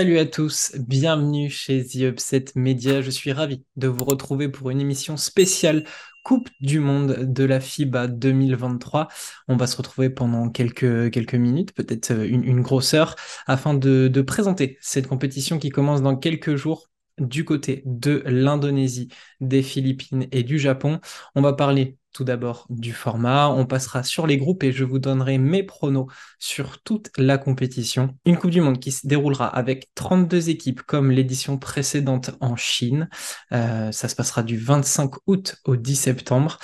Salut 0.00 0.18
à 0.18 0.24
tous, 0.24 0.72
bienvenue 0.78 1.50
chez 1.50 1.84
The 1.84 1.96
Upset 1.96 2.46
Media. 2.54 3.02
Je 3.02 3.10
suis 3.10 3.32
ravi 3.32 3.66
de 3.76 3.86
vous 3.86 4.06
retrouver 4.06 4.48
pour 4.48 4.70
une 4.70 4.80
émission 4.80 5.18
spéciale 5.18 5.84
Coupe 6.24 6.48
du 6.62 6.80
Monde 6.80 7.30
de 7.30 7.44
la 7.44 7.60
FIBA 7.60 8.06
2023. 8.06 9.08
On 9.48 9.58
va 9.58 9.66
se 9.66 9.76
retrouver 9.76 10.08
pendant 10.08 10.48
quelques, 10.48 11.34
minutes, 11.34 11.74
peut-être 11.74 12.12
une, 12.12 12.44
une, 12.44 12.62
grosse 12.62 12.94
heure, 12.94 13.14
afin 13.46 13.74
de, 13.74 14.08
de 14.08 14.22
présenter 14.22 14.78
cette 14.80 15.06
compétition 15.06 15.58
qui 15.58 15.68
commence 15.68 16.00
dans 16.00 16.16
quelques 16.16 16.56
jours 16.56 16.88
du 17.18 17.44
côté 17.44 17.82
de 17.84 18.22
l'Indonésie, 18.24 19.08
des 19.42 19.62
Philippines 19.62 20.28
et 20.32 20.44
du 20.44 20.58
Japon. 20.58 21.00
On 21.34 21.42
va 21.42 21.52
parler 21.52 21.98
tout 22.12 22.24
d'abord 22.24 22.66
du 22.70 22.92
format, 22.92 23.48
on 23.48 23.66
passera 23.66 24.02
sur 24.02 24.26
les 24.26 24.36
groupes 24.36 24.62
et 24.64 24.72
je 24.72 24.84
vous 24.84 24.98
donnerai 24.98 25.38
mes 25.38 25.62
pronos 25.62 26.06
sur 26.38 26.82
toute 26.82 27.10
la 27.16 27.38
compétition. 27.38 28.16
Une 28.24 28.36
Coupe 28.36 28.50
du 28.50 28.60
Monde 28.60 28.80
qui 28.80 28.92
se 28.92 29.06
déroulera 29.06 29.46
avec 29.46 29.88
32 29.94 30.50
équipes 30.50 30.82
comme 30.82 31.10
l'édition 31.10 31.58
précédente 31.58 32.32
en 32.40 32.56
Chine. 32.56 33.08
Euh, 33.52 33.92
ça 33.92 34.08
se 34.08 34.16
passera 34.16 34.42
du 34.42 34.58
25 34.58 35.12
août 35.26 35.56
au 35.64 35.76
10 35.76 35.96
septembre. 35.96 36.58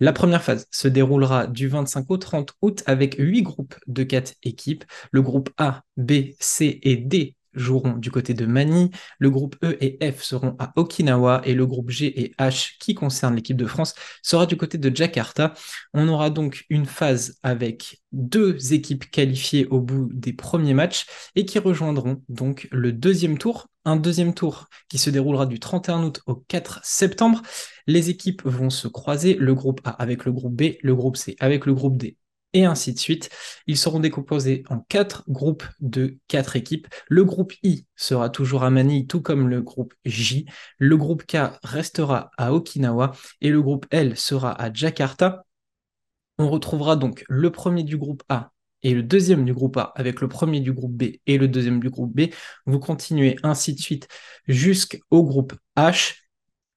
La 0.00 0.12
première 0.12 0.42
phase 0.42 0.66
se 0.70 0.86
déroulera 0.86 1.46
du 1.46 1.68
25 1.68 2.04
au 2.08 2.16
30 2.18 2.52
août 2.62 2.82
avec 2.86 3.16
8 3.18 3.42
groupes 3.42 3.74
de 3.86 4.04
4 4.04 4.34
équipes. 4.44 4.84
Le 5.10 5.22
groupe 5.22 5.50
A, 5.58 5.82
B, 5.96 6.34
C 6.38 6.78
et 6.82 6.96
D 6.96 7.37
joueront 7.58 7.94
du 7.94 8.10
côté 8.10 8.34
de 8.34 8.46
Mani, 8.46 8.90
le 9.18 9.30
groupe 9.30 9.56
E 9.64 9.76
et 9.80 9.98
F 10.12 10.22
seront 10.22 10.56
à 10.58 10.72
Okinawa 10.76 11.42
et 11.44 11.54
le 11.54 11.66
groupe 11.66 11.90
G 11.90 12.20
et 12.20 12.34
H 12.38 12.76
qui 12.78 12.94
concerne 12.94 13.34
l'équipe 13.34 13.56
de 13.56 13.66
France 13.66 13.94
sera 14.22 14.46
du 14.46 14.56
côté 14.56 14.78
de 14.78 14.94
Jakarta. 14.94 15.54
On 15.94 16.08
aura 16.08 16.30
donc 16.30 16.64
une 16.70 16.86
phase 16.86 17.38
avec 17.42 18.02
deux 18.12 18.72
équipes 18.72 19.10
qualifiées 19.10 19.66
au 19.66 19.80
bout 19.80 20.08
des 20.12 20.32
premiers 20.32 20.74
matchs 20.74 21.06
et 21.34 21.44
qui 21.44 21.58
rejoindront 21.58 22.22
donc 22.28 22.68
le 22.70 22.92
deuxième 22.92 23.38
tour, 23.38 23.68
un 23.84 23.96
deuxième 23.96 24.34
tour 24.34 24.68
qui 24.88 24.98
se 24.98 25.10
déroulera 25.10 25.46
du 25.46 25.60
31 25.60 26.04
août 26.04 26.20
au 26.26 26.34
4 26.34 26.80
septembre. 26.84 27.42
Les 27.86 28.10
équipes 28.10 28.42
vont 28.44 28.70
se 28.70 28.88
croiser, 28.88 29.34
le 29.34 29.54
groupe 29.54 29.80
A 29.84 29.90
avec 29.90 30.24
le 30.24 30.32
groupe 30.32 30.54
B, 30.54 30.76
le 30.82 30.94
groupe 30.94 31.16
C 31.16 31.36
avec 31.40 31.66
le 31.66 31.74
groupe 31.74 31.96
D 31.96 32.16
et 32.52 32.64
ainsi 32.64 32.92
de 32.92 32.98
suite. 32.98 33.30
Ils 33.66 33.78
seront 33.78 34.00
décomposés 34.00 34.64
en 34.68 34.80
quatre 34.80 35.24
groupes 35.28 35.64
de 35.80 36.18
quatre 36.28 36.56
équipes. 36.56 36.88
Le 37.08 37.24
groupe 37.24 37.52
I 37.62 37.86
sera 37.96 38.30
toujours 38.30 38.64
à 38.64 38.70
Manille, 38.70 39.06
tout 39.06 39.20
comme 39.20 39.48
le 39.48 39.62
groupe 39.62 39.94
J. 40.04 40.46
Le 40.78 40.96
groupe 40.96 41.24
K 41.24 41.36
restera 41.62 42.30
à 42.38 42.52
Okinawa 42.52 43.12
et 43.40 43.50
le 43.50 43.62
groupe 43.62 43.86
L 43.90 44.16
sera 44.16 44.52
à 44.52 44.72
Jakarta. 44.72 45.44
On 46.38 46.48
retrouvera 46.50 46.96
donc 46.96 47.24
le 47.28 47.50
premier 47.50 47.82
du 47.82 47.96
groupe 47.96 48.22
A 48.28 48.52
et 48.82 48.94
le 48.94 49.02
deuxième 49.02 49.44
du 49.44 49.52
groupe 49.52 49.76
A 49.76 49.92
avec 49.96 50.20
le 50.20 50.28
premier 50.28 50.60
du 50.60 50.72
groupe 50.72 50.92
B 50.92 51.16
et 51.26 51.38
le 51.38 51.48
deuxième 51.48 51.80
du 51.80 51.90
groupe 51.90 52.14
B. 52.14 52.32
Vous 52.66 52.78
continuez 52.78 53.36
ainsi 53.42 53.74
de 53.74 53.80
suite 53.80 54.08
jusqu'au 54.46 55.24
groupe 55.24 55.54
H, 55.76 56.14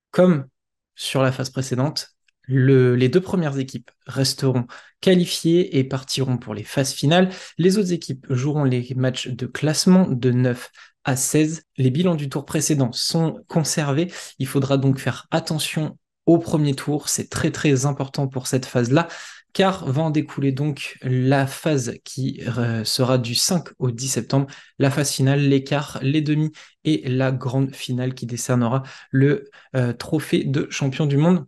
comme 0.10 0.48
sur 0.96 1.22
la 1.22 1.32
phase 1.32 1.50
précédente, 1.50 2.11
les 2.48 3.10
deux 3.10 3.22
premières 3.22 3.58
équipes 3.58 3.92
resteront 4.06 4.66
qualifiées 5.00 5.78
et 5.78 5.84
partiront 5.84 6.38
pour 6.38 6.54
les 6.54 6.64
phases 6.64 6.94
finales. 6.94 7.30
Les 7.58 7.78
autres 7.78 7.94
équipes 7.94 8.26
joueront 8.30 8.64
les 8.64 8.94
matchs 8.96 9.28
de 9.28 9.46
classement 9.46 10.08
de 10.08 10.32
9 10.32 10.72
à 11.04 11.16
16. 11.16 11.64
Les 11.78 11.90
bilans 11.90 12.16
du 12.16 12.30
tour 12.30 12.46
précédent 12.46 12.92
sont 12.92 13.44
conservés. 13.48 14.12
Il 14.40 14.48
faudra 14.48 14.78
donc 14.78 15.00
faire 15.00 15.28
attention 15.32 15.98
au 16.26 16.38
premier 16.38 16.76
tour. 16.76 17.10
C'est 17.10 17.30
très 17.30 17.52
très 17.52 17.86
important 17.86 18.28
pour 18.28 18.48
cette 18.48 18.66
phase-là 18.66 19.08
car 19.54 19.86
va 19.86 20.04
en 20.04 20.12
découler 20.12 20.52
donc 20.52 20.98
la 21.02 21.46
phase 21.48 21.96
qui 22.04 22.42
euh, 22.58 22.84
sera 22.84 23.18
du 23.18 23.36
5 23.36 23.68
au 23.80 23.92
10 23.92 24.08
septembre, 24.08 24.48
la 24.80 24.90
phase 24.90 25.12
finale, 25.12 25.42
l'écart, 25.42 26.00
les 26.02 26.22
demi 26.22 26.52
et 26.84 27.08
la 27.10 27.32
grande 27.32 27.76
finale 27.76 28.14
qui 28.14 28.26
décernera 28.26 28.84
le 29.10 29.50
euh, 29.76 29.94
trophée 29.94 30.44
de 30.44 30.68
champion 30.70 31.06
du 31.06 31.18
monde 31.18 31.46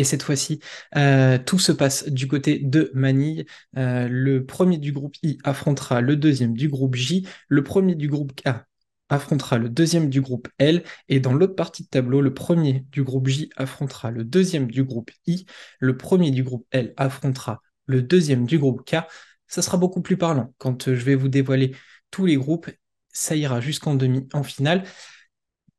et 0.00 0.04
cette 0.04 0.22
fois-ci, 0.22 0.60
euh, 0.96 1.36
tout 1.36 1.58
se 1.58 1.72
passe 1.72 2.08
du 2.08 2.26
côté 2.26 2.58
de 2.58 2.90
Manille. 2.94 3.44
Euh, 3.76 4.08
le 4.10 4.46
premier 4.46 4.78
du 4.78 4.92
groupe 4.92 5.14
I 5.22 5.36
affrontera 5.44 6.00
le 6.00 6.16
deuxième 6.16 6.54
du 6.54 6.70
groupe 6.70 6.94
J. 6.94 7.28
Le 7.48 7.62
premier 7.62 7.94
du 7.94 8.08
groupe 8.08 8.32
K 8.34 8.48
affrontera 9.10 9.58
le 9.58 9.68
deuxième 9.68 10.08
du 10.08 10.22
groupe 10.22 10.48
L. 10.56 10.84
Et 11.10 11.20
dans 11.20 11.34
l'autre 11.34 11.54
partie 11.54 11.82
de 11.82 11.88
tableau, 11.88 12.22
le 12.22 12.32
premier 12.32 12.86
du 12.90 13.02
groupe 13.02 13.28
J 13.28 13.50
affrontera 13.56 14.10
le 14.10 14.24
deuxième 14.24 14.70
du 14.70 14.84
groupe 14.84 15.10
I. 15.26 15.44
Le 15.80 15.98
premier 15.98 16.30
du 16.30 16.44
groupe 16.44 16.66
L 16.70 16.94
affrontera 16.96 17.60
le 17.84 18.00
deuxième 18.00 18.46
du 18.46 18.58
groupe 18.58 18.82
K. 18.86 19.04
Ça 19.48 19.60
sera 19.60 19.76
beaucoup 19.76 20.00
plus 20.00 20.16
parlant 20.16 20.54
quand 20.56 20.94
je 20.94 21.04
vais 21.04 21.14
vous 21.14 21.28
dévoiler 21.28 21.76
tous 22.10 22.24
les 22.24 22.36
groupes. 22.36 22.70
Ça 23.12 23.36
ira 23.36 23.60
jusqu'en 23.60 23.96
demi, 23.96 24.26
en 24.32 24.44
finale. 24.44 24.84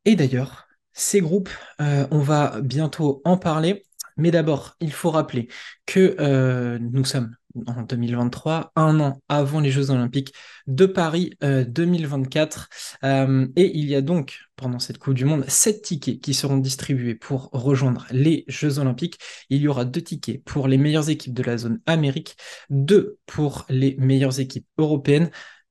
Et 0.05 0.15
d'ailleurs, 0.15 0.67
ces 0.93 1.21
groupes, 1.21 1.49
euh, 1.79 2.05
on 2.11 2.19
va 2.19 2.61
bientôt 2.61 3.21
en 3.25 3.37
parler. 3.37 3.83
Mais 4.17 4.31
d'abord, 4.31 4.75
il 4.79 4.91
faut 4.91 5.11
rappeler 5.11 5.47
que 5.85 6.15
euh, 6.19 6.79
nous 6.79 7.05
sommes 7.05 7.35
en 7.67 7.81
2023, 7.81 8.71
un 8.75 8.99
an 8.99 9.21
avant 9.27 9.59
les 9.59 9.71
Jeux 9.71 9.89
Olympiques 9.89 10.33
de 10.67 10.85
Paris 10.85 11.33
2024. 11.41 12.69
Euh, 13.03 13.07
euh, 13.07 13.47
et 13.55 13.77
il 13.77 13.85
y 13.85 13.95
a 13.95 14.01
donc, 14.01 14.39
pendant 14.55 14.79
cette 14.79 14.97
Coupe 14.97 15.15
du 15.15 15.25
Monde, 15.25 15.45
sept 15.47 15.81
tickets 15.81 16.21
qui 16.21 16.33
seront 16.33 16.57
distribués 16.57 17.15
pour 17.15 17.49
rejoindre 17.51 18.05
les 18.11 18.45
Jeux 18.47 18.79
Olympiques. 18.79 19.19
Il 19.49 19.61
y 19.61 19.67
aura 19.67 19.85
deux 19.85 20.01
tickets 20.01 20.43
pour 20.43 20.67
les 20.67 20.77
meilleures 20.77 21.09
équipes 21.09 21.33
de 21.33 21.43
la 21.43 21.57
zone 21.57 21.81
Amérique, 21.85 22.37
deux 22.69 23.17
pour 23.25 23.65
les 23.69 23.95
meilleures 23.97 24.39
équipes 24.39 24.67
européennes 24.77 25.29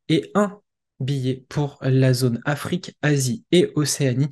et 0.08 0.30
un 0.34 0.60
billet 0.98 1.44
pour 1.48 1.78
la 1.80 2.12
zone 2.12 2.40
Afrique, 2.44 2.96
Asie 3.02 3.44
et 3.52 3.72
Océanie. 3.74 4.28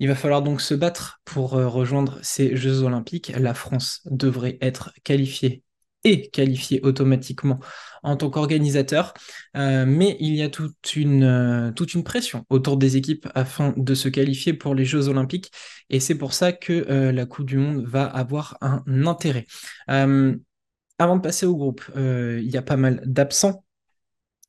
Il 0.00 0.08
va 0.08 0.14
falloir 0.14 0.42
donc 0.42 0.60
se 0.60 0.74
battre 0.74 1.20
pour 1.24 1.54
euh, 1.54 1.68
rejoindre 1.68 2.18
ces 2.22 2.56
Jeux 2.56 2.82
olympiques. 2.82 3.32
La 3.36 3.54
France 3.54 4.00
devrait 4.06 4.58
être 4.60 4.92
qualifiée 5.02 5.62
et 6.04 6.30
qualifiée 6.30 6.80
automatiquement 6.84 7.58
en 8.04 8.16
tant 8.16 8.30
qu'organisateur, 8.30 9.14
euh, 9.56 9.84
mais 9.84 10.16
il 10.20 10.36
y 10.36 10.42
a 10.42 10.46
euh, 10.46 11.72
toute 11.72 11.94
une 11.94 12.04
pression 12.04 12.46
autour 12.50 12.76
des 12.76 12.96
équipes 12.96 13.26
afin 13.34 13.74
de 13.76 13.94
se 13.94 14.08
qualifier 14.08 14.52
pour 14.52 14.76
les 14.76 14.84
Jeux 14.84 15.08
olympiques, 15.08 15.50
et 15.90 15.98
c'est 15.98 16.14
pour 16.14 16.32
ça 16.34 16.52
que 16.52 17.10
la 17.10 17.26
Coupe 17.26 17.46
du 17.46 17.58
Monde 17.58 17.84
va 17.84 18.04
avoir 18.04 18.56
un 18.60 18.84
intérêt. 19.06 19.46
avant 19.88 21.16
de 21.16 21.20
passer 21.20 21.46
au 21.46 21.56
groupe, 21.56 21.82
il 21.96 22.48
y 22.48 22.56
a 22.56 22.62
pas 22.62 22.76
mal 22.76 23.02
d'absents 23.04 23.64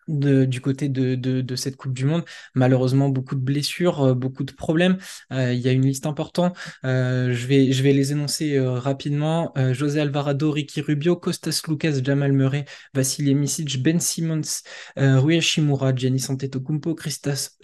du 0.10 0.62
côté 0.62 0.90
de, 0.90 1.56
cette 1.56 1.76
Coupe 1.76 1.94
du 1.94 2.06
Monde. 2.06 2.24
Malheureusement, 2.56 3.10
beaucoup 3.10 3.36
de 3.36 3.42
blessures, 3.42 4.02
euh, 4.02 4.14
beaucoup 4.14 4.44
de 4.44 4.52
problèmes. 4.52 4.98
Euh, 5.32 5.54
il 5.54 5.60
y 5.60 5.68
a 5.68 5.72
une 5.72 5.86
liste 5.86 6.06
importante. 6.06 6.58
Euh, 6.86 7.34
je, 7.34 7.48
vais, 7.48 7.72
je 7.72 7.84
vais 7.84 7.94
les 7.94 8.12
énoncer 8.12 8.60
rapidement. 8.60 9.54
José 9.72 10.00
Alvarado, 10.02 10.52
Ricky 10.52 10.82
Rubio, 10.82 11.16
Costas 11.16 11.62
Lucas, 11.68 12.00
Jamal 12.04 12.34
Murray, 12.34 12.66
Vassili 12.94 13.36
Misic, 13.36 13.82
Ben 13.82 14.00
Simmons, 14.00 14.64
Rui 14.96 15.38
Hashimura, 15.38 15.94
Giannis 15.96 16.28
Antetokounmpo, 16.30 16.96
Kristaps 16.96 17.58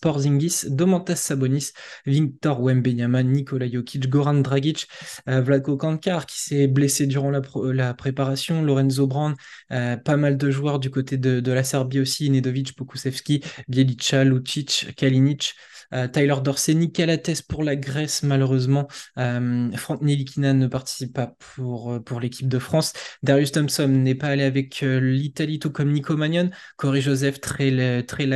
Porzingis, 0.00 0.66
Domantas 0.68 1.16
Sabonis, 1.16 1.72
Victor 2.06 2.60
Wembanyama, 2.60 3.22
Nikola 3.22 3.68
Jokic, 3.68 4.08
Goran 4.08 4.40
Dragic, 4.40 4.86
Vladko 5.26 5.76
Kankar 5.76 6.26
qui 6.26 6.40
s'est 6.40 6.66
blessé 6.66 7.06
durant 7.06 7.30
la, 7.30 7.94
préparation, 7.94 8.62
Lorenzo 8.62 9.06
Brand, 9.06 9.34
pas 9.68 10.16
mal 10.16 10.36
de 10.36 10.50
joueurs 10.50 10.78
du 10.78 10.90
côté 10.90 11.16
de 11.16 11.40
de 11.40 11.49
la 11.52 11.64
Serbie 11.64 12.00
aussi, 12.00 12.30
Nedovic, 12.30 12.74
Pokusevski, 12.74 13.42
Bielica, 13.68 14.24
Lucic, 14.24 14.94
Kalinic, 14.96 15.54
euh, 15.92 16.08
Tyler 16.08 16.36
Dorsey, 16.42 16.74
Nikalates 16.74 17.42
pour 17.48 17.64
la 17.64 17.76
Grèce, 17.76 18.22
malheureusement. 18.22 18.86
Euh, 19.18 19.70
Franck 19.76 20.02
Nilikina 20.02 20.52
ne 20.52 20.66
participe 20.66 21.12
pas 21.12 21.34
pour, 21.54 21.92
euh, 21.92 22.00
pour 22.00 22.20
l'équipe 22.20 22.48
de 22.48 22.58
France. 22.58 22.92
Darius 23.22 23.52
Thompson 23.52 23.88
n'est 23.88 24.14
pas 24.14 24.28
allé 24.28 24.44
avec 24.44 24.80
l'Italie, 24.82 25.58
tout 25.58 25.70
comme 25.70 25.92
Nico 25.92 26.16
Magnon. 26.16 26.50
Corey 26.76 27.00
Joseph, 27.00 27.40
très, 27.40 28.02
très 28.04 28.26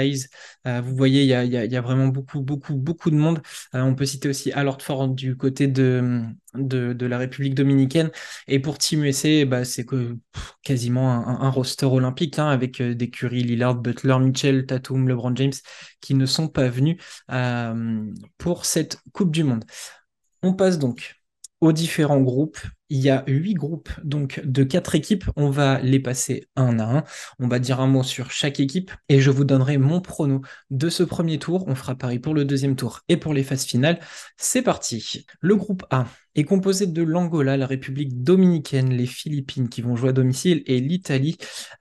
vous 0.64 0.96
voyez, 0.96 1.22
il 1.22 1.28
y 1.28 1.34
a, 1.34 1.44
y 1.44 1.76
a, 1.76 1.80
vraiment 1.80 2.08
beaucoup, 2.08 2.40
beaucoup, 2.40 2.74
beaucoup 2.74 3.10
de 3.10 3.16
monde. 3.16 3.40
on 3.72 3.94
peut 3.94 4.06
citer 4.06 4.28
aussi 4.28 4.50
Alord 4.52 4.82
Ford 4.82 5.08
du 5.08 5.36
côté 5.36 5.68
de, 5.68 6.22
de, 6.54 7.06
la 7.06 7.18
République 7.18 7.54
dominicaine. 7.54 8.10
Et 8.48 8.58
pour 8.58 8.78
Team 8.78 9.04
USA, 9.04 9.44
bah, 9.44 9.64
c'est 9.64 9.86
quasiment 10.62 11.10
un, 11.10 11.50
roster 11.50 11.86
olympique 11.86 12.38
hein, 12.38 12.48
avec 12.48 12.80
des 12.80 13.10
Curry, 13.10 13.42
Lillard, 13.42 13.76
Butler, 13.76 14.18
Mitchell, 14.18 14.66
Tatum, 14.66 15.08
LeBron 15.08 15.34
James 15.36 15.52
qui 16.00 16.14
ne 16.14 16.26
sont 16.26 16.48
pas 16.48 16.68
venus 16.68 16.96
euh, 17.30 18.10
pour 18.38 18.64
cette 18.64 18.98
Coupe 19.12 19.30
du 19.30 19.44
Monde. 19.44 19.64
On 20.42 20.54
passe 20.54 20.78
donc 20.78 21.16
aux 21.60 21.72
différents 21.72 22.20
groupes 22.20 22.58
il 22.90 23.00
y 23.00 23.10
a 23.10 23.24
huit 23.26 23.54
groupes, 23.54 23.90
donc 24.04 24.40
de 24.44 24.64
quatre 24.64 24.94
équipes. 24.94 25.24
On 25.36 25.50
va 25.50 25.80
les 25.80 26.00
passer 26.00 26.48
un 26.56 26.78
à 26.78 26.84
un. 26.84 27.04
On 27.38 27.48
va 27.48 27.58
dire 27.58 27.80
un 27.80 27.86
mot 27.86 28.02
sur 28.02 28.30
chaque 28.30 28.60
équipe 28.60 28.92
et 29.08 29.20
je 29.20 29.30
vous 29.30 29.44
donnerai 29.44 29.78
mon 29.78 30.00
prono 30.00 30.42
de 30.70 30.88
ce 30.88 31.02
premier 31.02 31.38
tour. 31.38 31.64
On 31.66 31.74
fera 31.74 31.94
pareil 31.94 32.18
pour 32.18 32.34
le 32.34 32.44
deuxième 32.44 32.76
tour 32.76 33.00
et 33.08 33.16
pour 33.16 33.34
les 33.34 33.42
phases 33.44 33.64
finales. 33.64 34.00
C'est 34.36 34.62
parti. 34.62 35.26
Le 35.40 35.56
groupe 35.56 35.84
A 35.90 36.06
est 36.34 36.44
composé 36.44 36.86
de 36.86 37.02
l'Angola, 37.02 37.56
la 37.56 37.66
République 37.66 38.22
dominicaine, 38.22 38.92
les 38.92 39.06
Philippines 39.06 39.68
qui 39.68 39.82
vont 39.82 39.96
jouer 39.96 40.10
à 40.10 40.12
domicile 40.12 40.62
et 40.66 40.80
l'Italie. 40.80 41.36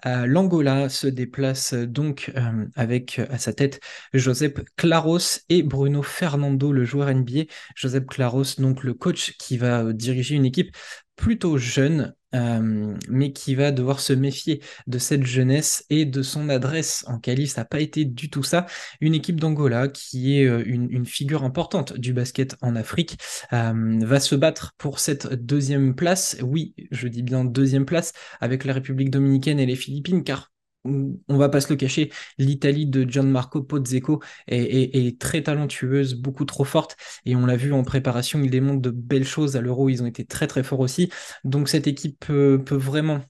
Euh, 0.05 0.25
L'Angola 0.27 0.89
se 0.89 1.07
déplace 1.07 1.73
donc 1.73 2.31
euh, 2.35 2.65
avec 2.75 3.19
à 3.31 3.37
sa 3.37 3.53
tête 3.53 3.79
Joseph 4.13 4.53
Claros 4.77 5.41
et 5.49 5.63
Bruno 5.63 6.03
Fernando, 6.03 6.71
le 6.71 6.85
joueur 6.85 7.13
NBA. 7.13 7.43
Joseph 7.75 8.05
Claros, 8.05 8.59
donc 8.59 8.83
le 8.83 8.93
coach 8.93 9.35
qui 9.37 9.57
va 9.57 9.83
euh, 9.83 9.93
diriger 9.93 10.35
une 10.35 10.45
équipe 10.45 10.75
plutôt 11.15 11.57
jeune, 11.57 12.13
euh, 12.35 12.95
mais 13.09 13.31
qui 13.31 13.55
va 13.55 13.71
devoir 13.71 13.99
se 13.99 14.13
méfier 14.13 14.61
de 14.87 14.97
cette 14.97 15.23
jeunesse 15.25 15.85
et 15.89 16.05
de 16.05 16.21
son 16.23 16.49
adresse 16.49 17.05
en 17.07 17.19
qualif. 17.19 17.51
Ça 17.51 17.61
n'a 17.61 17.65
pas 17.65 17.79
été 17.79 18.05
du 18.05 18.29
tout 18.29 18.43
ça. 18.43 18.65
Une 19.01 19.13
équipe 19.13 19.39
d'Angola 19.39 19.87
qui 19.87 20.39
est 20.39 20.47
euh, 20.47 20.63
une, 20.65 21.05
figure 21.05 21.43
importante 21.43 21.93
du 21.93 22.13
basket 22.13 22.55
en 22.61 22.75
Afrique 22.75 23.17
euh, 23.51 23.99
va 24.01 24.19
se 24.19 24.35
battre 24.35 24.73
pour 24.77 24.99
cette 24.99 25.33
deuxième 25.33 25.95
place. 25.95 26.37
Oui, 26.41 26.73
je 26.91 27.07
dis 27.07 27.23
bien 27.23 27.45
deuxième 27.45 27.85
place 27.85 28.13
avec 28.39 28.63
la 28.65 28.73
République 28.73 29.11
dominicaine 29.11 29.59
et 29.59 29.65
les 29.65 29.75
Philippines, 29.75 30.23
car 30.23 30.52
on 30.85 31.37
va 31.37 31.49
pas 31.49 31.61
se 31.61 31.69
le 31.69 31.75
cacher, 31.75 32.11
l'Italie 32.37 32.85
de 32.85 33.03
Gianmarco 33.03 33.63
Pozzeco 33.63 34.21
est, 34.47 35.19
très 35.19 35.43
talentueuse, 35.43 36.15
beaucoup 36.15 36.45
trop 36.45 36.63
forte, 36.63 36.97
et 37.25 37.35
on 37.35 37.45
l'a 37.45 37.55
vu 37.55 37.73
en 37.73 37.83
préparation, 37.83 38.41
il 38.43 38.49
démontre 38.49 38.81
de 38.81 38.89
belles 38.89 39.25
choses 39.25 39.55
à 39.55 39.61
l'Euro, 39.61 39.89
ils 39.89 40.03
ont 40.03 40.05
été 40.05 40.25
très 40.25 40.47
très 40.47 40.63
forts 40.63 40.79
aussi, 40.79 41.09
donc 41.43 41.69
cette 41.69 41.87
équipe 41.87 42.19
peut, 42.25 42.61
vraiment 42.71 43.21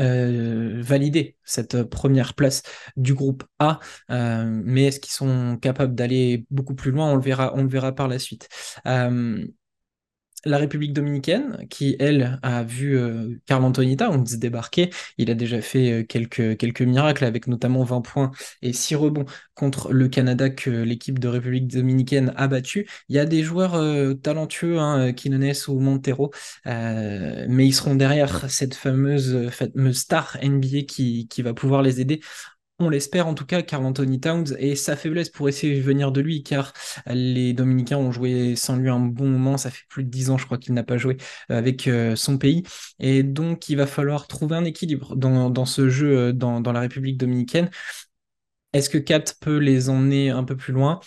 euh, 0.00 0.80
valider 0.82 1.36
cette 1.44 1.82
première 1.84 2.34
place 2.34 2.62
du 2.96 3.14
groupe 3.14 3.44
A, 3.58 3.80
euh, 4.10 4.44
mais 4.64 4.84
est-ce 4.86 5.00
qu'ils 5.00 5.12
sont 5.12 5.58
capables 5.60 5.94
d'aller 5.94 6.46
beaucoup 6.50 6.74
plus 6.74 6.90
loin? 6.90 7.10
On 7.10 7.16
le 7.16 7.22
verra, 7.22 7.52
on 7.54 7.62
le 7.62 7.68
verra 7.68 7.92
par 7.92 8.08
la 8.08 8.18
suite. 8.18 8.48
Euh, 8.86 9.44
la 10.44 10.58
République 10.58 10.92
dominicaine, 10.92 11.66
qui, 11.70 11.96
elle, 11.98 12.38
a 12.42 12.62
vu 12.62 12.98
euh, 12.98 13.40
Carl 13.46 13.64
Anthony 13.64 13.96
Towns 13.96 14.24
débarquer. 14.36 14.90
Il 15.18 15.30
a 15.30 15.34
déjà 15.34 15.60
fait 15.60 16.02
euh, 16.02 16.04
quelques, 16.04 16.80
miracles, 16.82 17.24
avec 17.24 17.46
notamment 17.46 17.84
20 17.84 18.00
points 18.02 18.30
et 18.62 18.72
6 18.72 18.94
rebonds 18.96 19.24
contre 19.54 19.92
le 19.92 20.08
Canada 20.08 20.50
que 20.50 20.70
l'équipe 20.70 21.18
de 21.18 21.28
République 21.28 21.68
dominicaine 21.68 22.32
a 22.36 22.48
battu. 22.48 22.86
Il 23.08 23.16
y 23.16 23.18
a 23.18 23.24
des 23.24 23.42
joueurs 23.42 23.74
euh, 23.74 24.14
talentueux, 24.14 24.78
hein, 24.78 25.12
ou 25.68 25.80
Montero, 25.80 26.32
mais 26.64 27.66
ils 27.66 27.72
seront 27.72 27.94
derrière 27.94 28.50
cette 28.50 28.74
fameuse, 28.74 29.50
star 29.92 30.36
NBA 30.42 30.82
qui 30.86 31.42
va 31.42 31.54
pouvoir 31.54 31.82
les 31.82 32.00
aider 32.00 32.20
on 32.78 32.88
l'espère 32.88 33.26
en 33.28 33.34
tout 33.34 33.46
cas, 33.46 33.62
Carl 33.62 33.84
Anthony 33.84 34.20
Towns 34.20 34.56
et 34.58 34.74
sa 34.74 34.96
faiblesse 34.96 35.28
pour 35.28 35.48
essayer 35.48 35.76
de 35.76 35.82
venir 35.82 36.10
de 36.12 36.20
lui, 36.20 36.42
car 36.42 36.72
les 37.06 37.52
Dominicains 37.52 37.98
ont 37.98 38.10
joué 38.10 38.56
sans 38.56 38.76
lui 38.76 38.88
un 38.90 38.98
bon 39.00 39.28
moment. 39.28 39.56
Ça 39.56 39.70
fait 39.70 39.84
plus 39.88 40.04
de 40.04 40.10
dix 40.10 40.30
ans, 40.30 40.38
je 40.38 40.46
crois, 40.46 40.58
qu'il 40.58 40.74
n'a 40.74 40.82
pas 40.82 40.98
joué 40.98 41.16
euh, 41.50 41.58
avec 41.58 41.86
euh, 41.86 42.16
son 42.16 42.38
pays. 42.38 42.64
Et 42.98 43.22
donc, 43.22 43.68
il 43.68 43.76
va 43.76 43.86
falloir 43.86 44.26
trouver 44.26 44.56
un 44.56 44.64
équilibre 44.64 45.14
dans, 45.16 45.64
ce 45.66 45.88
jeu 45.88 46.16
euh, 46.16 46.32
dans, 46.32 46.60
la 46.72 46.80
République 46.80 47.16
dominicaine. 47.16 47.70
Est-ce 48.72 48.90
que 48.90 48.98
Kat 48.98 49.24
peut 49.40 49.58
les 49.58 49.88
emmener 49.88 50.30
un 50.30 50.44
peu 50.44 50.56
plus 50.56 50.72
loin? 50.72 51.00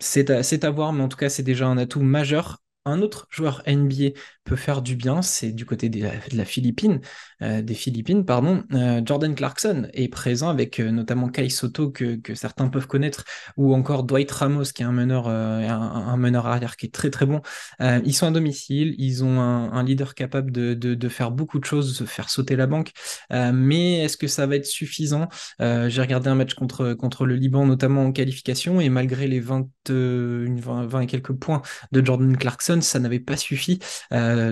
C'est 0.00 0.30
à 0.30 0.70
voir, 0.70 0.92
mais 0.92 1.02
en 1.02 1.08
tout 1.08 1.16
cas, 1.16 1.28
c'est 1.30 1.42
déjà 1.42 1.66
un 1.66 1.78
atout 1.78 2.02
majeur 2.02 2.58
un 2.88 3.02
autre 3.02 3.26
joueur 3.30 3.62
NBA 3.66 4.18
peut 4.48 4.56
faire 4.56 4.80
du 4.82 4.96
bien, 4.96 5.20
c'est 5.20 5.52
du 5.52 5.66
côté 5.66 5.90
de 5.90 6.08
la, 6.32 6.44
Philippine, 6.44 7.00
euh, 7.42 7.60
des 7.60 7.74
Philippines, 7.74 8.24
pardon. 8.24 8.64
Euh, 8.72 9.02
Jordan 9.04 9.34
Clarkson 9.34 9.88
est 9.92 10.08
présent 10.08 10.48
avec 10.48 10.80
euh, 10.80 10.90
notamment 10.90 11.28
Kai 11.28 11.50
Soto 11.50 11.90
que, 11.90 12.18
certains 12.34 12.68
peuvent 12.68 12.86
connaître, 12.86 13.24
ou 13.58 13.74
encore 13.74 14.04
Dwight 14.04 14.30
Ramos 14.30 14.64
qui 14.74 14.82
est 14.82 14.86
un 14.86 14.92
meneur, 14.92 15.28
un, 15.28 16.16
meneur 16.16 16.46
arrière 16.46 16.76
qui 16.76 16.86
est 16.86 16.94
très 16.94 17.10
très 17.10 17.26
bon. 17.26 17.42
ils 17.80 18.14
sont 18.14 18.26
à 18.26 18.30
domicile, 18.30 18.94
ils 18.98 19.22
ont 19.22 19.40
un, 19.40 19.82
leader 19.82 20.14
capable 20.14 20.50
de, 20.50 21.08
faire 21.08 21.30
beaucoup 21.30 21.58
de 21.58 21.64
choses, 21.64 21.98
de 21.98 22.06
faire 22.06 22.30
sauter 22.30 22.56
la 22.56 22.66
banque. 22.66 22.92
mais 23.30 24.04
est-ce 24.04 24.16
que 24.16 24.26
ça 24.26 24.46
va 24.46 24.56
être 24.56 24.66
suffisant? 24.66 25.28
J'ai 25.60 26.00
regardé 26.00 26.30
un 26.30 26.34
match 26.34 26.54
contre, 26.54 26.94
contre 26.94 27.26
le 27.26 27.34
Liban, 27.34 27.66
notamment 27.66 28.06
en 28.06 28.12
qualification, 28.12 28.80
et 28.80 28.88
malgré 28.88 29.26
les 29.26 29.40
20, 29.40 29.68
20 29.88 31.00
et 31.00 31.06
quelques 31.06 31.32
points 31.32 31.62
de 31.92 32.04
Jordan 32.04 32.36
Clarkson, 32.36 32.80
ça 32.80 32.98
n'avait 32.98 33.20
pas 33.20 33.36
suffi. 33.36 33.78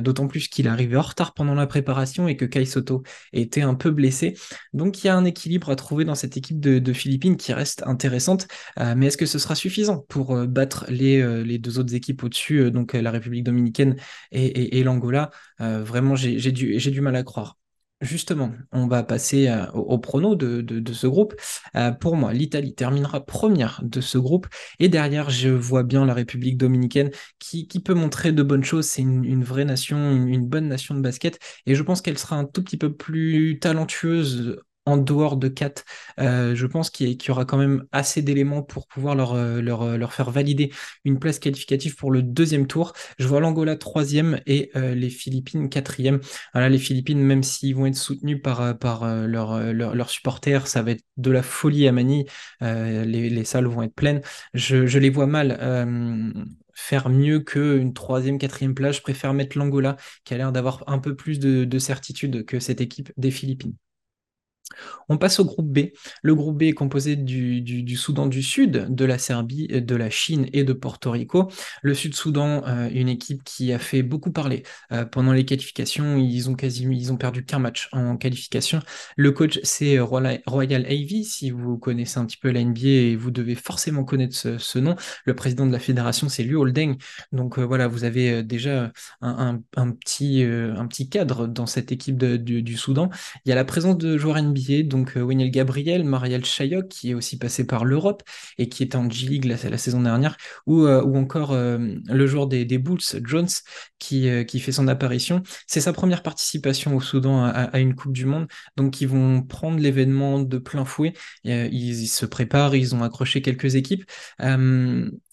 D'autant 0.01 0.29
plus 0.29 0.49
qu'il 0.49 0.69
arrivé 0.69 0.97
en 0.97 1.03
retard 1.03 1.35
pendant 1.35 1.55
la 1.55 1.67
préparation 1.67 2.29
et 2.29 2.37
que 2.37 2.45
Kai 2.45 2.65
Soto 2.65 3.03
était 3.33 3.63
un 3.63 3.75
peu 3.75 3.91
blessé. 3.91 4.37
Donc 4.73 5.03
il 5.03 5.07
y 5.09 5.11
a 5.11 5.17
un 5.17 5.25
équilibre 5.25 5.71
à 5.71 5.77
trouver 5.77 6.05
dans 6.05 6.15
cette 6.15 6.37
équipe 6.37 6.61
de, 6.61 6.93
Philippines 6.93 7.37
qui 7.37 7.53
reste 7.53 7.83
intéressante. 7.87 8.49
Euh, 8.79 8.95
mais 8.97 9.07
est-ce 9.07 9.17
que 9.17 9.27
ce 9.27 9.39
sera 9.39 9.55
suffisant 9.55 10.05
pour 10.09 10.35
euh, 10.35 10.47
battre 10.47 10.87
les, 10.89 11.59
deux 11.59 11.79
autres 11.79 11.95
équipes 11.95 12.23
au-dessus, 12.25 12.71
donc 12.71 12.93
la 12.93 13.11
République 13.11 13.45
dominicaine 13.45 13.97
et, 14.33 14.83
l'Angola? 14.83 15.31
Vraiment, 15.59 16.17
j'ai 16.17 16.51
du 16.51 17.01
mal 17.01 17.17
à 17.17 17.23
croire. 17.23 17.57
Justement, 18.03 18.53
on 18.73 18.89
va 18.89 19.03
passer 19.03 19.49
euh, 19.49 19.71
au, 19.73 19.99
prono 19.99 20.35
de, 20.35 20.93
ce 20.93 21.07
groupe. 21.07 21.35
Euh, 21.77 21.93
pour 21.93 22.17
moi, 22.17 22.35
l'Italie 22.35 22.75
terminera 22.75 23.25
première 23.25 23.81
de 23.83 24.03
ce 24.03 24.19
groupe. 24.19 24.49
Et 24.79 24.91
derrière, 24.91 25.31
je 25.31 25.49
vois 25.49 25.83
bien 25.83 26.05
la 26.05 26.13
République 26.13 26.59
dominicaine 26.59 27.11
qui, 27.39 27.67
peut 27.83 27.95
montrer 27.95 28.33
de 28.33 28.43
bonnes 28.43 28.65
choses. 28.65 28.85
C'est 28.85 29.01
une, 29.01 29.45
vraie 29.45 29.65
nation, 29.65 30.13
une, 30.13 30.47
bonne 30.47 30.69
nation 30.69 30.95
de 30.95 31.01
basket. 31.01 31.39
Et 31.65 31.75
je 31.75 31.83
pense 31.83 32.03
qu'elle 32.03 32.19
sera 32.19 32.37
un 32.37 32.45
tout 32.45 32.63
petit 32.63 32.77
peu 32.77 32.95
plus 32.95 33.59
talentueuse 33.61 34.61
en 34.87 34.97
dehors 34.97 35.37
de 35.37 35.49
4, 35.49 35.85
euh, 36.21 36.55
je 36.55 36.67
pense 36.67 36.91
qu'il 36.91 37.11
y, 37.11 37.31
aura 37.31 37.45
quand 37.45 37.59
même 37.59 37.85
assez 37.93 38.23
d'éléments 38.23 38.63
pour 38.63 38.87
pouvoir 38.87 39.17
leur, 39.17 39.35
euh, 39.35 39.61
euh, 39.61 39.97
leur, 39.97 40.13
faire 40.13 40.31
valider 40.31 40.73
une 41.05 41.19
place 41.19 41.41
qualificative 41.41 41.97
pour 41.97 42.13
le 42.13 42.23
deuxième 42.23 42.69
tour. 42.69 42.93
Je 43.19 43.27
vois 43.27 43.41
l'Angola 43.41 43.77
troisième 43.77 44.41
et 44.47 44.71
les 44.75 45.11
Philippines 45.11 45.69
quatrième. 45.69 46.21
Voilà, 46.53 46.69
les 46.69 46.79
Philippines, 46.79 47.21
même 47.21 47.43
s'ils 47.43 47.75
vont 47.75 47.87
être 47.87 47.97
soutenus 47.97 48.41
par, 48.43 48.79
par 48.79 49.07
leurs 49.27 50.11
supporters, 50.11 50.67
ça 50.69 50.83
va 50.83 50.93
être 50.93 51.05
de 51.17 51.31
la 51.31 51.43
folie 51.43 51.89
à 51.89 51.93
Manille. 51.93 52.27
Les, 52.61 53.45
salles 53.45 53.67
vont 53.67 53.83
être 53.83 53.95
pleines. 53.95 54.21
Je, 54.55 54.99
les 54.99 55.11
vois 55.11 55.27
mal 55.27 55.59
faire 56.75 57.09
mieux 57.09 57.41
qu'une 57.41 57.93
troisième, 57.93 58.39
quatrième 58.39 58.75
place. 58.75 58.97
Je 58.97 59.03
préfère 59.03 59.35
mettre 59.35 59.59
l'Angola, 59.59 59.97
qui 60.25 60.35
a 60.35 60.37
l'air 60.37 60.53
d'avoir 60.53 60.85
un 60.87 60.99
peu 60.99 61.17
plus 61.17 61.41
de 61.41 61.79
certitude 61.79 62.45
que 62.45 62.61
cette 62.61 62.81
équipe 62.81 63.13
des 63.17 63.31
Philippines. 63.31 63.75
On 65.09 65.19
passe 65.19 65.39
au 65.39 65.45
groupe 65.45 65.73
B. 65.73 65.91
Le 66.23 66.35
groupe 66.35 66.59
B 66.59 66.65
est 66.65 66.73
composé 66.73 67.17
du, 67.17 67.97
Soudan 67.97 68.27
du 68.27 68.43
Sud, 68.43 68.87
de 68.89 69.05
la 69.05 69.19
Serbie, 69.19 69.69
de 69.69 69.97
la 69.97 70.11
Chine 70.11 70.49
et 70.53 70.65
de 70.65 70.73
Porto 70.73 71.11
Rico. 71.11 71.49
Le 71.83 71.95
Sud-Soudan, 71.95 72.65
euh, 72.67 72.89
une 72.93 73.09
équipe 73.09 73.45
qui 73.45 73.73
a 73.73 73.79
fait 73.79 74.03
beaucoup 74.03 74.33
parler 74.33 74.65
euh, 74.93 75.05
pendant 75.05 75.33
les 75.33 75.45
qualifications. 75.45 76.17
Ils 76.17 76.51
ont 76.51 76.55
quasiment, 76.55 76.93
ils 76.93 77.13
ont 77.13 77.17
perdu 77.17 77.45
qu'un 77.45 77.59
match 77.59 77.89
en 77.93 78.17
qualification. 78.17 78.81
Le 79.17 79.33
coach, 79.33 79.61
c'est 79.63 79.99
Royal 79.99 80.85
Avey. 80.87 81.23
Si 81.23 81.51
vous 81.51 81.79
connaissez 81.79 82.19
un 82.19 82.27
petit 82.27 82.37
peu 82.37 82.51
la 82.51 82.63
NBA, 82.63 83.17
vous 83.17 83.31
devez 83.31 83.55
forcément 83.55 84.05
connaître 84.05 84.35
ce, 84.35 84.79
nom. 84.79 84.97
Le 85.25 85.35
président 85.35 85.67
de 85.67 85.73
la 85.73 85.79
fédération, 85.79 86.29
c'est 86.29 86.43
Liu 86.43 86.57
Holdeng. 86.57 86.97
Donc 87.33 87.59
euh, 87.59 87.63
voilà, 87.65 87.87
vous 87.89 88.05
avez 88.05 88.43
déjà 88.43 88.93
un, 89.21 89.61
petit, 90.01 90.43
un 90.43 90.87
petit 90.87 91.09
cadre 91.09 91.47
dans 91.47 91.67
cette 91.67 91.93
équipe 91.93 92.19
du, 92.19 92.63
du 92.63 92.77
Soudan. 92.77 93.09
Il 93.45 93.49
y 93.49 93.53
a 93.53 93.55
la 93.55 93.65
présence 93.65 93.97
de 93.97 94.19
joueurs 94.19 94.43
NBA 94.43 94.56
donc 94.85 95.17
euh, 95.17 95.27
Gabriel, 95.49 96.05
Marielle 96.05 96.45
Chayok, 96.45 96.89
qui 96.89 97.11
est 97.11 97.15
aussi 97.15 97.39
passé 97.39 97.67
par 97.67 97.85
l'Europe 97.85 98.23
et 98.59 98.69
qui 98.69 98.83
était 98.83 98.97
en 98.97 99.09
G-League 99.09 99.45
la, 99.45 99.57
saison 99.79 100.01
dernière, 100.01 100.37
ou, 100.67 100.85
euh, 100.85 101.03
encore 101.03 101.53
euh, 101.53 101.79
le 102.07 102.27
joueur 102.27 102.47
des, 102.47 102.65
Bulls, 102.79 103.01
Jones, 103.25 103.49
qui, 103.99 104.61
fait 104.61 104.73
son 104.73 104.89
apparition. 104.89 105.43
C'est 105.67 105.81
sa 105.81 105.93
première 105.93 106.23
participation 106.23 106.97
au 106.97 107.01
Soudan 107.01 107.45
à, 107.45 107.79
une 107.79 107.95
Coupe 107.95 108.13
du 108.13 108.27
Monde, 108.27 108.47
donc 108.77 109.01
ils 109.01 109.09
vont 109.09 109.43
prendre 109.43 109.79
l'événement 109.79 110.41
de 110.41 110.59
plein 110.59 110.85
fouet. 110.85 111.13
Ils, 111.45 112.09
se 112.09 112.27
préparent, 112.27 112.75
ils 112.75 112.95
ont 112.95 113.03
accroché 113.03 113.43
quelques 113.43 113.75
équipes. 113.75 114.05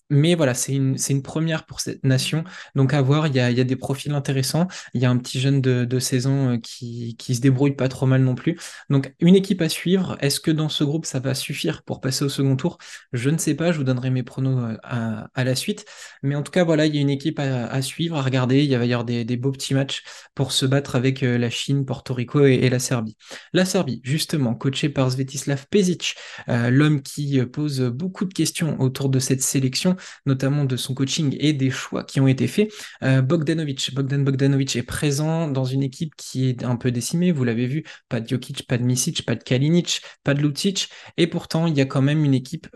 Mais 0.09 0.35
voilà, 0.35 0.53
c'est 0.53 0.73
une, 0.73 0.97
une, 1.09 1.23
première 1.23 1.65
pour 1.65 1.79
cette 1.79 2.03
nation. 2.03 2.43
Donc 2.75 2.93
à 2.93 3.01
voir, 3.01 3.27
il 3.27 3.35
y 3.35 3.39
a, 3.39 3.49
y 3.51 3.61
a, 3.61 3.63
des 3.63 3.75
profils 3.75 4.11
intéressants. 4.11 4.67
Il 4.93 5.01
y 5.01 5.05
a 5.05 5.09
un 5.09 5.17
petit 5.17 5.39
jeune 5.39 5.61
de, 5.61 5.85
de 5.85 5.99
16 5.99 6.27
ans 6.27 6.49
euh, 6.49 6.57
qui, 6.57 7.15
qui 7.17 7.35
se 7.35 7.41
débrouille 7.41 7.75
pas 7.75 7.87
trop 7.87 8.05
mal 8.05 8.21
non 8.21 8.35
plus. 8.35 8.59
Donc 8.89 9.13
une 9.19 9.35
équipe 9.35 9.61
à 9.61 9.69
suivre. 9.69 10.17
Est-ce 10.19 10.39
que 10.39 10.51
dans 10.51 10.69
ce 10.69 10.83
groupe, 10.83 11.05
ça 11.05 11.19
va 11.19 11.33
suffire 11.33 11.83
pour 11.83 12.01
passer 12.01 12.25
au 12.25 12.29
second 12.29 12.55
tour? 12.57 12.77
Je 13.13 13.29
ne 13.29 13.37
sais 13.37 13.55
pas, 13.55 13.71
je 13.71 13.77
vous 13.77 13.85
donnerai 13.85 14.09
mes 14.09 14.23
pronos 14.23 14.75
euh, 14.93 15.23
à, 15.33 15.43
la 15.43 15.55
suite. 15.55 15.85
Mais 16.21 16.35
en 16.35 16.43
tout 16.43 16.51
cas, 16.51 16.63
voilà, 16.65 16.85
il 16.85 16.95
y 16.95 16.97
a 16.97 17.01
une 17.01 17.09
équipe 17.09 17.39
à, 17.39 17.81
suivre, 17.81 18.17
à 18.17 18.21
regarder. 18.21 18.63
Il 18.63 18.77
va 18.77 18.85
y 18.85 18.93
avoir 18.93 19.05
des, 19.05 19.23
des, 19.23 19.37
beaux 19.37 19.51
petits 19.51 19.73
matchs 19.73 20.03
pour 20.35 20.51
se 20.51 20.65
battre 20.65 20.95
avec 20.95 21.23
euh, 21.23 21.37
la 21.37 21.49
Chine, 21.49 21.85
Porto 21.85 22.13
Rico 22.13 22.45
et, 22.45 22.69
la 22.69 22.79
Serbie. 22.79 23.17
La 23.53 23.65
Serbie, 23.65 24.01
justement, 24.03 24.53
coachée 24.53 24.89
par 24.89 25.11
Svetislav 25.11 25.65
Pezic, 25.69 26.15
l'homme 26.47 27.01
qui 27.01 27.43
pose 27.45 27.81
beaucoup 27.81 28.25
de 28.25 28.33
questions 28.33 28.79
autour 28.79 29.09
de 29.09 29.19
cette 29.19 29.41
sélection 29.41 29.92
notamment 30.25 30.65
de 30.65 30.75
son 30.75 30.93
coaching 30.93 31.35
et 31.39 31.53
des 31.53 31.71
choix 31.71 32.03
qui 32.03 32.19
ont 32.19 32.27
été 32.27 32.47
faits. 32.47 32.71
Bogdanovic, 33.01 33.93
Bogdan 33.93 34.23
Bogdanovic 34.23 34.75
est 34.75 34.83
présent 34.83 35.47
dans 35.47 35.65
une 35.65 35.83
équipe 35.83 36.15
qui 36.15 36.47
est 36.49 36.63
un 36.63 36.75
peu 36.75 36.91
décimée, 36.91 37.31
vous 37.31 37.43
l'avez 37.43 37.67
vu, 37.67 37.83
pas 38.09 38.19
de 38.19 38.27
Jokic, 38.27 38.67
pas 38.67 38.77
de 38.77 38.83
Misic, 38.83 39.25
pas 39.25 39.35
de 39.35 39.43
Kalinic, 39.43 40.01
pas 40.23 40.33
de 40.33 40.41
Lucic, 40.41 40.89
et 41.17 41.27
pourtant 41.27 41.67
il 41.67 41.77
y 41.77 41.81
a 41.81 41.85
quand 41.85 42.01
même 42.01 42.23
une 42.23 42.33
équipe 42.33 42.67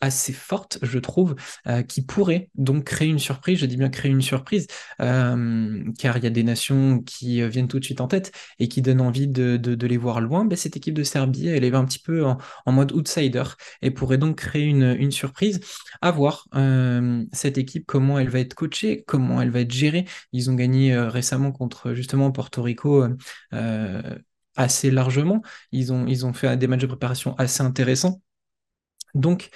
assez 0.00 0.32
forte, 0.32 0.78
je 0.82 0.98
trouve, 0.98 1.36
qui 1.88 2.02
pourrait 2.02 2.50
donc 2.54 2.84
créer 2.84 3.08
une 3.08 3.18
surprise, 3.18 3.58
je 3.58 3.66
dis 3.66 3.76
bien 3.76 3.88
créer 3.88 4.10
une 4.10 4.22
surprise, 4.22 4.66
car 4.98 6.16
il 6.16 6.24
y 6.24 6.26
a 6.26 6.30
des 6.30 6.42
nations 6.42 7.00
qui 7.00 7.46
viennent 7.48 7.68
tout 7.68 7.78
de 7.78 7.84
suite 7.84 8.00
en 8.00 8.08
tête 8.08 8.32
et 8.58 8.68
qui 8.68 8.82
donnent 8.82 9.00
envie 9.00 9.28
de, 9.28 9.56
de, 9.56 9.86
les 9.86 9.96
voir 9.96 10.20
loin, 10.20 10.44
ben, 10.44 10.56
cette 10.56 10.76
équipe 10.76 10.94
de 10.94 11.02
Serbie, 11.02 11.48
elle 11.48 11.64
est 11.64 11.74
un 11.74 11.84
petit 11.84 11.98
peu 11.98 12.24
en, 12.24 12.38
mode 12.72 12.92
outsider 12.92 13.42
et 13.82 13.90
pourrait 13.90 14.18
donc 14.18 14.36
créer 14.36 14.64
une, 14.64 14.96
une 14.98 15.10
surprise. 15.10 15.60
À 16.00 16.10
voir 16.10 16.46
euh, 16.54 17.24
cette 17.32 17.58
équipe, 17.58 17.86
comment 17.86 18.18
elle 18.18 18.28
va 18.28 18.40
être 18.40 18.54
coachée, 18.54 19.04
comment 19.06 19.40
elle 19.40 19.50
va 19.50 19.60
être 19.60 19.72
gérée. 19.72 20.06
Ils 20.32 20.50
ont 20.50 20.54
gagné 20.54 20.94
euh, 20.94 21.08
récemment 21.08 21.52
contre 21.52 21.94
justement 21.94 22.30
Porto 22.32 22.62
Rico 22.62 23.06
euh, 23.52 24.18
assez 24.56 24.90
largement. 24.90 25.42
Ils 25.72 25.92
ont, 25.92 26.06
ils 26.06 26.26
ont 26.26 26.32
fait 26.32 26.56
des 26.56 26.66
matchs 26.66 26.82
de 26.82 26.86
préparation 26.86 27.34
assez 27.36 27.62
intéressants. 27.62 28.20
Donc, 29.14 29.50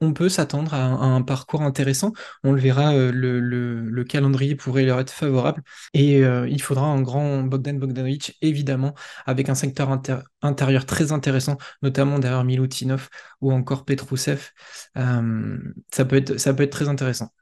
on 0.00 0.12
peut 0.12 0.28
s'attendre 0.28 0.74
à, 0.74 0.84
un 0.84 1.22
parcours 1.22 1.62
intéressant. 1.62 2.12
On 2.44 2.52
le 2.52 2.60
verra, 2.60 2.94
euh, 2.94 3.10
le, 3.12 4.04
calendrier 4.04 4.54
pourrait 4.54 4.84
leur 4.84 5.00
être 5.00 5.10
favorable. 5.10 5.62
Et 5.94 6.24
euh, 6.24 6.48
il 6.48 6.62
faudra 6.62 6.86
un 6.86 7.02
grand 7.02 7.42
Bogdan 7.42 7.78
Bogdanovic, 7.78 8.36
évidemment, 8.42 8.94
avec 9.26 9.48
un 9.48 9.54
secteur 9.54 9.90
intérieur 10.42 10.86
très 10.86 11.12
intéressant, 11.12 11.58
notamment 11.82 12.18
derrière 12.18 12.44
Milutinov 12.44 13.08
ou 13.40 13.52
encore 13.52 13.84
Petrousev. 13.84 14.50
Euh, 14.96 15.58
ça, 15.92 16.04
peut 16.04 16.16
être, 16.16 16.70
très 16.70 16.88
intéressant. 16.88 17.32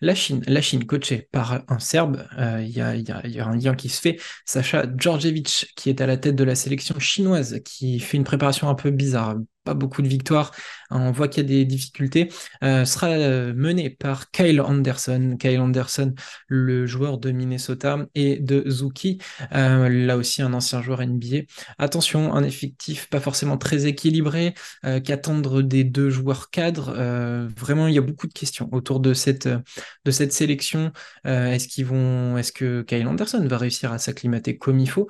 La 0.00 0.14
Chine, 0.14 0.42
la 0.46 0.62
Chine 0.62 0.86
coachée 0.86 1.28
par 1.32 1.64
un 1.68 1.78
Serbe, 1.80 2.24
il 2.60 2.68
y, 2.68 2.80
a, 2.80 2.94
y, 2.94 3.10
a, 3.10 3.46
un 3.46 3.56
lien 3.56 3.74
qui 3.74 3.88
se 3.88 4.00
fait. 4.00 4.20
Sacha 4.44 4.86
Djordjevic, 4.96 5.72
qui 5.76 5.90
est 5.90 6.00
à 6.00 6.06
la 6.06 6.16
tête 6.16 6.36
de 6.36 6.44
la 6.44 6.54
sélection 6.54 6.98
chinoise, 7.00 7.60
qui 7.64 7.98
fait 7.98 8.16
une 8.16 8.24
préparation 8.24 8.68
un 8.68 8.74
peu 8.76 8.90
bizarre, 8.90 9.34
pas 9.64 9.74
beaucoup 9.74 10.02
de 10.02 10.08
victoires, 10.08 10.52
on 10.90 11.10
voit 11.10 11.28
qu'il 11.28 11.42
y 11.42 11.46
a 11.46 11.48
des 11.48 11.64
difficultés, 11.64 12.28
euh, 12.62 12.84
sera 12.84 13.08
euh, 13.08 13.52
mené 13.54 13.90
par 13.90 14.30
Kyle 14.30 14.60
Anderson. 14.60 15.36
Kyle 15.38 15.60
Anderson, 15.60 16.14
le 16.46 16.86
joueur 16.86 17.18
de 17.18 17.30
Minnesota 17.32 18.06
et 18.14 18.38
de 18.38 18.68
Zuki, 18.68 19.18
euh, 19.54 19.88
là 19.88 20.16
aussi 20.16 20.42
un 20.42 20.52
ancien 20.52 20.82
joueur 20.82 21.00
NBA. 21.00 21.42
Attention, 21.78 22.34
un 22.34 22.44
effectif 22.44 23.08
pas 23.08 23.20
forcément 23.20 23.58
très 23.58 23.86
équilibré, 23.86 24.54
qu'attendre 25.04 25.62
des 25.62 25.84
deux 25.84 26.10
joueurs 26.10 26.50
cadres. 26.50 26.92
vraiment, 27.56 27.88
il 27.88 27.94
y 27.94 27.98
a 27.98 28.02
beaucoup 28.02 28.26
de 28.26 28.32
questions 28.32 28.68
autour 28.72 29.00
de 29.00 29.14
cette, 29.14 29.48
de 29.48 30.10
cette 30.10 30.32
sélection. 30.32 30.92
est-ce 31.24 31.68
qu'ils 31.68 31.86
vont, 31.86 32.36
est-ce 32.36 32.52
que 32.52 32.82
Kyle 32.82 33.06
Anderson 33.06 33.46
va 33.48 33.58
réussir 33.58 33.92
à 33.92 33.98
s'acclimater 33.98 34.58
comme 34.58 34.78
il 34.78 34.88
faut 34.88 35.08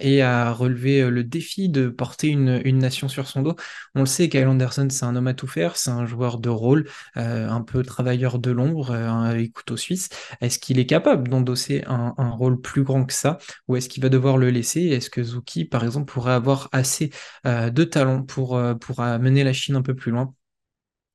et 0.00 0.22
à 0.22 0.52
relever 0.52 1.08
le 1.10 1.24
défi 1.24 1.68
de 1.68 1.88
porter 1.88 2.28
une, 2.28 2.60
une 2.64 2.78
nation 2.78 3.08
sur 3.08 3.28
son 3.28 3.42
dos? 3.42 3.56
On 3.94 4.00
le 4.00 4.06
sait, 4.06 4.28
Kyle 4.28 4.46
Anderson, 4.46 4.88
c'est 4.90 5.04
un 5.04 5.16
homme 5.16 5.26
à 5.26 5.34
tout 5.34 5.46
faire, 5.46 5.76
c'est 5.76 5.90
un 5.90 6.06
joueur 6.06 6.38
de 6.38 6.48
rôle, 6.48 6.88
euh, 7.16 7.48
un 7.48 7.62
peu 7.62 7.82
travailleur 7.82 8.38
de 8.38 8.50
l'ombre, 8.50 8.90
euh, 8.90 9.08
un 9.08 9.46
couteau 9.48 9.76
suisse. 9.76 10.08
Est-ce 10.40 10.58
qu'il 10.58 10.78
est 10.78 10.86
capable 10.86 11.28
d'endosser 11.28 11.84
un, 11.86 12.12
rôle 12.32 12.60
plus 12.60 12.82
grand 12.82 13.04
que 13.04 13.12
ça 13.12 13.38
ou 13.68 13.76
est-ce 13.76 13.88
qu'il 13.88 14.02
va 14.02 14.08
devoir 14.08 14.38
le 14.38 14.50
laisser? 14.50 14.80
Est-ce 14.86 15.10
que 15.10 15.22
Zuki, 15.22 15.64
par 15.64 15.84
exemple, 15.84 16.10
pourrait 16.12 16.32
avoir 16.32 16.68
assez 16.72 17.10
euh, 17.46 17.70
de 17.70 17.84
talent 17.84 18.22
pour, 18.22 18.60
pour 18.80 19.00
amener 19.00 19.44
la 19.44 19.52
Chine 19.52 19.76
un 19.76 19.82
peu 19.82 19.94
plus 19.94 20.12
loin? 20.12 20.34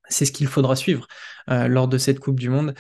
C'est 0.10 0.26
ce 0.26 0.32
qu'il 0.32 0.48
faudra 0.48 0.76
suivre 0.76 1.08
lors 1.48 1.88
de 1.88 1.98
cette 1.98 2.20
Coupe 2.20 2.40
du 2.40 2.50
Monde 2.50 2.74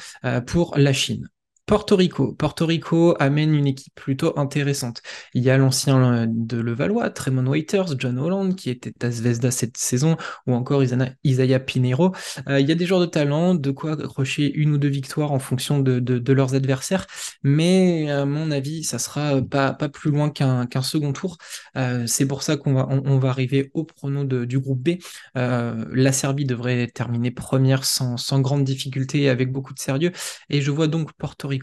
pour 0.46 0.78
la 0.78 0.94
Chine. 0.94 1.30
Porto 1.68 1.98
Rico. 1.98 2.32
Porto 2.32 2.66
Rico 2.66 3.14
amène 3.20 3.54
une 3.54 3.68
équipe 3.68 3.94
plutôt 3.94 4.40
intéressante. 4.40 5.02
Il 5.34 5.44
y 5.44 5.50
a 5.50 5.58
l'ancien 5.58 6.14
euh, 6.14 6.26
de 6.26 6.62
Levallois, 6.62 7.10
Tremont 7.10 7.46
Waiters, 7.46 8.00
John 8.00 8.18
Holland, 8.18 8.56
qui 8.56 8.70
était 8.70 8.94
à 9.06 9.12
Zvezda 9.12 9.52
cette 9.52 9.76
saison, 9.76 10.16
ou 10.48 10.54
encore 10.54 10.82
Isaiah 10.82 11.60
Pinheiro. 11.60 12.16
Euh, 12.48 12.62
il 12.62 12.70
y 12.70 12.72
a 12.72 12.76
des 12.76 12.86
joueurs 12.86 13.02
de 13.02 13.06
talent, 13.06 13.54
de 13.54 13.72
quoi 13.72 14.02
accrocher 14.02 14.50
une 14.56 14.72
ou 14.72 14.78
deux 14.78 14.88
victoires 14.88 15.34
en 15.34 15.40
fonction 15.40 15.80
de, 15.80 16.32
leurs 16.32 16.56
adversaires, 16.56 17.06
mais 17.44 18.10
à 18.12 18.24
mon 18.24 18.50
avis, 18.52 18.86
ça 18.86 18.98
sera 18.98 19.42
pas, 19.42 19.74
plus 19.90 20.12
loin 20.12 20.30
qu'un 20.30 20.82
second 20.82 21.12
tour. 21.12 21.38
Euh, 21.76 22.08
c'est 22.08 22.28
pour 22.28 22.44
ça 22.44 22.56
qu'on 22.56 22.76
va, 23.20 23.30
arriver 23.30 23.72
au 23.74 23.84
prono 23.84 24.24
du 24.24 24.58
groupe 24.58 24.82
B. 24.82 25.00
la 25.36 26.12
Serbie 26.14 26.46
devrait 26.46 26.88
terminer 26.88 27.32
première 27.32 27.84
sans, 27.84 28.16
sans 28.16 28.40
grande 28.40 28.64
difficulté, 28.64 29.28
avec 29.28 29.52
beaucoup 29.52 29.74
de 29.74 29.80
sérieux, 29.80 30.14
et 30.50 30.62
je 30.62 30.72
vois 30.72 30.88
donc 30.88 31.12
Porto 31.12 31.50
Rico 31.50 31.57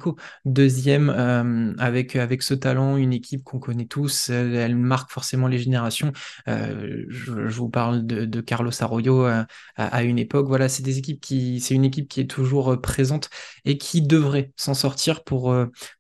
deuxième 0.45 1.11
euh, 1.11 1.73
avec, 1.79 2.17
avec 2.17 2.43
ce 2.43 2.55
talent, 2.55 2.97
une 2.97 3.13
équipe 3.13 3.43
qu'on 3.45 3.59
connaît 3.59 3.87
tous, 3.87 4.31
elle, 4.31 4.77
marque 4.77 5.11
forcément 5.11 5.49
les 5.49 5.59
générations. 5.59 6.13
Euh, 6.49 7.05
je, 7.09 7.33
vous 7.33 7.69
parle 7.69 8.07
de, 8.07 8.41
Carlos 8.41 8.73
Arroyo 8.81 9.27
euh, 9.27 9.45
à, 9.77 10.03
une 10.03 10.19
époque. 10.19 10.47
Voilà, 10.47 10.69
c'est 10.69 10.83
des 10.83 10.99
équipes 10.99 11.21
qui, 11.21 11.61
c'est 11.61 11.75
une 11.75 11.85
équipe 11.85 12.09
qui 12.09 12.21
est 12.21 12.31
toujours 12.31 12.81
présente 12.81 13.31
et 13.65 13.79
qui 13.79 14.03
devrait 14.03 14.53
s'en 14.57 14.75
sortir 14.75 15.25
pour, 15.25 15.55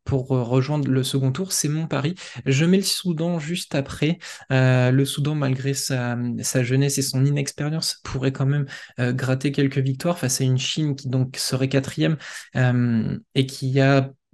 pour 0.04 0.28
rejoindre 0.28 0.88
le 0.88 1.02
second 1.02 1.32
tour. 1.32 1.52
C'est 1.52 1.68
mon 1.68 1.86
pari. 1.86 2.14
Je 2.46 2.64
mets 2.64 2.78
le 2.78 2.82
Soudan 2.82 3.38
juste 3.38 3.74
après. 3.74 4.18
le 4.50 5.04
Soudan, 5.04 5.34
malgré 5.34 5.74
sa, 5.74 6.16
sa, 6.42 6.62
jeunesse 6.62 6.98
et 6.98 7.02
son 7.02 7.24
inexpérience, 7.24 8.00
pourrait 8.04 8.32
quand 8.32 8.46
même 8.46 8.66
gratter 8.98 9.52
quelques 9.52 9.78
victoires 9.78 10.18
face 10.18 10.40
à 10.40 10.44
une 10.44 10.58
Chine 10.58 10.96
qui 10.96 11.08
donc 11.08 11.36
serait 11.36 11.68
quatrième 11.68 12.16
et 12.54 13.46
qui 13.46 13.80
a 13.80 13.83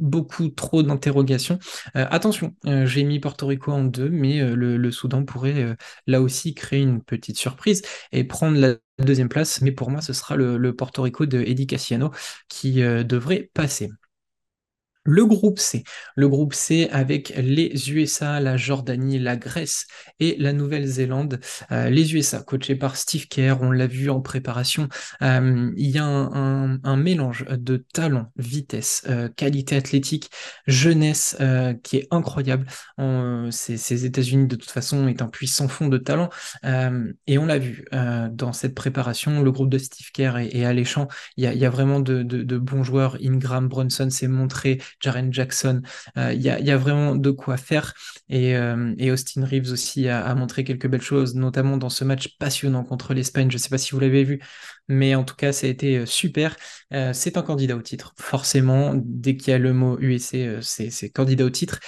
beaucoup 0.01 0.49
trop 0.49 0.83
d'interrogations. 0.83 1.59
Euh, 1.97 2.07
attention, 2.11 2.57
euh, 2.67 2.87
j'ai 2.87 3.05
mis 3.05 3.21
Porto 3.21 3.47
Rico 3.47 3.71
en 3.71 3.85
deux, 3.85 4.09
mais 4.09 4.41
euh, 4.41 4.55
le, 4.57 4.91
Soudan 4.91 5.25
pourrait 5.25 5.77
là 6.07 6.21
aussi 6.21 6.55
créer 6.55 6.81
une 6.81 7.03
petite 7.03 7.37
surprise 7.39 7.83
et 8.11 8.25
prendre 8.25 8.59
la 8.59 8.77
deuxième 8.99 9.29
place. 9.29 9.61
Mais 9.61 9.73
pour 9.73 9.91
moi, 9.91 10.01
ce 10.01 10.13
sera 10.13 10.35
le, 10.37 10.59
le 10.59 10.75
Porto 10.75 11.03
Rico 11.03 11.27
de 11.27 11.41
Eddie 11.41 11.67
Cassiano 11.67 12.11
qui 12.49 12.81
devrait 12.81 13.51
passer. 13.55 13.91
Le 15.05 15.25
groupe 15.25 15.59
C. 15.59 15.83
Le 16.15 16.29
groupe 16.29 16.53
C 16.53 16.87
avec 16.93 17.33
les 17.35 17.91
USA, 17.91 18.39
la 18.39 18.59
Jordanie, 18.59 19.19
la 19.19 19.37
Grèce 19.37 19.87
et 20.19 20.37
la 20.39 20.53
Nouvelle-Zélande. 20.53 21.41
Euh, 21.73 21.89
les 21.89 22.15
USA, 22.15 22.43
coachés 22.43 22.77
par 22.77 22.97
Steve 22.97 23.27
Kerr, 23.27 23.63
on 23.63 23.71
l'a 23.71 23.87
vu 23.87 24.11
en 24.11 24.21
préparation. 24.21 24.89
Euh, 25.23 25.73
il 25.79 25.91
y 25.91 25.99
a 25.99 26.05
un, 26.05 26.97
mélange 26.97 27.47
de 27.49 27.79
talent, 27.95 28.31
vitesse, 28.37 29.05
euh, 29.09 29.31
qualité 29.35 29.75
athlétique, 29.77 30.31
jeunesse 30.67 31.35
qui 31.83 31.97
est 31.97 32.09
incroyable. 32.11 32.67
ces, 33.51 34.05
États-Unis, 34.05 34.49
de 34.49 34.57
toute 34.57 34.71
façon, 34.71 35.09
est 35.09 35.23
un 35.23 35.29
puissant 35.29 35.69
fond 35.69 35.89
de 35.89 35.97
talent. 35.97 36.29
et 37.27 37.39
on 37.39 37.47
l'a 37.47 37.59
vu 37.59 37.87
dans 37.93 38.53
cette 38.53 38.75
préparation. 38.75 39.43
Le 39.43 39.51
groupe 39.51 39.71
de 39.71 39.79
Steve 39.79 40.11
Kerr 40.13 40.37
est, 40.37 40.65
alléchant. 40.65 41.09
Il 41.39 41.45
y, 41.45 41.65
a, 41.65 41.71
vraiment 41.71 42.01
de, 42.01 42.23
de 42.23 42.59
bons 42.59 42.85
joueurs. 42.85 43.17
Ingram 43.23 43.69
Brunson 43.69 44.11
s'est 44.11 44.29
montré 44.29 44.79
Jaren 45.01 45.33
Jackson. 45.33 45.83
Euh, 46.17 46.33
il 46.33 46.43
y, 46.43 46.49
a, 46.49 46.77
vraiment 46.77 47.15
de 47.15 47.31
quoi 47.31 47.57
faire. 47.57 47.95
Et, 48.29 48.57
euh, 48.57 48.95
Austin 49.13 49.45
Reeves 49.45 49.73
aussi 49.73 50.09
a, 50.09 50.35
montré 50.35 50.65
quelques 50.65 50.89
belles 50.89 51.01
choses, 51.01 51.35
notamment 51.35 51.77
dans 51.77 51.89
ce 51.89 52.05
match 52.05 52.37
passionnant 52.39 52.85
contre 52.85 53.15
l'Espagne. 53.15 53.51
Je 53.51 53.57
ne 53.57 53.61
sais 53.61 53.69
pas 53.69 53.79
si 53.79 53.93
vous 53.93 54.01
l'avez 54.01 54.25
vu, 54.25 54.41
mais 54.89 55.15
en 55.15 55.25
tout 55.25 55.37
cas, 55.37 55.53
ça 55.53 55.67
a 55.67 55.71
été 55.71 55.99
euh, 55.99 56.07
super. 56.07 56.57
c'est 57.13 57.37
un 57.37 57.43
candidat 57.43 57.77
au 57.77 57.83
titre, 57.83 58.15
forcément. 58.19 58.93
Dès 58.95 59.37
qu'il 59.37 59.51
y 59.51 59.55
a 59.55 59.59
le 59.59 59.73
mot 59.73 59.99
USC, 60.01 60.61
c'est 60.63 61.11
candidat 61.11 61.45
au 61.45 61.51
titre. 61.51 61.81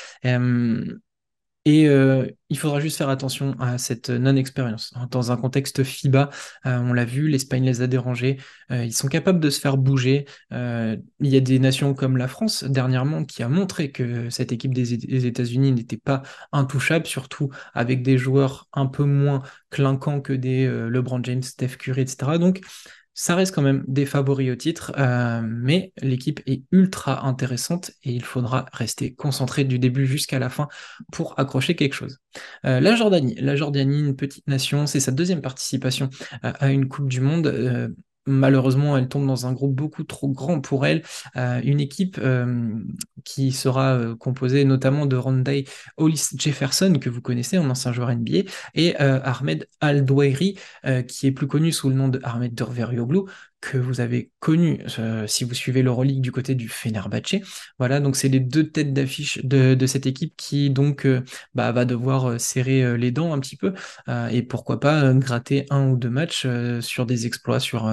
Et 1.64 1.86
euh, 1.86 2.26
il 2.48 2.58
faudra 2.58 2.80
juste 2.80 2.98
faire 2.98 3.08
attention 3.08 3.54
à 3.60 3.78
cette 3.78 4.10
non-expérience. 4.10 4.92
Dans 5.10 5.30
un 5.30 5.36
contexte 5.36 5.84
FIBA, 5.84 6.30
euh, 6.66 6.78
on 6.78 6.92
l'a 6.92 7.04
vu, 7.04 7.28
l'Espagne 7.28 7.64
les 7.64 7.82
a 7.82 7.86
dérangés. 7.86 8.38
Euh, 8.72 8.84
ils 8.84 8.92
sont 8.92 9.06
capables 9.06 9.38
de 9.38 9.48
se 9.48 9.60
faire 9.60 9.76
bouger. 9.76 10.26
il 10.50 10.98
y 11.20 11.36
a 11.36 11.40
des 11.40 11.58
nations 11.60 11.94
comme 11.94 12.16
la 12.16 12.26
France, 12.26 12.64
dernièrement, 12.64 13.24
qui 13.24 13.44
a 13.44 13.48
montré 13.48 13.92
que 13.92 14.28
cette 14.28 14.50
équipe 14.50 14.74
des, 14.74 15.26
États-Unis 15.26 15.70
n'était 15.70 15.96
pas 15.96 16.22
intouchable, 16.50 17.06
surtout 17.06 17.50
avec 17.74 18.02
des 18.02 18.18
joueurs 18.18 18.68
un 18.72 18.86
peu 18.86 19.04
moins 19.04 19.42
clinquants 19.70 20.20
que 20.20 20.32
des 20.32 20.66
LeBron 20.66 21.22
James, 21.22 21.42
Steph 21.42 21.76
Curry, 21.78 22.02
etc. 22.02 22.38
Donc, 22.38 22.60
ça 23.14 23.34
reste 23.34 23.54
quand 23.54 23.62
même 23.62 23.84
des 23.86 24.06
favoris 24.06 24.50
au 24.50 24.56
titre, 24.56 24.92
euh, 24.98 25.42
mais 25.44 25.92
l'équipe 26.00 26.40
est 26.46 26.62
ultra 26.72 27.26
intéressante 27.26 27.90
et 28.04 28.12
il 28.12 28.24
faudra 28.24 28.66
rester 28.72 29.14
concentré 29.14 29.64
du 29.64 29.78
début 29.78 30.06
jusqu'à 30.06 30.38
la 30.38 30.48
fin 30.48 30.68
pour 31.12 31.38
accrocher 31.38 31.76
quelque 31.76 31.94
chose. 31.94 32.18
Euh, 32.64 32.80
la 32.80 32.94
Jordanie, 32.94 33.34
la 33.36 33.56
Jordanie, 33.56 34.00
une 34.00 34.16
petite 34.16 34.46
nation, 34.48 34.86
c'est 34.86 35.00
sa 35.00 35.12
deuxième 35.12 35.42
participation 35.42 36.08
à 36.42 36.70
une 36.70 36.88
Coupe 36.88 37.08
du 37.08 37.20
Monde. 37.20 37.46
Euh, 37.46 37.88
Malheureusement, 38.26 38.96
elle 38.96 39.08
tombe 39.08 39.26
dans 39.26 39.46
un 39.46 39.52
groupe 39.52 39.74
beaucoup 39.74 40.04
trop 40.04 40.28
grand 40.28 40.60
pour 40.60 40.86
elle. 40.86 41.02
Euh, 41.36 41.60
une 41.64 41.80
équipe 41.80 42.18
euh, 42.22 42.72
qui 43.24 43.50
sera 43.50 43.94
euh, 43.94 44.14
composée 44.14 44.64
notamment 44.64 45.06
de 45.06 45.16
Rondé 45.16 45.66
Hollis 45.96 46.28
Jefferson, 46.36 46.92
que 47.00 47.10
vous 47.10 47.20
connaissez, 47.20 47.56
un 47.56 47.68
ancien 47.68 47.92
joueur 47.92 48.14
NBA, 48.14 48.48
et 48.74 48.96
Ahmed 48.96 49.66
Al-Douairi, 49.80 50.56
qui 51.08 51.26
est 51.26 51.32
plus 51.32 51.48
connu 51.48 51.72
sous 51.72 51.88
le 51.88 51.96
nom 51.96 52.08
de 52.08 52.20
Ahmed 52.22 52.54
Derverioglu, 52.54 53.22
que 53.62 53.78
vous 53.78 54.00
avez 54.00 54.30
connu 54.40 54.80
si 55.26 55.44
vous 55.44 55.54
suivez 55.54 55.82
l'Euroleague 55.82 56.20
du 56.20 56.32
côté 56.32 56.54
du 56.54 56.68
Fenerbahçe. 56.68 57.36
Voilà, 57.78 58.00
donc 58.00 58.16
c'est 58.16 58.28
les 58.28 58.40
deux 58.40 58.68
têtes 58.68 58.92
d'affiche 58.92 59.42
de, 59.44 59.86
cette 59.86 60.06
équipe 60.06 60.34
qui 60.36 60.68
donc 60.68 61.06
bah, 61.54 61.72
va 61.72 61.86
devoir 61.86 62.38
serrer 62.40 62.98
les 62.98 63.10
dents 63.10 63.32
un 63.32 63.40
petit 63.40 63.56
peu 63.56 63.72
et 64.30 64.42
pourquoi 64.42 64.80
pas 64.80 65.14
gratter 65.14 65.66
un 65.70 65.88
ou 65.90 65.96
deux 65.96 66.10
matchs 66.10 66.46
sur 66.80 67.06
des 67.06 67.26
exploits 67.26 67.60
sur 67.60 67.88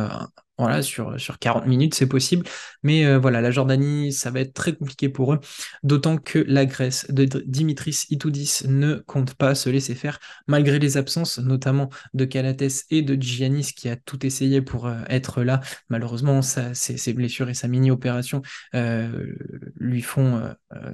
voilà, 0.59 0.81
sur, 0.81 1.19
sur 1.19 1.39
40 1.39 1.65
minutes, 1.67 1.95
c'est 1.95 2.07
possible. 2.07 2.45
Mais 2.83 3.05
euh, 3.05 3.17
voilà, 3.17 3.41
la 3.41 3.51
Jordanie, 3.51 4.11
ça 4.11 4.29
va 4.29 4.41
être 4.41 4.53
très 4.53 4.75
compliqué 4.75 5.09
pour 5.09 5.33
eux. 5.33 5.39
D'autant 5.83 6.17
que 6.17 6.39
la 6.39 6.65
Grèce 6.65 7.07
de 7.09 7.25
Dimitris 7.45 8.05
Itoudis 8.09 8.63
ne 8.67 8.95
compte 8.95 9.35
pas 9.35 9.55
se 9.55 9.69
laisser 9.69 9.95
faire, 9.95 10.19
malgré 10.47 10.77
les 10.79 10.97
absences, 10.97 11.39
notamment 11.39 11.89
de 12.13 12.25
Calates 12.25 12.85
et 12.89 13.01
de 13.01 13.21
Giannis, 13.21 13.71
qui 13.75 13.89
a 13.89 13.95
tout 13.95 14.25
essayé 14.25 14.61
pour 14.61 14.87
euh, 14.87 15.01
être 15.09 15.43
là. 15.43 15.61
Malheureusement, 15.89 16.41
ça, 16.41 16.73
ses, 16.73 17.13
blessures 17.13 17.49
et 17.49 17.53
sa 17.53 17.67
mini-opération 17.67 18.41
euh, 18.75 19.33
lui, 19.77 20.01
font, 20.01 20.41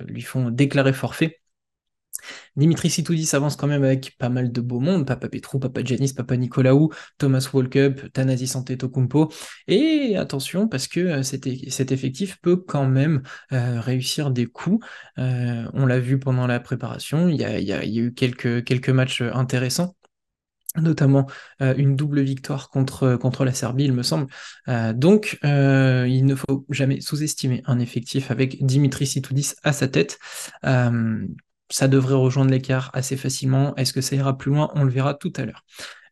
lui 0.07 0.21
font 0.21 0.49
déclarer 0.49 0.93
forfait. 0.93 1.39
Dimitri 2.55 2.89
Sitoudis 2.89 3.29
avance 3.33 3.55
quand 3.55 3.67
même 3.67 3.83
avec 3.83 4.15
pas 4.17 4.29
mal 4.29 4.51
de 4.51 4.61
beaux 4.61 4.79
mondes, 4.79 5.05
Papa 5.05 5.29
Petrou, 5.29 5.59
Papa 5.59 5.81
Janis, 5.83 6.13
Papa 6.13 6.37
Nicolaou, 6.37 6.91
Thomas 7.17 7.49
Walkup, 7.53 8.11
Tanasi 8.13 8.55
Antetokounmpo. 8.55 9.31
Et 9.67 10.15
attention, 10.17 10.67
parce 10.67 10.87
que 10.87 10.99
euh, 10.99 11.23
cet, 11.23 11.91
effectif 11.91 12.37
peut 12.41 12.57
quand 12.57 12.87
même 12.87 13.21
euh, 13.51 13.79
réussir 13.79 14.31
des 14.31 14.45
coups. 14.45 14.85
Euh, 15.17 15.65
on 15.73 15.85
l'a 15.85 15.99
vu 15.99 16.19
pendant 16.19 16.47
la 16.47 16.59
préparation, 16.59 17.27
il 17.27 17.37
y 17.37 17.43
a, 17.43 17.85
eu 17.85 18.13
quelques, 18.13 18.89
matchs 18.89 19.21
intéressants 19.21 19.95
notamment 20.77 21.25
une 21.61 21.95
double 21.95 22.19
victoire 22.19 22.69
contre, 22.69 23.15
contre 23.15 23.45
la 23.45 23.53
Serbie, 23.53 23.85
il 23.85 23.93
me 23.93 24.03
semble. 24.03 24.27
donc, 24.93 25.39
il 25.41 26.25
ne 26.25 26.35
faut 26.35 26.65
jamais 26.69 26.99
sous-estimer 26.99 27.63
un 27.65 27.79
effectif 27.79 28.29
avec 28.29 28.61
Dimitri 28.61 29.07
Sitoudis 29.07 29.53
à 29.63 29.71
sa 29.71 29.87
tête 29.87 30.19
ça 31.69 31.87
devrait 31.87 32.15
rejoindre 32.15 32.51
l'écart 32.51 32.91
assez 32.93 33.17
facilement. 33.17 33.75
Est-ce 33.75 33.93
que 33.93 34.01
ça 34.01 34.15
ira 34.15 34.37
plus 34.37 34.51
loin? 34.51 34.71
On 34.75 34.83
le 34.83 34.91
verra 34.91 35.13
tout 35.13 35.33
à 35.35 35.45
l'heure. 35.45 35.63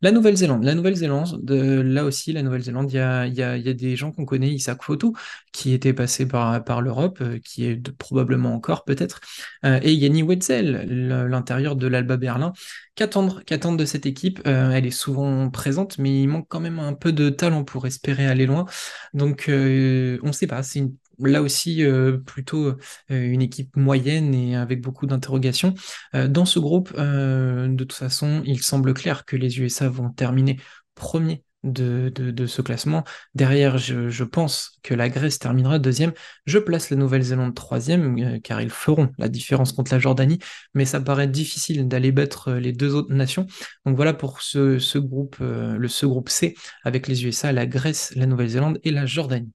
La 0.03 0.11
Nouvelle-Zélande, 0.11 0.65
la 0.65 0.75
Nouvelle-Zélande, 0.75 1.49
là 1.49 2.03
aussi, 2.03 2.33
la 2.33 2.41
Nouvelle-Zélande, 2.43 2.91
il 2.91 2.95
y 2.95 2.99
a, 2.99 3.73
des 3.73 3.95
gens 3.95 4.11
qu'on 4.11 4.25
connaît, 4.25 4.49
Isaac 4.49 4.83
Foto, 4.83 5.13
qui 5.53 5.71
était 5.71 5.93
passé 5.93 6.27
par, 6.27 6.81
l'Europe, 6.81 7.19
euh, 7.21 7.39
qui 7.39 7.65
est 7.65 7.89
probablement 7.93 8.53
encore 8.53 8.83
peut-être, 8.83 9.21
euh, 9.63 9.79
et 9.81 9.93
Yanni 9.93 10.21
Wetzel, 10.21 10.85
l'intérieur 11.29 11.77
de 11.77 11.87
l'Alba 11.87 12.17
Berlin. 12.17 12.51
Qu'attendre, 12.95 13.43
qu'attendre 13.45 13.77
de 13.77 13.85
cette 13.85 14.05
équipe? 14.05 14.41
Euh, 14.45 14.71
Elle 14.71 14.85
est 14.85 14.91
souvent 14.91 15.49
présente, 15.49 15.97
mais 15.97 16.23
il 16.23 16.27
manque 16.27 16.47
quand 16.49 16.59
même 16.59 16.79
un 16.79 16.93
peu 16.93 17.13
de 17.13 17.29
talent 17.29 17.63
pour 17.63 17.87
espérer 17.87 18.27
aller 18.27 18.45
loin. 18.45 18.65
Donc, 19.13 19.45
on 19.47 19.51
ne 19.53 20.31
sait 20.33 20.47
pas. 20.47 20.63
C'est 20.63 20.79
une 20.79 20.97
là 21.19 21.41
aussi 21.41 21.83
euh, 21.83 22.17
plutôt 22.17 22.67
euh, 22.67 22.75
une 23.09 23.41
équipe 23.41 23.75
moyenne 23.75 24.33
et 24.33 24.55
avec 24.55 24.81
beaucoup 24.81 25.05
d'interrogations. 25.05 25.73
Euh, 26.15 26.27
dans 26.27 26.45
ce 26.45 26.59
groupe, 26.59 26.93
de 26.95 27.75
toute 27.77 27.93
façon, 27.93 28.41
il 28.45 28.61
semble 28.61 28.93
clair 28.93 29.25
que 29.25 29.35
les 29.35 29.59
USA 29.59 29.89
vont 29.89 30.09
terminer 30.09 30.59
premier 30.95 31.43
de, 31.63 32.45
ce 32.45 32.61
classement. 32.61 33.03
Derrière, 33.35 33.77
je, 33.77 34.23
pense 34.23 34.79
que 34.83 34.93
la 34.93 35.09
Grèce 35.09 35.39
terminera 35.39 35.79
deuxième. 35.79 36.11
Je 36.45 36.59
place 36.59 36.89
la 36.89 36.97
Nouvelle-Zélande 36.97 37.55
troisième, 37.55 38.41
car 38.41 38.61
ils 38.61 38.69
feront 38.69 39.11
la 39.17 39.29
différence 39.29 39.71
contre 39.71 39.93
la 39.93 39.99
Jordanie, 39.99 40.39
mais 40.73 40.83
ça 40.83 40.99
paraît 40.99 41.27
difficile 41.27 41.87
d'aller 41.87 42.11
battre 42.11 42.53
les 42.53 42.73
deux 42.73 42.95
autres 42.95 43.13
nations. 43.13 43.47
Donc 43.85 43.95
voilà 43.95 44.13
pour 44.13 44.41
ce, 44.41 44.77
ce 44.77 44.97
groupe, 44.97 45.37
le, 45.39 45.87
ce 45.87 46.05
groupe 46.05 46.29
C, 46.29 46.55
avec 46.83 47.07
les 47.07 47.25
USA, 47.25 47.53
la 47.53 47.65
Grèce, 47.65 48.13
la 48.15 48.25
Nouvelle-Zélande 48.25 48.79
et 48.83 48.91
la 48.91 49.05
Jordanie. 49.05 49.51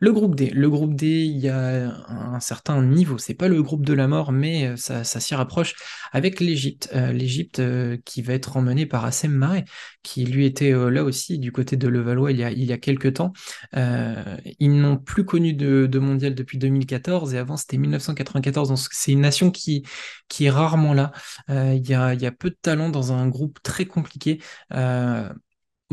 Le 0.00 0.12
groupe 0.12 0.34
D, 0.34 0.50
le 0.50 0.68
groupe 0.68 0.94
D, 0.94 1.06
il 1.24 1.38
y 1.38 1.48
a 1.48 1.90
un 2.08 2.40
certain 2.40 2.82
niveau. 2.82 3.18
C'est 3.18 3.34
pas 3.34 3.48
le 3.48 3.62
groupe 3.62 3.84
de 3.84 3.92
la 3.92 4.08
mort, 4.08 4.32
mais 4.32 4.66
euh, 4.66 4.76
ça, 4.76 5.04
s'y 5.04 5.34
rapproche 5.34 5.74
avec 6.12 6.40
l'Égypte. 6.40 6.90
Euh, 6.94 7.12
L'Égypte 7.12 7.60
euh, 7.60 7.96
qui 8.04 8.22
va 8.22 8.34
être 8.34 8.56
emmenée 8.56 8.86
par 8.86 9.04
Assem 9.04 9.32
Marais, 9.32 9.64
qui 10.02 10.24
lui 10.24 10.46
était 10.46 10.72
là 10.72 11.04
aussi 11.04 11.38
du 11.38 11.52
côté 11.52 11.76
de 11.76 11.88
Levallois 11.88 12.32
il 12.32 12.38
y 12.38 12.44
a, 12.44 12.50
il 12.50 12.64
y 12.64 12.72
a 12.72 12.78
quelques 12.78 13.14
temps. 13.14 13.32
ils 13.74 14.80
n'ont 14.80 14.96
plus 14.96 15.24
connu 15.24 15.54
de, 15.54 15.98
mondial 15.98 16.34
depuis 16.34 16.58
2014 16.58 17.34
et 17.34 17.38
avant 17.38 17.56
c'était 17.56 17.76
1994. 17.78 18.68
Donc 18.68 18.78
c'est 18.90 19.12
une 19.12 19.20
nation 19.20 19.50
qui, 19.50 19.84
est 20.40 20.50
rarement 20.50 20.94
là. 20.94 21.12
il 21.48 21.86
y 21.86 21.94
a 21.94 22.32
peu 22.32 22.50
de 22.50 22.56
talent 22.60 22.88
dans 22.88 23.12
un 23.12 23.28
groupe 23.28 23.58
très 23.62 23.86
compliqué 23.86 24.40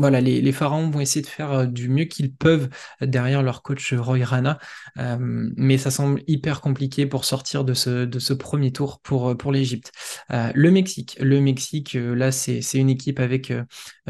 voilà, 0.00 0.20
les, 0.22 0.52
pharaons 0.52 0.88
vont 0.90 1.00
essayer 1.00 1.20
de 1.20 1.26
faire 1.26 1.52
euh, 1.52 1.66
du 1.66 1.90
mieux 1.90 2.04
qu'ils 2.06 2.32
peuvent 2.34 2.70
derrière 3.02 3.42
leur 3.42 3.62
coach 3.62 3.92
Roy 3.92 4.24
Rana, 4.24 4.58
euh, 4.98 5.18
mais 5.20 5.76
ça 5.76 5.90
semble 5.90 6.22
hyper 6.26 6.62
compliqué 6.62 7.04
pour 7.06 7.26
sortir 7.26 7.64
de 7.64 7.74
ce, 7.74 8.06
de 8.06 8.18
ce 8.18 8.32
premier 8.32 8.72
tour 8.72 9.00
pour, 9.02 9.30
euh, 9.30 9.34
pour 9.34 9.52
l'Égypte. 9.52 9.92
le 10.30 10.70
Mexique, 10.70 11.18
le 11.20 11.40
Mexique, 11.40 11.94
là, 11.94 12.32
c'est 12.32 12.60
une 12.74 12.88
équipe 12.88 13.20
avec 13.20 13.52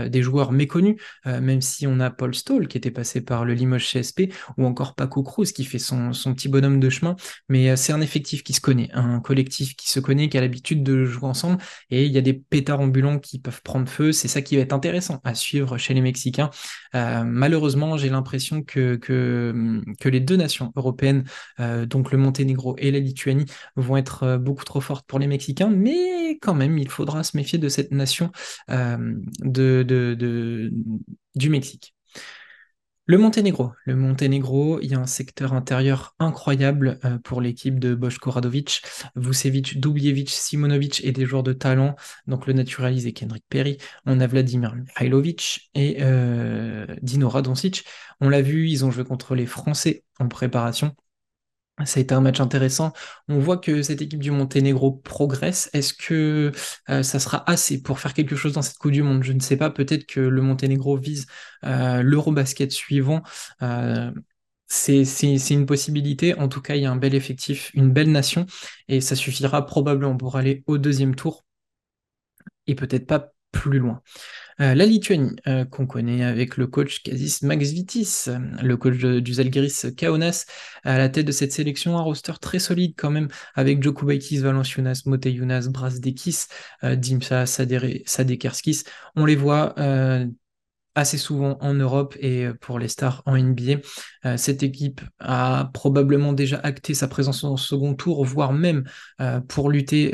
des 0.08 0.22
joueurs 0.22 0.52
méconnus, 0.52 0.96
même 1.26 1.60
si 1.60 1.86
on 1.86 2.00
a 2.00 2.10
Paul 2.10 2.34
Stoll 2.34 2.68
qui 2.68 2.78
était 2.78 2.90
passé 2.90 3.20
par 3.20 3.44
le 3.44 3.54
Limoges 3.54 3.90
CSP, 3.92 4.32
ou 4.56 4.66
encore 4.66 4.94
Paco 4.94 5.22
Cruz 5.22 5.52
qui 5.52 5.64
fait 5.64 5.78
son, 5.78 6.12
son 6.12 6.34
petit 6.34 6.48
bonhomme 6.48 6.80
de 6.80 6.90
chemin, 6.90 7.16
mais 7.48 7.76
c'est 7.76 7.92
un 7.92 8.00
effectif 8.00 8.42
qui 8.42 8.52
se 8.52 8.60
connaît, 8.60 8.90
un 8.92 9.20
collectif 9.20 9.76
qui 9.76 9.88
se 9.90 10.00
connaît, 10.00 10.28
qui 10.28 10.38
a 10.38 10.40
l'habitude 10.40 10.82
de 10.82 11.04
jouer 11.04 11.28
ensemble, 11.28 11.58
et 11.90 12.04
il 12.04 12.12
y 12.12 12.18
a 12.18 12.22
des 12.22 12.34
pétards 12.34 12.80
ambulants 12.80 13.18
qui 13.18 13.38
peuvent 13.38 13.62
prendre 13.62 13.88
feu, 13.88 14.12
c'est 14.12 14.28
ça 14.28 14.42
qui 14.42 14.56
va 14.56 14.62
être 14.62 14.72
intéressant 14.72 15.20
à 15.24 15.34
suivre 15.34 15.78
chez 15.78 15.94
les 15.94 16.00
Mexicains. 16.00 16.50
Euh, 16.94 17.24
malheureusement, 17.24 17.96
j'ai 17.96 18.08
l'impression 18.08 18.62
que, 18.62 18.96
que, 18.96 20.08
les 20.08 20.20
deux 20.20 20.36
nations 20.36 20.72
européennes, 20.76 21.24
euh, 21.60 21.86
donc 21.86 22.12
le 22.12 22.18
Monténégro 22.18 22.76
et 22.78 22.90
la 22.90 22.98
Lituanie, 22.98 23.46
vont 23.76 23.96
être 23.96 24.22
euh, 24.24 24.38
beaucoup 24.38 24.64
trop 24.64 24.80
fortes 24.80 25.06
pour 25.06 25.18
les 25.18 25.26
Mexicains, 25.26 25.70
mais 25.70 26.38
quand 26.40 26.54
même, 26.54 26.78
il 26.78 26.88
faudra 26.88 27.22
se 27.22 27.36
méfier 27.36 27.58
de 27.58 27.68
cette 27.68 27.92
nation 27.92 28.30
de, 28.68 29.82
de, 29.82 30.72
du 31.34 31.50
Mexique. 31.50 31.94
Le 33.06 33.18
Monténégro. 33.18 33.72
Le 33.86 33.96
Monténégro, 33.96 34.78
il 34.80 34.90
y 34.92 34.94
a 34.94 35.00
un 35.00 35.06
secteur 35.06 35.52
intérieur 35.52 36.14
incroyable 36.20 37.00
euh, 37.04 37.18
pour 37.18 37.40
l'équipe 37.40 37.80
de 37.80 37.96
Boško 37.96 38.30
Radovic, 38.30 38.82
Vucevic, 39.16 39.80
Dubljevic, 39.80 40.30
Simonovic 40.30 41.04
et 41.04 41.10
des 41.10 41.26
joueurs 41.26 41.42
de 41.42 41.52
talent. 41.52 41.96
Donc 42.28 42.46
le 42.46 42.52
naturalisé 42.52 43.12
Kendrick 43.12 43.44
Perry. 43.48 43.78
On 44.06 44.20
a 44.20 44.26
Vladimir 44.28 44.76
Mihailovic 44.76 45.70
et 45.74 45.96
euh, 46.02 46.86
Dino. 47.02 47.32
On 48.20 48.28
l'a 48.28 48.42
vu, 48.42 48.68
ils 48.68 48.84
ont 48.84 48.92
joué 48.92 49.02
contre 49.04 49.34
les 49.34 49.46
Français 49.46 50.04
en 50.20 50.28
préparation. 50.28 50.94
Ça 51.86 51.98
a 51.98 52.02
été 52.02 52.14
un 52.14 52.20
match 52.20 52.40
intéressant. 52.40 52.92
On 53.28 53.38
voit 53.38 53.58
que 53.58 53.82
cette 53.82 54.02
équipe 54.02 54.20
du 54.20 54.30
Monténégro 54.30 54.92
progresse. 54.92 55.70
Est-ce 55.72 55.94
que 55.94 56.52
euh, 56.90 57.02
ça 57.02 57.18
sera 57.18 57.48
assez 57.50 57.82
pour 57.82 57.98
faire 57.98 58.14
quelque 58.14 58.36
chose 58.36 58.52
dans 58.52 58.62
cette 58.62 58.78
Coupe 58.78 58.92
du 58.92 59.02
Monde? 59.02 59.22
Je 59.24 59.32
ne 59.32 59.40
sais 59.40 59.56
pas. 59.56 59.70
Peut-être 59.70 60.06
que 60.06 60.20
le 60.20 60.42
Monténégro 60.42 60.96
vise 60.96 61.26
euh, 61.64 62.02
l'Eurobasket 62.02 62.70
suivant. 62.70 63.22
Euh, 63.62 64.10
c'est 64.66 65.02
une 65.50 65.66
possibilité. 65.66 66.34
En 66.38 66.48
tout 66.48 66.60
cas, 66.60 66.76
il 66.76 66.82
y 66.82 66.86
a 66.86 66.90
un 66.92 66.96
bel 66.96 67.14
effectif, 67.14 67.70
une 67.74 67.92
belle 67.92 68.12
nation, 68.12 68.46
et 68.88 69.00
ça 69.00 69.16
suffira 69.16 69.66
probablement 69.66 70.16
pour 70.16 70.36
aller 70.36 70.62
au 70.66 70.78
deuxième 70.78 71.14
tour 71.16 71.44
et 72.66 72.74
peut-être 72.74 73.06
pas 73.06 73.32
plus 73.52 73.78
loin. 73.78 74.02
Euh, 74.60 74.74
la 74.74 74.84
Lituanie, 74.86 75.36
euh, 75.46 75.64
qu'on 75.64 75.86
connaît 75.86 76.22
avec 76.22 76.56
le 76.56 76.66
coach 76.66 77.02
Kazis 77.02 77.38
Max 77.42 77.70
Vitis, 77.70 78.26
le 78.62 78.76
coach 78.76 78.96
du 78.96 79.34
Zalgiris 79.34 79.86
Kaunas, 79.96 80.44
à 80.84 80.98
la 80.98 81.08
tête 81.08 81.26
de 81.26 81.32
cette 81.32 81.52
sélection, 81.52 81.96
un 81.96 82.02
roster 82.02 82.34
très 82.40 82.58
solide 82.58 82.94
quand 82.96 83.10
même, 83.10 83.28
avec 83.54 83.82
Jokubaitis, 83.82 84.38
Valenciunas, 84.38 85.02
Moteyunas, 85.06 85.68
Brasdekis, 85.70 86.44
euh, 86.84 86.96
Dimsa, 86.96 87.46
Sadekerskis. 87.46 88.84
On 89.16 89.24
les 89.24 89.36
voit 89.36 89.74
assez 90.94 91.18
souvent 91.18 91.56
en 91.60 91.74
Europe 91.74 92.16
et 92.20 92.46
euh, 92.46 92.54
pour 92.60 92.78
les 92.78 92.88
stars 92.88 93.22
en 93.26 93.36
NBA. 93.36 93.80
Euh, 94.26 94.36
cette 94.36 94.62
équipe 94.62 95.00
a 95.20 95.70
probablement 95.72 96.32
déjà 96.32 96.58
acté 96.62 96.94
sa 96.94 97.06
présence 97.06 97.44
au 97.44 97.56
second 97.56 97.94
tour, 97.94 98.24
voire 98.24 98.52
même 98.52 98.84
euh, 99.20 99.40
pour 99.40 99.70
lutter 99.70 100.10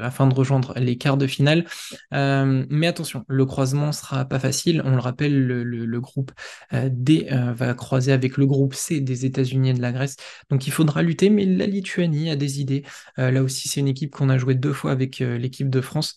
afin 0.00 0.26
de 0.26 0.34
rejoindre 0.34 0.74
les 0.76 0.96
quarts 0.96 1.16
de 1.16 1.26
finale. 1.26 1.64
mais 2.10 2.86
attention, 2.86 3.24
le 3.28 3.46
croisement 3.46 3.92
sera 3.92 4.24
pas 4.24 4.38
facile. 4.38 4.82
On 4.84 4.92
le 4.92 4.98
rappelle, 4.98 5.46
le, 5.46 6.00
groupe 6.00 6.32
D 6.72 7.28
va 7.30 7.74
croiser 7.74 8.12
avec 8.12 8.36
le 8.36 8.46
groupe 8.46 8.74
C 8.74 9.00
des 9.00 9.24
États-Unis 9.24 9.70
et 9.70 9.74
de 9.74 9.80
la 9.80 9.92
Grèce. 9.92 10.16
Donc 10.50 10.66
il 10.66 10.72
faudra 10.72 11.02
lutter, 11.02 11.30
mais 11.30 11.44
la 11.44 11.66
Lituanie 11.66 12.30
a 12.30 12.36
des 12.36 12.60
idées. 12.60 12.84
là 13.16 13.42
aussi, 13.42 13.68
c'est 13.68 13.80
une 13.80 13.88
équipe 13.88 14.12
qu'on 14.12 14.28
a 14.28 14.38
joué 14.38 14.54
deux 14.54 14.72
fois 14.72 14.92
avec 14.92 15.18
l'équipe 15.18 15.70
de 15.70 15.80
France. 15.80 16.16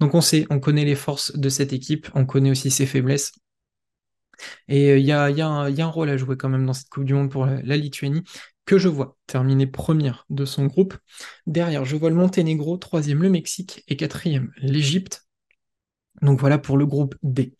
Donc 0.00 0.14
on 0.14 0.20
sait, 0.20 0.46
on 0.50 0.60
connaît 0.60 0.84
les 0.84 0.94
forces 0.94 1.36
de 1.36 1.48
cette 1.48 1.72
équipe, 1.72 2.08
on 2.14 2.26
connaît 2.26 2.50
aussi 2.50 2.70
ses 2.70 2.86
Et 4.68 4.90
euh, 4.90 4.98
il 4.98 5.06
y, 5.06 5.12
a, 5.12 5.24
un 5.24 5.86
rôle 5.86 6.10
à 6.10 6.16
jouer 6.16 6.36
quand 6.36 6.48
même 6.48 6.66
dans 6.66 6.72
cette 6.72 6.88
Coupe 6.88 7.04
du 7.04 7.14
Monde 7.14 7.30
pour 7.30 7.46
la, 7.46 7.76
Lituanie, 7.76 8.22
que 8.64 8.78
je 8.78 8.88
vois 8.88 9.16
terminer 9.26 9.66
première 9.66 10.26
de 10.30 10.44
son 10.44 10.66
groupe. 10.66 10.96
Derrière, 11.46 11.84
je 11.84 11.96
vois 11.96 12.10
le 12.10 12.16
Monténégro, 12.16 12.76
troisième 12.76 13.22
le 13.22 13.30
Mexique 13.30 13.84
et 13.88 13.96
quatrième 13.96 14.52
l'Égypte. 14.58 15.26
Donc 16.22 16.40
voilà 16.40 16.58
pour 16.58 16.76
le 16.76 16.86
groupe 16.86 17.14
D. 17.22 17.56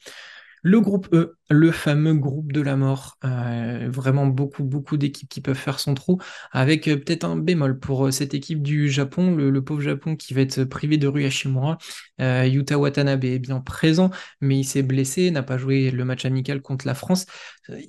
Le 0.62 0.81
groupe 0.81 1.09
E, 1.12 1.37
le 1.49 1.71
fameux 1.71 2.15
groupe 2.15 2.53
de 2.53 2.61
la 2.61 2.77
mort. 2.77 3.19
Euh, 3.25 3.89
vraiment 3.91 4.27
beaucoup, 4.27 4.65
beaucoup 4.65 4.97
d'équipes 4.97 5.29
qui 5.29 5.41
peuvent 5.41 5.57
faire 5.57 5.79
son 5.79 5.95
trou, 5.95 6.19
avec 6.53 6.89
euh, 6.89 6.97
peut-être 6.97 7.25
un 7.25 7.37
bémol 7.37 7.79
pour 7.79 8.07
euh, 8.07 8.11
cette 8.11 8.35
équipe 8.35 8.63
du 8.63 8.89
Japon, 8.91 9.35
le, 9.35 9.63
pauvre 9.63 9.81
Japon 9.81 10.17
qui 10.17 10.35
va 10.35 10.41
être 10.41 10.65
privé 10.65 10.97
de 10.97 11.07
Rui 11.07 11.25
Hashimura. 11.25 11.79
Yuta 12.19 12.79
Watanabe 12.79 13.25
est 13.25 13.39
bien 13.39 13.61
présent, 13.61 14.11
mais 14.41 14.59
il 14.59 14.65
s'est 14.65 14.83
blessé, 14.83 15.31
n'a 15.31 15.43
pas 15.43 15.59
joué 15.59 15.91
le 15.91 16.05
match 16.05 16.25
amical 16.25 16.63
contre 16.63 16.87
la 16.87 16.95
France. 16.95 17.27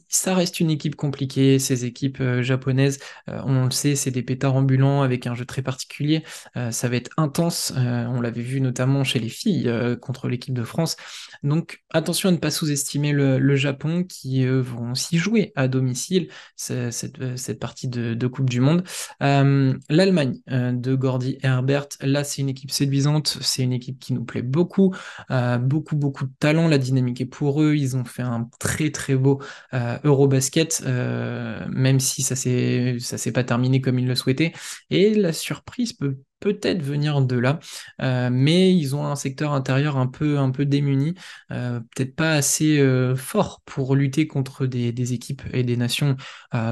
Ça 0.09 0.33
reste 0.33 0.59
une 0.59 0.69
équipe 0.69 0.95
compliquée, 0.95 1.59
ces 1.59 1.85
équipes 1.85 2.21
japonaises, 2.41 2.99
on 3.27 3.65
le 3.65 3.71
sait, 3.71 3.95
c'est 3.95 4.11
des 4.11 4.23
pétards 4.23 4.55
ambulants 4.55 5.01
avec 5.01 5.27
un 5.27 5.35
jeu 5.35 5.45
très 5.45 5.61
particulier. 5.61 6.23
ça 6.71 6.89
va 6.89 6.95
être 6.95 7.11
intense, 7.17 7.73
on 7.77 8.19
l'avait 8.19 8.41
vu 8.41 8.59
notamment 8.59 9.03
chez 9.03 9.19
les 9.19 9.29
filles 9.29 9.71
contre 10.01 10.27
l'équipe 10.27 10.53
de 10.53 10.63
France. 10.63 10.97
Donc 11.43 11.83
attention 11.91 12.29
à 12.29 12.31
ne 12.33 12.37
pas 12.37 12.51
sous-estimer 12.51 13.13
le 13.13 13.39
le 13.46 13.46
Japon 13.55 14.03
qui 14.03 14.45
vont 14.45 14.91
aussi 14.91 15.17
jouer 15.17 15.51
à 15.55 15.67
domicile 15.67 16.29
cette, 16.55 17.19
euh, 17.19 17.37
cette 17.37 17.59
partie 17.59 17.87
de, 17.87 18.27
Coupe 18.27 18.49
du 18.49 18.59
Monde. 18.59 18.83
Euh, 19.23 19.73
L'Allemagne 19.89 20.39
euh, 20.51 20.73
de 20.73 20.95
Gordy 20.95 21.37
Herbert, 21.43 21.87
là 22.01 22.23
c'est 22.23 22.41
une 22.41 22.49
équipe 22.49 22.71
séduisante, 22.71 23.37
c'est 23.41 23.63
une 23.63 23.71
équipe 23.71 23.99
qui 23.99 24.13
nous 24.13 24.25
plaît 24.25 24.41
beaucoup, 24.41 24.93
beaucoup 25.29 25.95
beaucoup 25.95 26.25
de 26.25 26.31
talent, 26.39 26.67
la 26.67 26.77
dynamique 26.77 27.21
est 27.21 27.25
pour 27.25 27.61
eux, 27.61 27.75
ils 27.75 27.95
ont 27.95 28.03
fait 28.03 28.21
un 28.23 28.49
très 28.59 28.91
très 28.91 29.15
beau 29.15 29.41
Eurobasket, 29.73 30.83
même 30.85 31.99
si 31.99 32.21
ça 32.21 32.35
s'est 32.35 32.97
ça 32.99 33.17
s'est 33.17 33.31
pas 33.31 33.43
terminé 33.43 33.79
comme 33.79 33.99
ils 33.99 34.07
le 34.07 34.15
souhaitaient. 34.15 34.53
Et 34.89 35.13
la 35.13 35.31
surprise 35.33 35.93
peut 35.93 36.17
peut-être 36.39 36.81
venir 36.81 37.21
de 37.21 37.37
là, 37.37 37.59
euh, 38.01 38.29
mais 38.31 38.73
ils 38.75 38.95
ont 38.95 39.05
un 39.05 39.15
secteur 39.15 39.53
intérieur 39.53 39.97
un 39.97 40.07
peu, 40.07 40.37
un 40.37 40.51
peu 40.51 40.65
démuni, 40.65 41.15
euh, 41.51 41.79
peut-être 41.95 42.15
pas 42.15 42.33
assez 42.33 42.79
euh, 42.79 43.15
fort 43.15 43.61
pour 43.65 43.95
lutter 43.95 44.27
contre 44.27 44.65
des, 44.65 44.91
des, 44.91 45.13
équipes 45.13 45.43
et 45.53 45.63
des 45.63 45.77
nations 45.77 46.15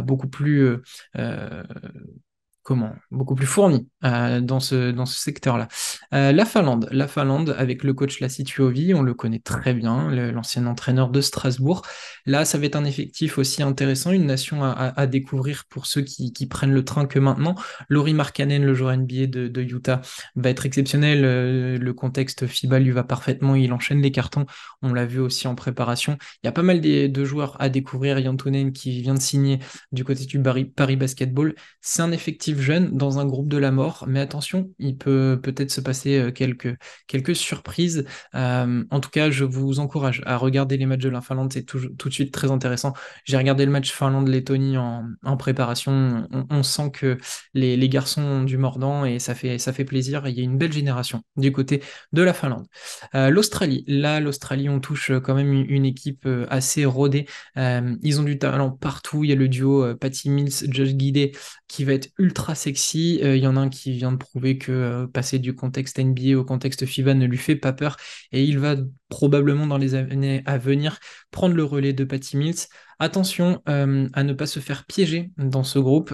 beaucoup 0.04 0.28
plus 0.28 0.78
comment 2.65 2.95
beaucoup 3.12 3.36
plus 3.36 3.45
fourni 3.45 3.88
euh, 4.04 4.41
dans 4.41 4.60
ce, 4.60 4.91
secteur-là. 5.06 5.67
Euh, 6.13 6.32
la 6.32 6.45
Finlande, 6.45 6.89
la 6.91 7.08
Finlande 7.08 7.56
avec 7.58 7.84
le 7.84 7.93
coach 7.93 8.19
Lassi 8.19 8.43
Tuovi, 8.43 8.93
on 8.95 9.04
le 9.04 9.13
connaît 9.13 9.39
très 9.39 9.73
bien, 9.73 10.10
l'ancien 10.32 10.65
entraîneur 10.65 11.10
de 11.10 11.21
Strasbourg. 11.21 11.84
Là, 12.25 12.43
ça 12.43 12.58
va 12.58 12.65
être 12.65 12.75
un 12.75 12.86
effectif 12.86 13.38
aussi 13.38 13.62
intéressant, 13.62 14.12
une 14.12 14.25
nation 14.25 14.63
à, 14.63 15.06
découvrir 15.06 15.65
pour 15.69 15.86
ceux 15.86 16.01
qui, 16.01 16.47
prennent 16.47 16.73
le 16.73 16.84
train 16.84 17.06
que 17.06 17.19
maintenant. 17.19 17.56
Laurie 17.88 18.13
Markkanen, 18.15 18.65
le 18.65 18.73
joueur 18.73 18.97
NBA 18.97 19.28
de, 19.28 19.62
Utah, 19.62 20.01
va 20.36 20.49
être 20.49 20.65
exceptionnel. 20.65 21.23
Euh, 21.23 21.78
le 21.78 21.93
contexte 21.93 22.47
FIBA 22.47 22.80
lui 22.80 22.91
va 22.91 23.04
parfaitement, 23.04 23.56
il 23.56 23.71
enchaîne 23.73 24.01
les 24.01 24.12
cartons. 24.12 24.45
On 24.82 24.91
l'a 24.93 25.06
vu 25.06 25.19
aussi 25.19 25.47
en 25.47 25.54
préparation. 25.54 26.17
Il 26.41 26.47
y 26.47 26.49
a 26.49 26.51
pas 26.51 26.63
mal 26.63 26.82
de, 26.82 27.06
de 27.06 27.25
joueurs 27.25 27.56
à 27.62 27.69
découvrir. 27.69 28.17
Yantonen 28.17 28.71
qui 28.71 29.01
vient 29.01 29.13
de 29.13 29.21
signer 29.21 29.60
du 29.91 30.04
côté 30.04 30.25
du 30.25 30.41
Paris, 30.41 30.65
Paris 30.65 30.95
Basketball. 30.95 31.54
C'est 31.82 32.01
un 32.01 32.12
effectif 32.12 32.55
jeune 32.60 32.96
dans 32.96 33.20
un 33.20 33.26
groupe 33.26 33.48
de 33.48 33.58
la 33.58 33.72
mort, 33.72 34.06
mais 34.08 34.20
attention, 34.20 34.70
il 34.80 34.98
peut 34.98 35.39
peut-être 35.41 35.72
se 35.72 35.82
passer 35.82 36.20
euh, 36.20 36.32
quelques, 36.32 36.76
quelques 37.08 37.36
surprises. 37.36 38.06
Euh, 38.36 38.84
en 38.89 39.00
tout 39.00 39.10
cas, 39.10 39.30
je 39.30 39.44
vous 39.44 39.80
encourage 39.80 40.22
à 40.26 40.38
regarder 40.38 40.78
les 40.78 40.86
matchs 40.86 41.02
de 41.02 41.10
la 41.10 41.22
Finlande, 41.22 41.52
c'est 41.52 41.63
tout, 41.63 41.80
tout, 41.98 42.10
de 42.10 42.13
suite 42.13 42.34
très 42.34 42.52
intéressant. 42.52 42.94
J'ai 43.26 43.38
regardé 43.38 43.65
le 43.65 43.72
match 43.72 43.91
Finlande-Lettonie 43.91 44.78
en, 44.78 45.06
en, 45.24 45.38
préparation, 45.38 46.28
on, 46.50 46.63
sent 46.63 46.91
que 46.91 47.18
les, 47.54 47.78
les, 47.78 47.89
garçons 47.89 48.22
ont 48.22 48.44
du 48.44 48.58
mordant 48.58 49.06
et 49.06 49.20
ça 49.20 49.36
fait, 49.36 49.58
ça 49.58 49.74
fait 49.74 49.86
plaisir. 49.86 50.28
Il 50.28 50.36
y 50.38 50.41
a 50.41 50.44
une 50.44 50.58
belle 50.58 50.74
génération 50.74 51.22
du 51.38 51.52
côté 51.52 51.82
de 52.13 52.22
la 52.22 52.34
Finlande. 52.34 52.65
Euh, 53.13 53.30
L'Australie, 53.30 53.84
là, 53.88 54.20
l'Australie, 54.20 54.70
on 54.70 54.80
touche 54.80 55.12
quand 55.24 55.36
même 55.36 55.52
une, 55.54 55.86
équipe 55.86 56.28
assez 56.50 56.86
rodée. 56.86 57.28
ils 57.56 58.20
ont 58.20 58.24
du 58.24 58.39
talent 58.39 58.72
partout. 58.72 59.24
Il 59.24 59.30
y 59.30 59.34
a 59.34 59.36
le 59.36 59.48
duo 59.48 59.96
Patty 59.96 60.30
Mills, 60.30 60.72
Josh 60.72 60.94
Guidé 60.94 61.32
qui 61.68 61.84
va 61.84 61.94
être 61.94 62.10
ultra 62.18 62.44
sexy. 62.53 63.19
Euh, 63.23 63.36
il 63.36 63.43
y 63.43 63.47
en 63.47 63.55
a 63.55 63.60
un 63.60 63.69
qui 63.69 63.93
vient 63.93 64.12
de 64.12 64.17
prouver 64.17 64.58
que 64.60 64.71
euh, 64.71 65.08
passer 65.08 65.39
du 65.39 65.55
contexte 65.55 65.97
NBA 65.97 66.38
au 66.38 66.43
contexte 66.43 66.86
FIBA 66.86 67.15
ne 67.15 67.25
lui 67.25 67.38
fait 67.38 67.55
pas 67.55 67.73
peur. 67.73 67.97
Et 68.31 68.43
il 68.43 68.60
va 68.60 68.75
probablement 69.10 69.65
dans 69.65 69.77
les 69.79 69.95
années 69.95 70.43
à 70.45 70.58
venir 70.58 70.99
prendre 71.31 71.55
le 71.55 71.63
relais 71.63 71.93
de 71.93 72.03
Patty 72.03 72.38
Mills. 72.38 72.67
Attention 72.99 73.62
euh, 73.67 74.08
à 74.13 74.23
ne 74.23 74.34
pas 74.34 74.45
se 74.45 74.60
faire 74.60 74.86
piéger 74.86 75.31
dans 75.38 75.63
ce 75.63 75.79
groupe. 75.79 76.13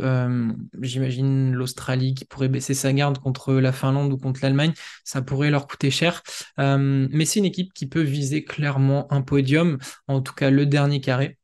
J'imagine 0.82 1.52
l'Australie 1.52 2.14
qui 2.14 2.26
pourrait 2.26 2.48
baisser 2.48 2.74
sa 2.74 2.94
garde 2.94 3.18
contre 3.18 3.54
la 3.56 3.72
Finlande 3.72 4.14
ou 4.14 4.18
contre 4.18 4.40
l'Allemagne. 4.42 4.74
Ça 5.04 5.22
pourrait 5.22 5.52
leur 5.52 5.68
coûter 5.68 5.92
cher. 5.92 6.24
mais 6.58 7.26
c'est 7.26 7.40
une 7.40 7.46
équipe 7.46 7.74
qui 7.74 7.88
peut 7.88 8.02
viser 8.02 8.44
clairement 8.44 9.12
un 9.12 9.22
podium, 9.22 9.78
en 10.08 10.22
tout 10.22 10.34
cas 10.34 10.50
le 10.50 10.66
dernier 10.66 11.02
carré. 11.02 11.38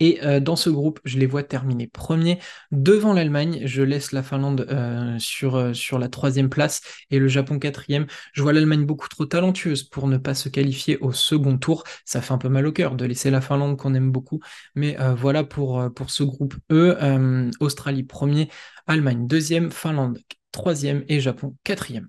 Et 0.00 0.18
euh, 0.24 0.40
dans 0.40 0.56
ce 0.56 0.70
groupe, 0.70 1.00
je 1.04 1.18
les 1.18 1.26
vois 1.26 1.44
terminer 1.44 1.86
premier 1.86 2.40
devant 2.72 3.12
l'Allemagne. 3.12 3.62
Je 3.64 3.82
laisse 3.82 4.12
la 4.12 4.22
Finlande 4.22 4.66
euh, 4.70 5.16
sur, 5.18 5.54
euh, 5.56 5.72
sur 5.72 5.98
la 5.98 6.08
troisième 6.08 6.50
place 6.50 6.80
et 7.10 7.18
le 7.18 7.28
Japon 7.28 7.58
quatrième. 7.58 8.06
Je 8.32 8.42
vois 8.42 8.52
l'Allemagne 8.52 8.86
beaucoup 8.86 9.08
trop 9.08 9.24
talentueuse 9.24 9.84
pour 9.84 10.08
ne 10.08 10.16
pas 10.18 10.34
se 10.34 10.48
qualifier 10.48 10.98
au 10.98 11.12
second 11.12 11.58
tour. 11.58 11.84
Ça 12.04 12.20
fait 12.20 12.32
un 12.32 12.38
peu 12.38 12.48
mal 12.48 12.66
au 12.66 12.72
cœur 12.72 12.96
de 12.96 13.04
laisser 13.04 13.30
la 13.30 13.40
Finlande 13.40 13.76
qu'on 13.78 13.94
aime 13.94 14.10
beaucoup. 14.10 14.40
Mais 14.74 14.96
voilà 15.16 15.44
pour, 15.44 15.82
pour 15.94 16.10
ce 16.10 16.22
groupe 16.24 16.54
E. 16.72 17.50
Australie 17.60 18.02
premier, 18.02 18.48
Allemagne 18.86 19.26
deuxième, 19.26 19.70
Finlande 19.70 20.18
troisième 20.52 21.04
et 21.08 21.20
Japon 21.20 21.56
quatrième. 21.64 22.08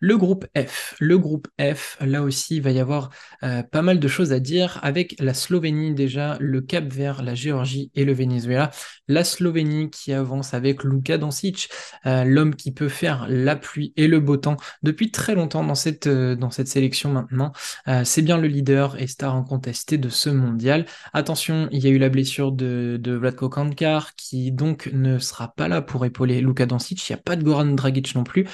Le 0.00 0.16
groupe 0.18 0.46
F. 0.56 0.94
Le 1.00 1.18
groupe 1.18 1.48
F, 1.58 1.96
là 2.00 2.22
aussi, 2.22 2.56
il 2.56 2.62
va 2.62 2.70
y 2.70 2.80
avoir 2.80 3.10
euh, 3.42 3.62
pas 3.62 3.82
mal 3.82 3.98
de 3.98 4.08
choses 4.08 4.32
à 4.32 4.40
dire 4.40 4.78
avec 4.82 5.16
la 5.20 5.34
Slovénie 5.34 5.94
déjà, 5.94 6.36
le 6.40 6.60
Cap 6.60 6.92
Vert, 6.92 7.22
la 7.22 7.34
Géorgie 7.34 7.90
et 7.94 8.04
le 8.04 8.12
Venezuela. 8.12 8.70
La 9.08 9.24
Slovénie 9.24 9.90
qui 9.90 10.12
avance 10.12 10.54
avec 10.54 10.84
Luka 10.84 11.18
Doncic, 11.18 11.70
euh, 12.06 12.24
l'homme 12.24 12.54
qui 12.54 12.72
peut 12.72 12.88
faire 12.88 13.26
la 13.28 13.56
pluie 13.56 13.92
et 13.96 14.06
le 14.08 14.20
beau 14.20 14.36
temps 14.36 14.56
depuis 14.82 15.10
très 15.10 15.34
longtemps 15.34 15.64
dans 15.64 15.74
cette, 15.74 16.06
euh, 16.06 16.36
sélection 16.64 17.10
maintenant. 17.10 17.52
C'est 18.04 18.22
bien 18.22 18.38
le 18.38 18.48
leader 18.48 19.00
et 19.00 19.06
star 19.06 19.34
incontesté 19.34 19.98
de 19.98 20.08
ce 20.08 20.30
mondial. 20.30 20.86
Attention, 21.12 21.68
il 21.72 21.82
y 21.84 21.88
a 21.88 21.90
eu 21.90 21.98
la 21.98 22.08
blessure 22.08 22.52
de, 22.52 22.98
de 23.00 23.12
Vladko 23.12 23.48
Kankar 23.48 24.14
qui 24.14 24.52
donc 24.52 24.88
ne 24.92 25.18
sera 25.18 25.52
pas 25.54 25.68
là 25.68 25.82
pour 25.82 26.04
épauler 26.04 26.40
Luka 26.40 26.66
Doncic. 26.66 27.08
Il 27.08 27.12
n'y 27.12 27.18
a 27.18 27.22
pas 27.22 27.36
de 27.36 27.42
Goran 27.42 27.66
Dragic 27.66 28.14
non 28.14 28.24
plus. 28.24 28.46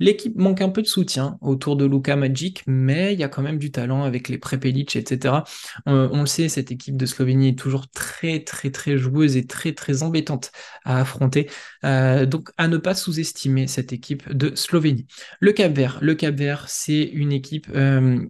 L'équipe 0.00 0.36
manque 0.36 0.60
un 0.60 0.68
peu 0.68 0.82
de 0.82 0.86
soutien 0.86 1.38
autour 1.40 1.76
de 1.76 1.84
Luka 1.84 2.16
Magic, 2.16 2.62
mais 2.66 3.14
il 3.14 3.20
y 3.20 3.24
a 3.24 3.28
quand 3.28 3.42
même 3.42 3.58
du 3.58 3.70
talent 3.70 4.04
avec 4.04 4.28
les 4.28 4.38
Prepelic, 4.38 4.96
etc. 4.96 5.44
On, 5.86 6.20
le 6.20 6.26
sait, 6.26 6.48
cette 6.48 6.70
équipe 6.70 6.96
de 6.96 7.06
Slovénie 7.06 7.48
est 7.48 7.58
toujours 7.58 7.88
très, 7.88 8.44
très, 8.44 8.70
très 8.70 8.96
joueuse 8.96 9.36
et 9.36 9.46
très, 9.46 9.72
très 9.72 10.02
embêtante 10.02 10.52
à 10.84 11.00
affronter. 11.00 11.50
Euh, 11.84 12.26
donc, 12.26 12.50
à 12.56 12.68
ne 12.68 12.76
pas 12.76 12.94
sous-estimer 12.94 13.66
cette 13.66 13.92
équipe 13.92 14.32
de 14.32 14.54
Slovénie. 14.54 15.06
Le 15.40 15.52
Cap 15.52 15.72
Vert, 15.72 15.98
le 16.00 16.14
Cap 16.14 16.34
Vert, 16.34 16.66
c'est 16.68 17.02
une 17.02 17.32
équipe 17.32 17.68
euh, 17.74 18.20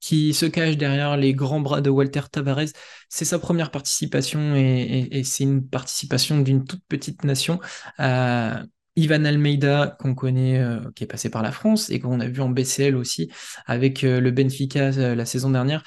qui 0.00 0.34
se 0.34 0.46
cache 0.46 0.76
derrière 0.76 1.16
les 1.16 1.34
grands 1.34 1.60
bras 1.60 1.80
de 1.80 1.90
Walter 1.90 2.22
Tavares. 2.30 2.72
C'est 3.08 3.24
sa 3.24 3.38
première 3.38 3.70
participation 3.70 4.54
et, 4.54 5.22
c'est 5.24 5.44
une 5.44 5.66
participation 5.66 6.40
d'une 6.40 6.64
toute 6.64 6.82
petite 6.88 7.24
nation. 7.24 7.58
Euh, 8.00 8.62
Ivan 8.96 9.24
Almeida, 9.24 9.96
qu'on 10.00 10.14
connaît, 10.14 10.58
euh, 10.58 10.80
qui 10.94 11.04
est 11.04 11.06
passé 11.06 11.28
par 11.30 11.42
la 11.42 11.52
France 11.52 11.90
et 11.90 12.00
qu'on 12.00 12.18
a 12.20 12.26
vu 12.26 12.40
en 12.40 12.48
BCL 12.48 12.96
aussi 12.96 13.30
avec 13.66 14.04
euh, 14.04 14.20
le 14.20 14.30
Benfica 14.30 14.90
euh, 14.96 15.14
la 15.14 15.26
saison 15.26 15.50
dernière. 15.50 15.82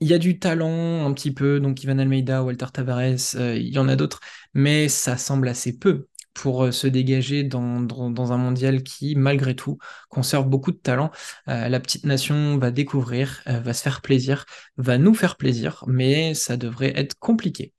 il 0.00 0.08
y 0.08 0.14
a 0.14 0.18
du 0.18 0.38
talent 0.38 1.06
un 1.06 1.12
petit 1.12 1.32
peu, 1.32 1.60
donc 1.60 1.82
Ivan 1.84 1.98
Almeida, 1.98 2.42
Walter 2.42 2.66
Tavares, 2.72 3.34
il 3.34 3.68
y 3.68 3.78
en 3.78 3.88
a 3.88 3.96
d'autres, 3.96 4.20
mais 4.52 4.88
ça 4.88 5.16
semble 5.16 5.48
assez 5.48 5.78
peu 5.78 6.08
pour 6.34 6.72
se 6.74 6.88
dégager 6.88 7.44
dans, 7.44 7.80
dans, 7.80 8.32
un 8.32 8.36
mondial 8.36 8.82
qui, 8.82 9.14
malgré 9.14 9.54
tout, 9.54 9.78
conserve 10.08 10.48
beaucoup 10.48 10.72
de 10.72 10.76
talent. 10.76 11.10
la 11.46 11.80
petite 11.80 12.04
nation 12.04 12.58
va 12.58 12.72
découvrir, 12.72 13.40
va 13.46 13.72
se 13.72 13.82
faire 13.82 14.02
plaisir, 14.02 14.44
va 14.76 14.98
nous 14.98 15.14
faire 15.14 15.36
plaisir, 15.36 15.84
mais 15.86 16.34
ça 16.34 16.56
devrait 16.56 16.92
être 16.96 17.14
compliqué. 17.20 17.72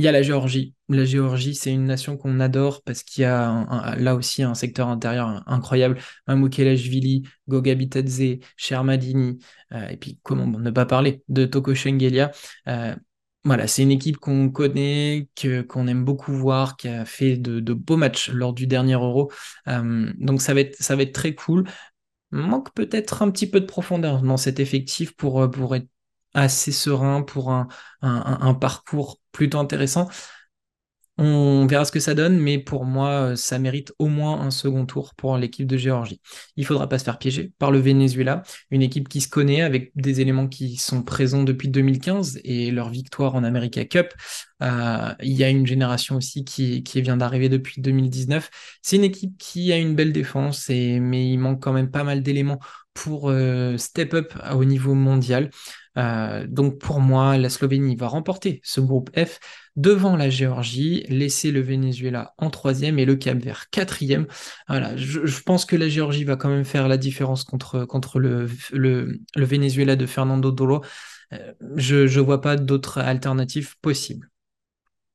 Il 0.00 0.04
y 0.04 0.08
a 0.08 0.12
la 0.12 0.22
Géorgie. 0.22 0.74
La 0.88 1.04
Géorgie, 1.04 1.54
c'est 1.54 1.70
une 1.70 1.84
nation 1.84 2.16
qu'on 2.16 2.40
adore 2.40 2.80
parce 2.84 3.02
qu'il 3.02 3.20
y 3.20 3.26
a 3.26 3.96
là 3.98 4.14
aussi 4.14 4.42
un 4.42 4.54
secteur 4.54 4.88
intérieur 4.88 5.42
incroyable. 5.46 5.98
Mamoukelashvili, 6.26 7.24
Goga 7.48 7.74
Bitadze, 7.74 8.38
Shermadini, 8.56 9.38
euh, 9.74 9.88
et 9.88 9.98
puis 9.98 10.18
comment 10.22 10.46
ne 10.46 10.70
pas 10.70 10.86
parler 10.86 11.22
de 11.28 11.44
Toko 11.44 11.74
Shengelia. 11.74 12.30
Euh, 12.66 12.96
voilà, 13.44 13.66
c'est 13.66 13.82
une 13.82 13.90
équipe 13.90 14.16
qu'on 14.16 14.48
connaît, 14.48 15.28
que, 15.36 15.60
qu'on 15.60 15.86
aime 15.86 16.06
beaucoup 16.06 16.32
voir, 16.32 16.78
qui 16.78 16.88
a 16.88 17.04
fait 17.04 17.36
de, 17.36 17.74
beaux 17.74 17.98
matchs 17.98 18.30
lors 18.30 18.54
du 18.54 18.66
dernier 18.66 18.94
Euro. 18.94 19.30
Euh, 19.68 20.10
donc 20.18 20.40
ça 20.40 20.54
va, 20.54 20.60
être, 20.60 20.76
ça 20.82 20.96
va 20.96 21.02
être 21.02 21.12
très 21.12 21.34
cool. 21.34 21.68
Manque 22.30 22.72
peut-être 22.72 23.20
un 23.20 23.30
petit 23.30 23.50
peu 23.50 23.60
de 23.60 23.66
profondeur 23.66 24.22
dans 24.22 24.38
cet 24.38 24.60
effectif 24.60 25.14
pour, 25.14 25.50
pour 25.50 25.76
être 25.76 25.88
assez 26.32 26.72
serein 26.72 27.22
pour 27.22 27.50
un, 27.50 27.68
un, 28.02 28.54
parcours 28.54 29.19
plutôt 29.32 29.58
intéressant. 29.58 30.08
On 31.22 31.66
verra 31.66 31.84
ce 31.84 31.92
que 31.92 32.00
ça 32.00 32.14
donne, 32.14 32.38
mais 32.38 32.58
pour 32.58 32.86
moi, 32.86 33.36
ça 33.36 33.58
mérite 33.58 33.92
au 33.98 34.06
moins 34.06 34.40
un 34.40 34.50
second 34.50 34.86
tour 34.86 35.14
pour 35.14 35.36
l'équipe 35.36 35.66
de 35.66 35.76
Géorgie. 35.76 36.18
Il 36.56 36.62
ne 36.62 36.66
faudra 36.66 36.88
pas 36.88 36.98
se 36.98 37.04
faire 37.04 37.18
piéger 37.18 37.52
par 37.58 37.70
le 37.70 37.78
Venezuela, 37.78 38.42
une 38.70 38.80
équipe 38.80 39.06
qui 39.06 39.20
se 39.20 39.28
connaît 39.28 39.60
avec 39.60 39.92
des 39.96 40.22
éléments 40.22 40.48
qui 40.48 40.78
sont 40.78 41.02
présents 41.02 41.42
depuis 41.42 41.68
2015 41.68 42.40
et 42.42 42.70
leur 42.70 42.88
victoire 42.88 43.34
en 43.34 43.44
America 43.44 43.84
Cup. 43.84 44.14
Euh, 44.62 45.12
il 45.20 45.32
y 45.32 45.44
a 45.44 45.50
une 45.50 45.66
génération 45.66 46.16
aussi 46.16 46.42
qui, 46.42 46.82
vient 47.02 47.18
d'arriver 47.18 47.50
depuis 47.50 47.82
2019. 47.82 48.48
C'est 48.80 48.96
une 48.96 49.04
équipe 49.04 49.36
qui 49.36 49.74
a 49.74 49.76
une 49.76 49.94
belle 49.94 50.14
défense, 50.14 50.70
et, 50.70 51.00
mais 51.00 51.28
il 51.30 51.36
manque 51.36 51.62
quand 51.62 51.74
même 51.74 51.90
pas 51.90 52.02
mal 52.02 52.22
d'éléments 52.22 52.60
pour 52.94 53.30
euh, 53.30 53.76
step 53.76 54.14
up 54.14 54.34
au 54.52 54.64
niveau 54.64 54.94
mondial. 54.94 55.50
Euh, 55.98 56.46
donc 56.46 56.78
pour 56.78 57.00
moi, 57.00 57.36
la 57.36 57.50
Slovénie 57.50 57.96
va 57.96 58.08
remporter 58.08 58.60
ce 58.62 58.80
groupe 58.80 59.10
F 59.18 59.40
devant 59.76 60.16
la 60.16 60.30
Géorgie, 60.30 61.04
laisser 61.08 61.50
le 61.50 61.60
Venezuela 61.60 62.34
en 62.38 62.50
troisième 62.50 62.98
et 62.98 63.04
le 63.04 63.16
Cap 63.16 63.38
Vert 63.38 63.70
quatrième. 63.70 64.26
Voilà, 64.68 64.96
je, 64.96 65.42
pense 65.42 65.64
que 65.64 65.76
la 65.76 65.88
Géorgie 65.88 66.24
va 66.24 66.36
quand 66.36 66.48
même 66.48 66.64
faire 66.64 66.88
la 66.88 66.96
différence 66.96 67.44
contre, 67.44 67.84
contre 67.84 68.20
le, 68.20 68.48
le, 68.72 69.18
Venezuela 69.36 69.96
de 69.96 70.06
Fernando 70.06 70.52
Dolo. 70.52 70.82
je 71.76 71.96
ne 71.96 72.20
vois 72.20 72.40
pas 72.40 72.56
d'autres 72.56 72.98
alternatives 72.98 73.76
possibles. 73.80 74.29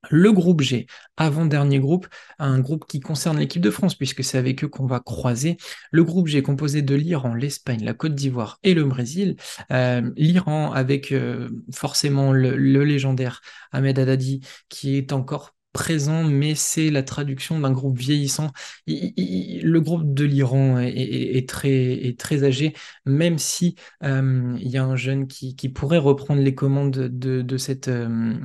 Le 0.09 0.31
groupe 0.31 0.61
G, 0.61 0.87
avant-dernier 1.17 1.79
groupe, 1.79 2.07
un 2.39 2.59
groupe 2.59 2.85
qui 2.87 2.99
concerne 2.99 3.39
l'équipe 3.39 3.61
de 3.61 3.71
France, 3.71 3.95
puisque 3.95 4.23
c'est 4.23 4.37
avec 4.37 4.63
eux 4.63 4.67
qu'on 4.67 4.85
va 4.85 4.99
croiser. 4.99 5.57
Le 5.91 6.03
groupe 6.03 6.27
G 6.27 6.41
composé 6.41 6.81
de 6.81 6.95
l'Iran, 6.95 7.33
l'Espagne, 7.33 7.83
la 7.83 7.93
Côte 7.93 8.15
d'Ivoire 8.15 8.59
et 8.63 8.73
le 8.73 8.83
Brésil. 8.83 9.35
Euh, 9.71 10.11
L'Iran 10.17 10.71
avec 10.71 11.11
euh, 11.11 11.49
forcément 11.73 12.31
le, 12.31 12.55
le, 12.55 12.83
légendaire 12.83 13.41
Ahmed 13.71 13.97
Haddadi, 13.97 14.41
qui 14.69 14.97
est 14.97 15.13
encore 15.13 15.54
présent, 15.75 16.23
mais 16.23 16.55
c'est 16.55 16.89
la 16.89 17.03
traduction 17.03 17.59
d'un 17.59 17.71
groupe 17.71 17.97
vieillissant. 17.97 18.51
le 18.87 19.79
groupe 19.79 20.13
de 20.13 20.23
l'Iran 20.23 20.79
est, 20.79 21.49
très, 21.49 22.15
très 22.17 22.45
âgé, 22.45 22.73
même 23.05 23.37
si 23.37 23.75
euh, 24.03 24.55
il 24.61 24.69
y 24.69 24.77
a 24.77 24.85
un 24.85 24.95
jeune 24.95 25.27
qui, 25.27 25.53
pourrait 25.69 25.97
reprendre 25.97 26.41
les 26.41 26.55
commandes 26.55 26.95
de, 26.95 27.57
cette, 27.57 27.89
euh, 27.89 28.35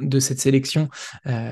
de 0.00 0.20
cette 0.20 0.38
sélection, 0.38 0.88
euh, 1.26 1.50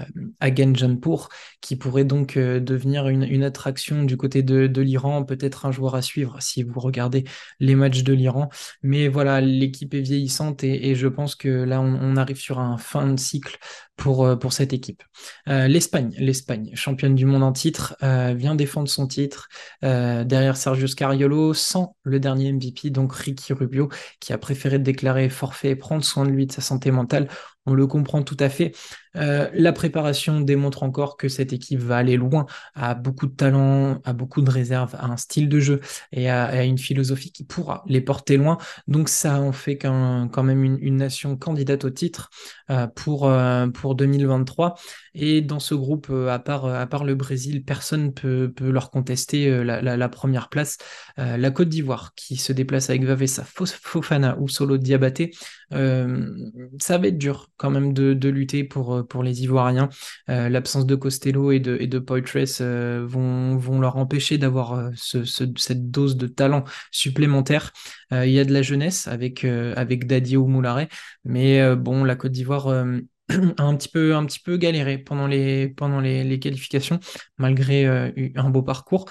Janpour, 0.75 1.31
qui 1.61 1.75
pourrait 1.75 2.05
donc 2.05 2.37
euh, 2.37 2.61
devenir 2.61 3.09
une, 3.09 3.43
attraction 3.43 4.05
du 4.05 4.17
côté 4.17 4.45
de, 4.45 4.81
l'Iran, 4.81 5.25
peut-être 5.25 5.67
un 5.67 5.73
joueur 5.73 5.97
à 5.97 6.03
suivre 6.03 6.37
si 6.41 6.63
vous 6.63 6.79
regardez 6.79 7.25
les 7.59 7.75
matchs 7.75 8.05
de 8.05 8.13
l'Iran. 8.13 8.51
Mais 8.83 9.09
voilà, 9.09 9.41
l'équipe 9.41 9.95
est 9.95 10.01
vieillissante 10.01 10.63
et, 10.63 10.95
je 10.95 11.09
pense 11.09 11.35
que 11.35 11.49
là, 11.49 11.81
on 11.81 12.15
arrive 12.17 12.39
sur 12.39 12.61
un 12.61 12.79
fin 12.79 13.09
de 13.13 13.19
cycle 13.19 13.59
pour, 13.97 14.25
euh, 14.25 14.37
pour 14.37 14.53
cette 14.53 14.73
équipe. 14.73 15.03
Euh, 15.49 15.69
L'Espagne, 15.69 16.15
l'Espagne, 16.19 16.71
championne 16.75 17.15
du 17.15 17.27
monde 17.27 17.43
en 17.43 17.53
titre, 17.53 17.97
euh, 18.03 18.35
vient 18.35 18.55
défendre 18.55 18.89
son 18.89 19.07
titre 19.07 19.49
derrière 19.83 20.57
Sergio 20.57 20.87
Scariolo 20.87 21.55
sans 21.55 21.97
le 22.03 22.21
dernier 22.21 22.53
MVP, 22.53 22.91
donc 22.91 23.15
Ricky 23.15 23.53
Rubio, 23.53 23.89
qui 24.21 24.33
a 24.33 24.39
préféré 24.39 24.79
déclarer 24.79 25.29
forfait 25.29 25.71
et 25.71 25.77
prendre 25.77 26.05
soin 26.05 26.25
de 26.25 26.31
lui, 26.31 26.47
de 26.47 26.53
sa 26.53 26.61
santé 26.61 26.91
mentale 26.91 27.29
on 27.67 27.75
le 27.75 27.87
comprend 27.87 28.23
tout 28.23 28.37
à 28.41 28.49
fait. 28.49 28.73
Euh, 29.17 29.49
la 29.53 29.73
préparation 29.73 30.41
démontre 30.41 30.83
encore 30.83 31.17
que 31.17 31.29
cette 31.29 31.53
équipe 31.53 31.81
va 31.81 31.97
aller 31.99 32.17
loin, 32.17 32.47
a 32.75 32.95
beaucoup 32.95 33.27
de 33.27 33.35
talent, 33.35 34.01
a 34.05 34.13
beaucoup 34.13 34.43
de 34.43 34.51
réserve, 34.51 34.95
a 34.97 35.07
un 35.07 35.17
style 35.17 35.49
de 35.49 35.61
jeu 35.61 35.81
et 36.13 36.31
a, 36.31 36.65
une 36.65 36.79
philosophie 36.79 37.33
qui 37.33 37.45
pourra 37.45 37.85
les 37.87 38.01
porter 38.01 38.37
loin. 38.37 38.59
Donc 38.89 39.09
ça 39.09 39.41
en 39.41 39.53
fait 39.53 39.77
quand 39.79 40.43
même 40.43 40.65
une, 40.65 40.95
nation 40.95 41.37
candidate 41.37 41.85
au 41.85 41.91
titre 41.91 42.31
euh, 42.71 42.87
pour, 42.87 43.29
euh, 43.29 43.67
pour 43.69 43.95
2023. 43.95 44.75
Et 45.15 45.43
dans 45.43 45.61
ce 45.61 45.75
groupe, 45.75 46.11
à 46.11 46.39
part, 46.39 46.67
à 46.67 46.87
part 46.87 47.05
le 47.05 47.15
Brésil, 47.15 47.65
personne 47.65 48.07
ne 48.07 48.11
peut, 48.11 48.53
peut, 48.55 48.71
leur 48.71 48.91
contester 48.91 49.63
la, 49.65 50.09
première 50.09 50.49
place. 50.49 50.79
la 51.17 51.51
Côte 51.51 51.69
d'Ivoire 51.69 52.15
qui 52.15 52.37
se 52.37 52.53
déplace 52.53 52.91
avec 52.91 53.05
Vavessa 53.05 53.45
Fofana 53.45 54.37
ou 54.41 54.49
Solo 54.49 54.77
Diabaté, 54.77 55.33
ça 55.71 56.99
va 56.99 57.07
être 57.07 57.19
dur 57.19 57.51
quand 57.57 57.71
même 57.71 57.93
de, 57.93 58.29
lutter 58.29 58.65
pour, 58.65 59.04
pour 59.05 59.23
les 59.23 59.43
Ivoiriens. 59.43 59.89
Euh, 60.29 60.49
l'absence 60.49 60.87
de 60.87 60.95
Costello 60.95 61.53
et 61.53 61.61
de, 61.61 61.77
et 61.81 61.87
de 61.87 61.99
Poitres 61.99 62.61
euh, 62.61 63.05
vont, 63.07 63.57
vont 63.57 63.81
leur 63.81 63.97
empêcher 63.97 64.39
d'avoir 64.39 64.91
cette 64.95 65.91
dose 65.91 66.17
de 66.17 66.27
talent 66.27 66.65
supplémentaire. 66.91 67.73
Il 68.13 68.31
y 68.31 68.39
a 68.39 68.45
de 68.45 68.53
la 68.53 68.63
jeunesse 68.63 69.09
avec, 69.09 69.45
avec 69.45 70.07
Daddy 70.07 70.37
ou 70.37 70.47
Moularet, 70.47 70.89
mais 71.25 71.75
bon, 71.77 72.05
la 72.05 72.15
Côte 72.17 72.33
d'Ivoire 72.33 72.69
a 73.29 73.63
un 73.63 73.77
petit 73.77 73.89
peu 73.89 74.15
un 74.15 74.25
petit 74.25 74.39
peu 74.41 74.57
galéré 74.57 74.99
pendant 74.99 75.27
les 75.27 75.69
pendant 75.69 76.01
les, 76.01 76.39
qualifications 76.39 77.01
malgré 77.39 77.87
un 77.87 78.51
beau 78.51 78.63
parcours 78.63 79.07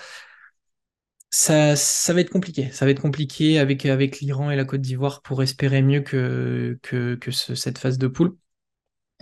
ça, 1.33 1.75
ça 1.75 2.13
va 2.13 2.21
être 2.21 2.29
compliqué. 2.29 2.69
Ça 2.71 2.85
va 2.85 2.91
être 2.91 3.01
compliqué 3.01 3.57
avec, 3.59 3.85
avec 3.87 4.19
l'Iran 4.21 4.51
et 4.51 4.55
la 4.55 4.65
Côte 4.65 4.81
d'Ivoire 4.81 5.21
pour 5.23 5.41
espérer 5.43 5.81
mieux 5.81 6.01
que, 6.01 6.77
que, 6.83 7.15
que 7.15 7.31
cette 7.31 7.79
phase 7.79 7.97
de 7.97 8.07
poule. 8.07 8.37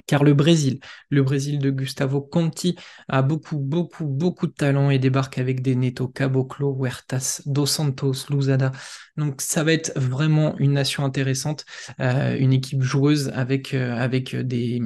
Car 0.08 0.24
le 0.24 0.34
Brésil, 0.34 0.80
le 1.10 1.22
Brésil 1.24 1.60
de 1.60 1.70
Gustavo 1.70 2.22
Conti 2.22 2.76
a 3.08 3.22
beaucoup, 3.22 3.58
beaucoup, 3.58 4.06
beaucoup 4.06 4.48
de 4.48 4.52
talent 4.52 4.90
et 4.90 5.00
débarque 5.00 5.38
avec 5.38 5.62
des 5.62 5.76
Neto, 5.76 6.08
Caboclo, 6.08 6.74
Huertas, 6.74 7.42
Dos 7.46 7.66
Santos, 7.66 8.26
Luzada. 8.30 8.72
Donc 9.18 9.42
ça 9.42 9.64
va 9.64 9.74
être 9.74 9.92
vraiment 9.98 10.58
une 10.58 10.74
nation 10.74 11.06
intéressante, 11.06 11.66
euh, 12.00 12.36
une 12.38 12.54
équipe 12.54 12.82
joueuse 12.82 13.30
avec, 13.36 13.74
euh, 13.74 13.96
avec 13.96 14.36
des, 14.36 14.82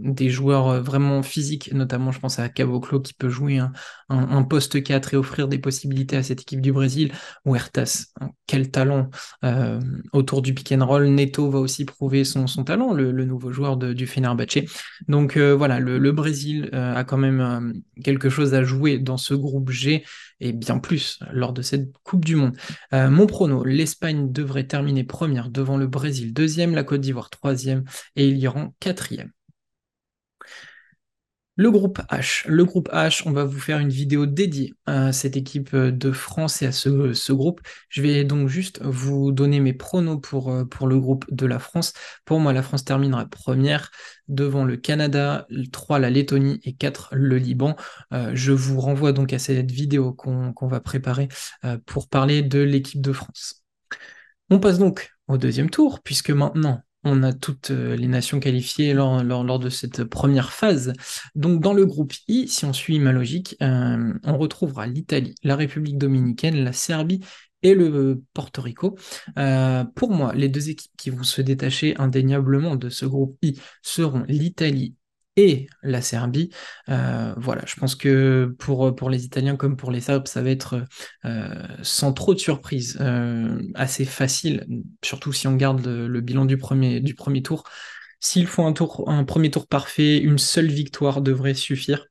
des 0.00 0.30
joueurs 0.30 0.68
euh, 0.68 0.80
vraiment 0.80 1.22
physiques, 1.22 1.72
notamment 1.72 2.10
je 2.10 2.20
pense 2.20 2.38
à 2.38 2.48
Caboclo 2.48 3.00
qui 3.00 3.14
peut 3.14 3.28
jouer 3.28 3.60
un, 4.08 4.42
poste 4.42 4.82
4 4.82 5.14
et 5.14 5.16
offrir 5.16 5.46
des 5.46 5.58
possibilités 5.58 6.16
à 6.16 6.22
cette 6.22 6.40
équipe 6.40 6.60
du 6.60 6.72
Brésil. 6.72 7.12
Huertas, 7.44 8.06
hein, 8.20 8.30
quel 8.46 8.70
talent 8.70 9.10
euh, 9.44 9.78
autour 10.12 10.42
du 10.42 10.54
pick 10.54 10.72
and 10.72 10.84
roll. 10.84 11.08
Neto 11.08 11.50
va 11.50 11.58
aussi 11.58 11.84
prouver 11.84 12.24
son, 12.24 12.46
talent, 12.64 12.92
le, 12.92 13.12
nouveau 13.24 13.52
joueur 13.52 13.76
du 13.76 14.06
Fenerbahce. 14.06 14.58
Donc 15.06 15.36
euh, 15.36 15.54
voilà, 15.54 15.78
le, 15.78 16.10
Brésil 16.12 16.70
a 16.72 17.04
quand 17.04 17.18
même 17.18 17.74
quelque 18.02 18.30
chose 18.30 18.54
à 18.54 18.64
jouer 18.64 18.98
dans 18.98 19.16
ce 19.16 19.34
groupe 19.34 19.70
G 19.70 20.04
et 20.40 20.52
bien 20.52 20.78
plus 20.78 21.20
lors 21.32 21.52
de 21.52 21.62
cette 21.62 21.92
Coupe 22.02 22.24
du 22.24 22.34
Monde. 22.34 22.56
mon 22.92 23.26
prono, 23.26 23.62
l'Espagne 23.64 24.32
devrait 24.32 24.66
terminer 24.66 25.04
première 25.04 25.50
devant 25.50 25.76
le 25.76 25.86
Brésil, 25.86 26.32
deuxième, 26.32 26.74
la 26.74 26.82
Côte 26.82 27.02
d'Ivoire 27.02 27.30
troisième 27.30 27.84
et 28.16 28.30
l'Iran 28.30 28.74
quatrième. 28.80 29.30
Le 31.56 31.70
groupe 31.70 32.00
H. 32.10 32.44
Le 32.48 32.64
groupe 32.64 32.88
H, 32.90 33.22
on 33.26 33.32
va 33.32 33.44
vous 33.44 33.58
faire 33.58 33.80
une 33.80 33.90
vidéo 33.90 34.24
dédiée 34.24 34.72
à 34.86 35.12
cette 35.12 35.36
équipe 35.36 35.76
de 35.76 36.12
France 36.12 36.62
et 36.62 36.66
à 36.66 36.72
ce, 36.72 37.32
groupe. 37.32 37.60
Je 37.90 38.00
vais 38.00 38.24
donc 38.24 38.48
juste 38.48 38.80
vous 38.82 39.30
donner 39.30 39.60
mes 39.60 39.74
pronos 39.74 40.18
pour, 40.22 40.50
euh, 40.50 40.64
pour 40.64 40.86
le 40.86 40.98
groupe 40.98 41.26
de 41.30 41.44
la 41.44 41.58
France. 41.58 41.92
Pour 42.24 42.40
moi, 42.40 42.54
la 42.54 42.62
France 42.62 42.84
terminera 42.84 43.26
première 43.26 43.90
devant 44.28 44.64
le 44.64 44.78
Canada, 44.78 45.46
3 45.70 45.98
la 45.98 46.08
Lettonie 46.08 46.60
et 46.64 46.72
4 46.72 47.10
le 47.12 47.36
Liban. 47.36 47.76
Euh, 48.14 48.30
je 48.34 48.52
vous 48.52 48.80
renvoie 48.80 49.12
donc 49.12 49.34
à 49.34 49.38
cette 49.38 49.70
vidéo 49.70 50.14
qu'on 50.14 50.54
va 50.62 50.80
préparer 50.80 51.28
euh, 51.64 51.76
pour 51.84 52.08
parler 52.08 52.42
de 52.42 52.60
l'équipe 52.60 53.02
de 53.02 53.12
France. 53.12 53.64
On 54.48 54.60
passe 54.60 54.78
donc 54.78 55.10
au 55.28 55.36
deuxième 55.36 55.68
tour, 55.68 56.00
puisque 56.02 56.30
maintenant 56.30 56.82
on 57.04 57.22
a 57.22 57.32
toutes 57.32 57.70
euh, 57.70 57.96
les 57.96 58.06
nations 58.06 58.40
qualifiées 58.40 58.92
lors, 58.94 59.58
de 59.58 59.68
cette 59.68 60.04
première 60.04 60.52
phase. 60.52 60.92
Donc 61.34 61.60
dans 61.60 61.72
le 61.72 61.86
groupe 61.86 62.12
I, 62.28 62.48
si 62.48 62.64
on 62.64 62.72
suit 62.72 62.98
ma 62.98 63.12
logique, 63.12 63.56
euh, 63.62 64.12
on 64.24 64.38
retrouvera 64.38 64.86
l'Italie, 64.86 65.34
la 65.42 65.56
République 65.56 65.98
dominicaine, 65.98 66.62
la 66.62 66.72
Serbie 66.72 67.20
et 67.62 67.74
le 67.74 68.22
Porto 68.32 68.62
Rico. 68.62 68.96
Euh, 69.38 69.84
pour 69.94 70.10
moi, 70.10 70.32
les 70.34 70.48
deux 70.48 70.70
équipes 70.70 70.92
qui 70.96 71.10
vont 71.10 71.22
se 71.22 71.42
détacher 71.42 71.94
indéniablement 71.98 72.76
de 72.76 72.88
ce 72.88 73.06
groupe 73.06 73.36
I 73.42 73.58
seront 73.82 74.24
l'Italie 74.28 74.94
la 75.82 76.02
Serbie. 76.02 76.50
Euh, 76.88 77.34
voilà, 77.36 77.62
je 77.66 77.74
pense 77.76 77.94
que 77.94 78.54
pour, 78.58 79.10
les 79.10 79.24
Italiens 79.24 79.56
comme 79.56 79.76
pour 79.76 79.90
les 79.90 80.00
Serbes, 80.00 80.26
ça 80.26 80.42
va 80.42 80.50
être 80.50 80.84
euh, 81.24 81.66
sans 81.82 82.12
trop 82.12 82.34
de 82.34 82.38
surprise, 82.38 82.98
euh, 83.00 83.60
assez 83.74 84.04
facile, 84.04 84.66
surtout 85.02 85.32
si 85.32 85.46
on 85.46 85.56
garde 85.56 85.86
le, 85.86 86.20
bilan 86.20 86.44
du 86.44 86.58
premier, 86.58 87.00
du 87.00 87.14
premier 87.14 87.42
tour. 87.42 87.64
S'il 88.20 88.46
faut 88.46 88.64
un, 88.64 88.72
tour, 88.72 89.08
un 89.08 89.24
premier 89.24 89.50
tour 89.50 89.66
parfait, 89.66 90.18
une 90.18 90.38
seule 90.38 90.68
victoire 90.68 91.22
devrait 91.22 91.54
suffire. 91.54 92.09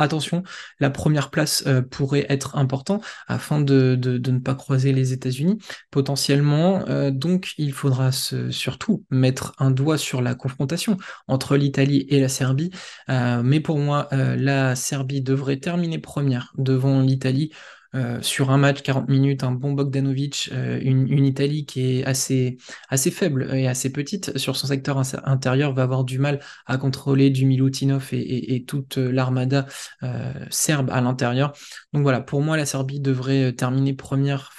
Attention, 0.00 0.44
la 0.78 0.90
première 0.90 1.28
place 1.28 1.64
euh, 1.66 1.82
pourrait 1.82 2.26
être 2.28 2.56
important 2.56 3.00
afin 3.26 3.60
de, 3.60 3.98
ne 4.00 4.38
pas 4.38 4.54
croiser 4.54 4.92
les 4.92 5.12
États-Unis 5.12 5.58
potentiellement. 5.90 6.84
Euh, 6.88 7.10
donc, 7.10 7.54
il 7.58 7.72
faudra 7.72 8.12
surtout 8.12 9.04
mettre 9.10 9.54
un 9.58 9.72
doigt 9.72 9.98
sur 9.98 10.22
la 10.22 10.36
confrontation 10.36 10.98
entre 11.26 11.56
l'Italie 11.56 12.06
et 12.10 12.20
la 12.20 12.28
Serbie. 12.28 12.70
Euh, 13.10 13.42
mais 13.42 13.58
pour 13.58 13.78
moi, 13.78 14.08
la 14.12 14.76
Serbie 14.76 15.20
devrait 15.20 15.58
terminer 15.58 15.98
première 15.98 16.52
devant 16.56 17.00
l'Italie. 17.00 17.50
Euh, 17.94 18.20
sur 18.20 18.50
un 18.50 18.58
match 18.58 18.82
40 18.82 19.08
minutes, 19.08 19.44
un 19.44 19.52
bon 19.52 19.72
Bogdanovic, 19.72 20.50
euh, 20.52 20.78
une, 20.82 21.10
une, 21.10 21.24
Italie 21.24 21.64
qui 21.64 21.98
est 21.98 22.04
assez, 22.04 22.58
assez 22.90 23.10
faible 23.10 23.48
et 23.54 23.66
assez 23.66 23.90
petite 23.90 24.36
sur 24.36 24.56
son 24.56 24.66
secteur 24.66 25.00
intérieur 25.24 25.72
va 25.72 25.84
avoir 25.84 26.04
du 26.04 26.18
mal 26.18 26.40
à 26.66 26.76
contrôler 26.76 27.30
du 27.30 27.46
Milutinov 27.46 28.08
et, 28.12 28.64
toute 28.66 28.98
l'armada 28.98 29.66
euh, 30.02 30.34
serbe 30.50 30.90
à 30.90 31.00
l'intérieur. 31.00 31.52
Donc 31.94 32.02
voilà, 32.02 32.20
pour 32.20 32.42
moi, 32.42 32.58
la 32.58 32.66
Serbie 32.66 33.00
devrait 33.00 33.52
terminer 33.54 33.94
première 33.94 34.52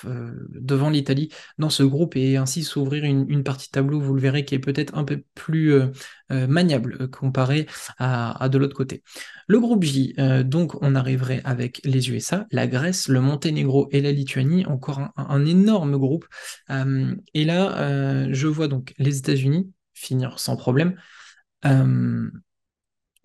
devant 0.50 0.90
l'Italie 0.90 1.30
dans 1.60 1.70
ce 1.70 1.84
groupe 1.84 2.16
et 2.16 2.38
ainsi 2.38 2.64
s'ouvrir 2.64 3.04
une, 3.04 3.26
une, 3.30 3.44
partie 3.44 3.70
tableau, 3.70 4.00
vous 4.00 4.16
le 4.16 4.22
verrez, 4.22 4.46
qui 4.46 4.56
est 4.56 4.60
peut-être 4.60 4.98
un 4.98 5.04
peu 5.04 5.24
plus 5.36 5.74
maniable 6.30 7.10
comparé 7.10 7.66
à, 7.98 8.50
de 8.50 8.58
l'autre 8.58 8.76
côté. 8.76 9.04
Le 9.48 9.60
groupe 9.60 9.84
J, 9.84 10.16
donc 10.46 10.82
on 10.82 10.96
arriverait 10.96 11.42
avec 11.44 11.82
les 11.84 12.10
USA, 12.12 12.46
la 12.52 12.68
Grèce, 12.68 13.08
le 13.08 13.22
Monténégro 13.22 13.90
et 13.92 14.02
la 14.02 14.12
Lituanie, 14.12 14.66
encore 14.66 15.02
un, 15.16 15.46
énorme 15.46 15.98
groupe. 15.98 16.26
Euh, 16.70 17.16
et 17.34 17.46
là, 17.46 17.78
euh, 17.78 18.28
je 18.32 18.48
vois 18.48 18.68
donc 18.68 18.94
les 18.98 19.18
États-Unis 19.18 19.72
finir 19.94 20.40
sans 20.40 20.56
problème. 20.56 20.96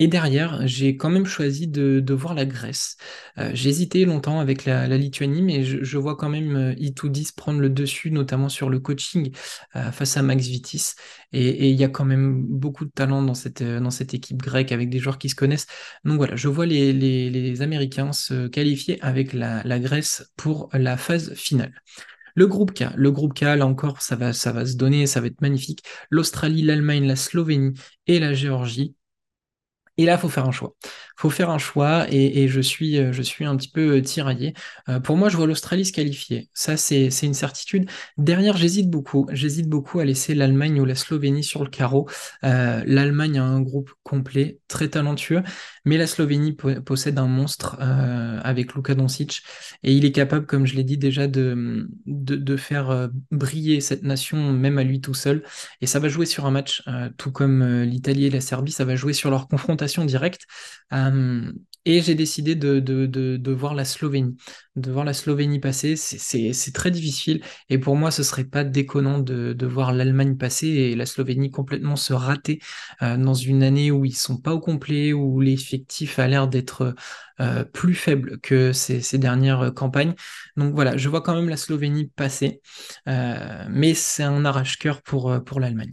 Et 0.00 0.08
derrière, 0.08 0.66
j'ai 0.66 0.96
quand 0.96 1.08
même 1.08 1.24
choisi 1.24 1.68
de, 1.68 2.02
voir 2.12 2.34
la 2.34 2.44
Grèce. 2.46 2.96
Euh, 3.38 3.50
j'ai 3.54 3.70
hésité 3.70 4.04
longtemps 4.04 4.40
avec 4.40 4.64
la, 4.64 4.88
Lituanie, 4.88 5.40
mais 5.42 5.62
je, 5.62 5.98
vois 5.98 6.16
quand 6.16 6.28
même 6.28 6.56
euh, 6.56 6.74
Itoudis 6.78 7.28
prendre 7.36 7.60
le 7.60 7.70
dessus, 7.70 8.10
notamment 8.10 8.48
sur 8.48 8.70
le 8.70 8.80
coaching 8.80 9.32
euh, 9.76 9.92
face 9.92 10.16
à 10.16 10.22
Max 10.22 10.46
Vitis. 10.46 10.94
Et 11.32 11.70
il 11.70 11.76
y 11.76 11.84
a 11.84 11.88
quand 11.88 12.04
même 12.04 12.44
beaucoup 12.44 12.84
de 12.84 12.90
talent 12.90 13.22
dans 13.22 13.34
cette, 13.34 13.62
équipe 14.14 14.38
grecque 14.42 14.72
avec 14.72 14.90
des 14.90 14.98
joueurs 14.98 15.18
qui 15.18 15.28
se 15.28 15.36
connaissent. 15.36 15.66
Donc 16.04 16.16
voilà, 16.16 16.34
je 16.34 16.48
vois 16.48 16.66
les, 16.66 17.62
Américains 17.62 18.12
se 18.12 18.48
qualifier 18.48 19.00
avec 19.00 19.32
la, 19.32 19.62
Grèce 19.78 20.32
pour 20.36 20.70
la 20.72 20.96
phase 20.96 21.34
finale. 21.34 21.72
Le 22.34 22.48
groupe 22.48 22.72
K, 22.74 22.86
le 22.96 23.12
groupe 23.12 23.34
K, 23.34 23.42
là 23.42 23.66
encore, 23.66 24.02
ça 24.02 24.16
va 24.16 24.32
se 24.32 24.76
donner, 24.76 25.06
ça 25.06 25.20
va 25.20 25.28
être 25.28 25.40
magnifique. 25.40 25.84
L'Australie, 26.10 26.62
l'Allemagne, 26.62 27.06
la 27.06 27.16
Slovénie 27.16 27.74
et 28.08 28.18
la 28.18 28.34
Géorgie 28.34 28.96
et 29.96 30.06
là, 30.06 30.18
faut 30.18 30.28
faire 30.28 30.46
un 30.46 30.50
choix. 30.50 30.74
Faut 31.16 31.30
faire 31.30 31.50
un 31.50 31.58
choix 31.58 32.06
et, 32.10 32.48
je, 32.48 32.60
suis, 32.60 32.98
euh, 32.98 33.12
je 33.12 33.22
suis 33.22 33.44
un 33.44 33.56
petit 33.56 33.68
peu 33.68 33.96
euh, 33.96 34.02
tiraillé. 34.02 34.54
Euh, 34.88 34.98
pour 34.98 35.16
moi, 35.16 35.28
je 35.28 35.36
vois 35.36 35.46
l'Australie 35.46 35.84
se 35.84 35.92
qualifier. 35.92 36.48
Ça, 36.52 36.76
c'est 36.76 37.08
une 37.22 37.34
certitude. 37.34 37.88
Derrière, 38.18 38.56
j'hésite 38.56 38.90
beaucoup. 38.90 39.28
J'hésite 39.30 39.68
beaucoup 39.68 40.00
à 40.00 40.04
laisser 40.04 40.34
l'Allemagne 40.34 40.80
ou 40.80 40.84
la 40.84 40.96
Slovénie 40.96 41.44
sur 41.44 41.62
le 41.62 41.70
carreau. 41.70 42.08
L'Allemagne 42.42 43.38
a 43.38 43.44
un 43.44 43.60
groupe 43.60 43.90
complet, 44.02 44.58
très 44.68 44.88
talentueux, 44.88 45.42
mais 45.84 45.96
la 45.96 46.06
Slovénie 46.06 46.52
possède 46.52 47.18
un 47.18 47.26
monstre 47.26 47.76
avec 47.80 48.74
Luka 48.74 48.94
Doncic 48.94 49.42
et 49.82 49.92
il 49.92 50.04
est 50.04 50.12
capable, 50.12 50.46
comme 50.46 50.66
je 50.66 50.74
l'ai 50.74 50.84
dit 50.84 50.98
déjà, 50.98 51.26
de, 51.26 51.86
faire 52.56 53.08
briller 53.30 53.80
cette 53.80 54.02
nation 54.02 54.52
même 54.52 54.78
à 54.78 54.84
lui 54.84 55.00
tout 55.00 55.14
seul. 55.14 55.42
Et 55.80 55.86
ça 55.86 55.98
va 55.98 56.08
jouer 56.08 56.26
sur 56.26 56.46
un 56.46 56.50
match, 56.50 56.82
tout 57.16 57.30
comme 57.30 57.82
l'Italie 57.82 58.26
et 58.26 58.30
la 58.30 58.40
Serbie, 58.40 58.72
ça 58.72 58.84
va 58.84 58.96
jouer 58.96 59.12
sur 59.12 59.30
leur 59.30 59.48
confrontation 59.48 59.83
directe. 60.04 60.42
Euh, 60.92 61.52
et 61.86 62.00
j'ai 62.00 62.14
décidé 62.14 62.54
de, 62.54 62.80
de, 62.80 63.52
voir 63.52 63.74
la 63.74 63.84
Slovénie. 63.84 64.36
De 64.74 64.90
voir 64.90 65.04
la 65.04 65.12
Slovénie 65.12 65.60
passer, 65.60 65.96
c'est 65.96 66.72
très 66.72 66.90
difficile. 66.90 67.42
Et 67.68 67.76
pour 67.76 67.94
moi, 67.96 68.10
ce 68.10 68.22
serait 68.22 68.44
pas 68.44 68.64
déconnant 68.64 69.18
de, 69.18 69.66
voir 69.66 69.92
l'Allemagne 69.92 70.36
passer 70.38 70.68
et 70.68 70.96
la 70.96 71.04
Slovénie 71.04 71.50
complètement 71.50 71.96
se 71.96 72.14
rater 72.14 72.60
euh, 73.02 73.18
dans 73.18 73.34
une 73.34 73.62
année 73.62 73.90
où 73.90 74.06
ils 74.06 74.16
sont 74.16 74.38
pas 74.38 74.54
au 74.54 74.60
complet, 74.60 75.12
où 75.12 75.40
l'effectif 75.40 76.18
a 76.18 76.26
l'air 76.26 76.48
d'être 76.48 76.94
euh, 77.40 77.64
plus 77.64 77.94
faible 77.94 78.40
que 78.40 78.72
ces, 78.72 79.02
ces, 79.02 79.18
dernières 79.18 79.74
campagnes. 79.74 80.14
Donc 80.56 80.74
voilà, 80.74 80.96
je 80.96 81.08
vois 81.10 81.20
quand 81.20 81.34
même 81.34 81.50
la 81.50 81.58
Slovénie 81.58 82.06
passer. 82.16 82.62
mais 83.06 83.92
c'est 83.92 84.22
un 84.22 84.44
arrache-cœur 84.46 85.02
pour, 85.02 85.44
pour 85.44 85.60
l'Allemagne. 85.60 85.92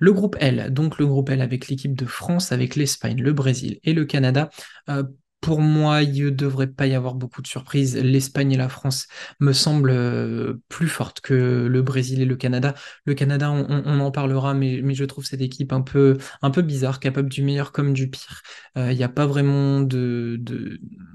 Le 0.00 0.12
groupe 0.12 0.36
L, 0.40 0.72
donc 0.72 0.98
le 0.98 1.06
groupe 1.06 1.30
L 1.30 1.40
avec 1.40 1.68
l'équipe 1.68 1.94
de 1.94 2.06
France, 2.06 2.52
avec 2.52 2.74
l'Espagne, 2.74 3.20
le 3.22 3.32
Brésil 3.32 3.78
et 3.84 3.92
le 3.92 4.04
Canada, 4.04 4.50
euh, 4.88 5.04
pour 5.40 5.60
moi, 5.60 6.02
il 6.02 6.24
ne 6.24 6.30
devrait 6.30 6.66
pas 6.66 6.86
y 6.86 6.94
avoir 6.94 7.14
beaucoup 7.14 7.40
de 7.40 7.46
surprises. 7.46 7.96
L'Espagne 7.96 8.52
et 8.52 8.56
la 8.56 8.68
France 8.68 9.06
me 9.40 9.52
semblent 9.52 9.90
euh, 9.90 10.60
plus 10.68 10.88
fortes 10.88 11.20
que 11.20 11.66
le 11.66 11.82
Brésil 11.82 12.20
et 12.20 12.26
le 12.26 12.36
Canada. 12.36 12.74
Le 13.06 13.14
Canada, 13.14 13.50
on, 13.50 14.00
en 14.00 14.10
parlera, 14.10 14.52
mais, 14.54 14.82
je 14.94 15.04
trouve 15.04 15.24
cette 15.24 15.40
équipe 15.40 15.72
un 15.72 15.80
peu, 15.80 16.18
bizarre, 16.62 17.00
capable 17.00 17.30
du 17.30 17.42
meilleur 17.42 17.72
comme 17.72 17.94
du 17.94 18.10
pire. 18.10 18.42
Euh, 18.76 18.92
il 18.92 18.98
n'y 18.98 19.04
a 19.04 19.08
pas 19.08 19.26
vraiment 19.26 19.80
de, 19.80 20.38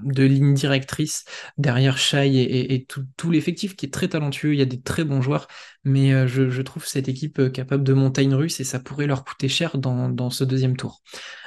ligne 0.04 0.54
directrice 0.56 1.26
derrière 1.58 1.98
Shai 1.98 2.74
et, 2.74 2.86
tout, 2.86 3.32
l'effectif 3.32 3.76
qui 3.76 3.86
est 3.86 3.94
très 3.94 4.08
talentueux. 4.08 4.54
Il 4.54 4.60
y 4.60 4.64
a 4.64 4.66
des 4.66 4.82
très 4.82 5.04
bons 5.04 5.22
joueurs, 5.22 5.48
mais 5.84 6.14
euh, 6.14 6.28
je, 6.28 6.62
trouve 6.62 6.86
cette 6.88 7.08
équipe 7.08 7.52
capable 7.52 7.84
de 7.84 7.94
montagne 7.94 8.34
russe 8.34 8.60
et 8.60 8.64
ça 8.64 8.80
pourrait 8.80 9.06
leur 9.06 9.24
coûter 9.24 9.50
cher 9.50 9.78
dans 9.78 10.30
ce 10.32 10.44
deuxième 10.44 10.78
tour. 10.78 11.04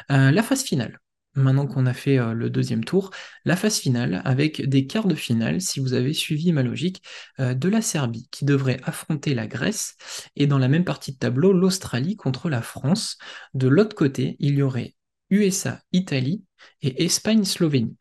la 0.08 0.42
phase 0.42 0.62
finale 0.62 1.00
maintenant 1.34 1.66
qu'on 1.66 1.86
a 1.86 1.94
fait 1.94 2.18
euh, 2.18 2.32
le 2.32 2.50
deuxième 2.50 2.84
tour, 2.84 3.10
la 3.44 3.56
phase 3.56 3.78
finale 3.78 4.22
avec 4.24 4.68
des 4.68 4.86
quarts 4.86 5.06
de 5.06 5.14
finale, 5.14 5.60
si 5.60 5.80
vous 5.80 5.94
avez 5.94 6.12
suivi 6.12 6.52
ma 6.52 6.62
logique, 6.62 7.02
euh, 7.40 7.54
de 7.54 7.68
la 7.68 7.82
Serbie 7.82 8.28
qui 8.30 8.44
devrait 8.44 8.80
affronter 8.84 9.34
la 9.34 9.46
Grèce 9.46 9.96
et 10.36 10.46
dans 10.46 10.58
la 10.58 10.68
même 10.68 10.84
partie 10.84 11.12
de 11.12 11.18
tableau, 11.18 11.52
l'Australie 11.52 12.16
contre 12.16 12.48
la 12.48 12.62
France. 12.62 13.18
De 13.54 13.68
l'autre 13.68 13.96
côté, 13.96 14.36
il 14.38 14.54
y 14.54 14.62
aurait 14.62 14.94
USA, 15.30 15.80
Italie 15.92 16.44
et 16.82 17.04
Espagne-Slovénie. 17.04 17.96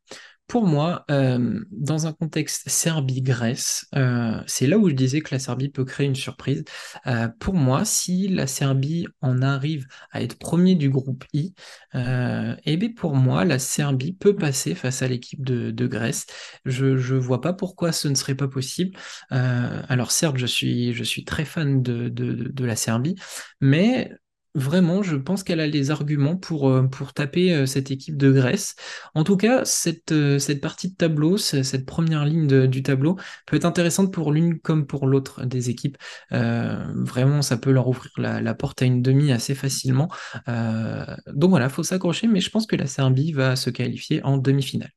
Pour 0.47 0.65
moi, 0.65 1.03
euh, 1.11 1.59
dans 1.71 2.07
un 2.07 2.13
contexte 2.13 2.69
Serbie-Grèce, 2.69 3.87
euh, 3.95 4.41
c'est 4.47 4.65
là 4.65 4.77
où 4.77 4.87
je 4.87 4.93
disais 4.95 5.19
que 5.19 5.35
la 5.35 5.39
Serbie 5.39 5.67
peut 5.67 5.83
créer 5.83 6.07
une 6.07 6.15
surprise. 6.15 6.63
Euh, 7.05 7.27
pour 7.39 7.53
moi, 7.53 7.83
si 7.83 8.29
la 8.29 8.47
Serbie 8.47 9.07
en 9.21 9.41
arrive 9.41 9.87
à 10.11 10.21
être 10.21 10.39
premier 10.39 10.75
du 10.75 10.89
groupe 10.89 11.25
I, 11.33 11.53
eh 11.93 12.77
bien 12.77 12.93
pour 12.95 13.15
moi, 13.15 13.43
la 13.43 13.59
Serbie 13.59 14.13
peut 14.13 14.35
passer 14.35 14.73
face 14.73 15.01
à 15.01 15.07
l'équipe 15.09 15.43
de, 15.43 15.87
Grèce. 15.87 16.25
Je 16.65 16.85
ne 16.85 17.19
vois 17.19 17.41
pas 17.41 17.53
pourquoi 17.53 17.91
ce 17.91 18.07
ne 18.07 18.15
serait 18.15 18.35
pas 18.35 18.47
possible. 18.47 18.97
alors 19.29 20.11
certes, 20.11 20.37
je 20.37 20.45
suis, 20.45 20.93
je 20.93 21.03
suis 21.03 21.25
très 21.25 21.45
fan 21.45 21.81
de, 21.81 22.09
de 22.09 22.65
la 22.65 22.75
Serbie, 22.75 23.15
mais 23.59 24.11
Vraiment, 24.57 25.03
je 25.03 25.15
pense 25.15 25.43
qu'elle 25.43 25.59
a 25.59 25.67
les 25.67 25.91
arguments 25.91 26.35
pour, 26.35 26.67
euh, 26.67 26.81
pour 26.81 27.13
taper 27.13 27.53
euh, 27.53 27.67
cette 27.67 27.91
équipe 27.91 28.17
de 28.17 28.31
Grèce. 28.31 28.75
En 29.13 29.23
tout 29.23 29.37
cas, 29.37 29.63
cette, 29.65 30.11
euh, 30.11 30.39
cette 30.39 30.61
partie 30.61 30.89
de 30.89 30.95
tableau, 30.95 31.37
cette 31.37 31.85
première 31.85 32.25
ligne 32.25 32.65
du 32.65 32.81
tableau 32.81 33.17
peut 33.45 33.55
être 33.57 33.65
intéressante 33.65 34.11
pour 34.11 34.31
l'une 34.31 34.59
comme 34.59 34.87
pour 34.87 35.05
l'autre 35.05 35.45
des 35.45 35.69
équipes. 35.69 35.97
vraiment, 36.31 37.43
ça 37.43 37.57
peut 37.57 37.71
leur 37.71 37.87
ouvrir 37.87 38.11
la, 38.17 38.53
porte 38.55 38.81
à 38.81 38.85
une 38.85 39.03
demi 39.03 39.31
assez 39.31 39.53
facilement. 39.53 40.09
donc 40.47 41.49
voilà, 41.51 41.65
il 41.65 41.71
faut 41.71 41.83
s'accrocher, 41.83 42.27
mais 42.27 42.39
je 42.39 42.49
pense 42.49 42.65
que 42.65 42.75
la 42.75 42.87
Serbie 42.87 43.33
va 43.33 43.55
se 43.55 43.69
qualifier 43.69 44.23
en 44.23 44.37
demi-finale. 44.37 44.91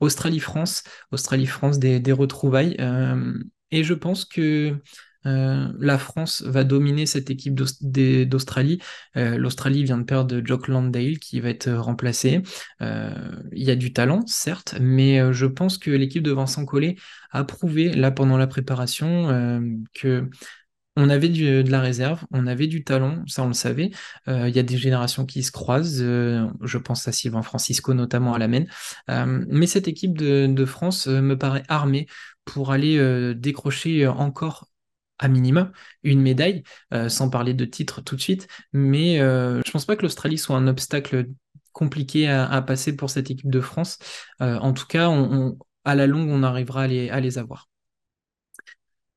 Australie-France, 0.00 0.82
Australie-France 1.12 1.78
des, 1.78 2.00
des 2.00 2.12
retrouvailles. 2.12 2.76
et 3.70 3.84
je 3.84 3.94
pense 3.94 4.24
que 4.24 4.76
euh, 5.26 5.72
la 5.78 5.98
France 5.98 6.42
va 6.42 6.64
dominer 6.64 7.06
cette 7.06 7.30
équipe 7.30 7.54
d'Australie. 7.54 8.80
Euh, 9.16 9.36
L'Australie 9.36 9.84
vient 9.84 9.98
de 9.98 10.04
perdre 10.04 10.40
Jock 10.44 10.68
Landale 10.68 11.18
qui 11.18 11.40
va 11.40 11.48
être 11.50 11.70
remplacé. 11.70 12.42
Euh, 12.82 13.10
il 13.52 13.64
y 13.64 13.70
a 13.70 13.76
du 13.76 13.92
talent, 13.92 14.26
certes, 14.26 14.74
mais 14.80 15.32
je 15.32 15.46
pense 15.46 15.78
que 15.78 15.90
l'équipe 15.90 16.22
de 16.22 16.32
Vincent 16.32 16.64
Collet 16.64 16.96
a 17.30 17.44
prouvé 17.44 17.92
là 17.92 18.10
pendant 18.10 18.36
la 18.36 18.46
préparation 18.46 19.84
que 19.94 20.28
on 20.96 21.10
avait 21.10 21.28
de 21.28 21.68
la 21.68 21.80
réserve, 21.80 22.24
on 22.30 22.46
avait 22.46 22.68
du 22.68 22.84
talent, 22.84 23.24
ça 23.26 23.42
on 23.42 23.48
le 23.48 23.52
savait. 23.54 23.90
Il 24.28 24.48
y 24.50 24.58
a 24.58 24.62
des 24.62 24.76
générations 24.76 25.26
qui 25.26 25.42
se 25.42 25.50
croisent, 25.50 26.04
je 26.04 26.78
pense 26.78 27.08
à 27.08 27.12
Sylvain 27.12 27.42
Francisco 27.42 27.94
notamment 27.94 28.34
à 28.34 28.38
la 28.38 28.48
main. 28.48 28.64
mais 29.08 29.66
cette 29.66 29.88
équipe 29.88 30.16
de 30.16 30.64
France 30.64 31.08
me 31.08 31.36
paraît 31.36 31.64
armée 31.68 32.06
pour 32.44 32.70
aller 32.72 33.34
décrocher 33.34 34.06
encore 34.06 34.68
à 35.24 35.28
minima 35.28 35.72
une 36.02 36.20
médaille, 36.20 36.62
euh, 36.92 37.08
sans 37.08 37.30
parler 37.30 37.54
de 37.54 37.64
titre 37.64 38.00
tout 38.02 38.16
de 38.16 38.20
suite. 38.20 38.46
Mais 38.72 39.20
euh, 39.20 39.62
je 39.64 39.70
pense 39.70 39.86
pas 39.86 39.96
que 39.96 40.02
l'Australie 40.02 40.38
soit 40.38 40.56
un 40.56 40.68
obstacle 40.68 41.28
compliqué 41.72 42.28
à, 42.28 42.62
passer 42.62 42.94
pour 42.94 43.10
cette 43.10 43.30
équipe 43.30 43.50
de 43.50 43.60
France. 43.60 43.98
Euh, 44.40 44.58
en 44.58 44.72
tout 44.72 44.86
cas, 44.86 45.10
à 45.84 45.94
la 45.96 46.06
longue, 46.06 46.28
on 46.30 46.44
arrivera 46.44 46.82
à 46.82 47.20
les 47.20 47.38
avoir. 47.38 47.68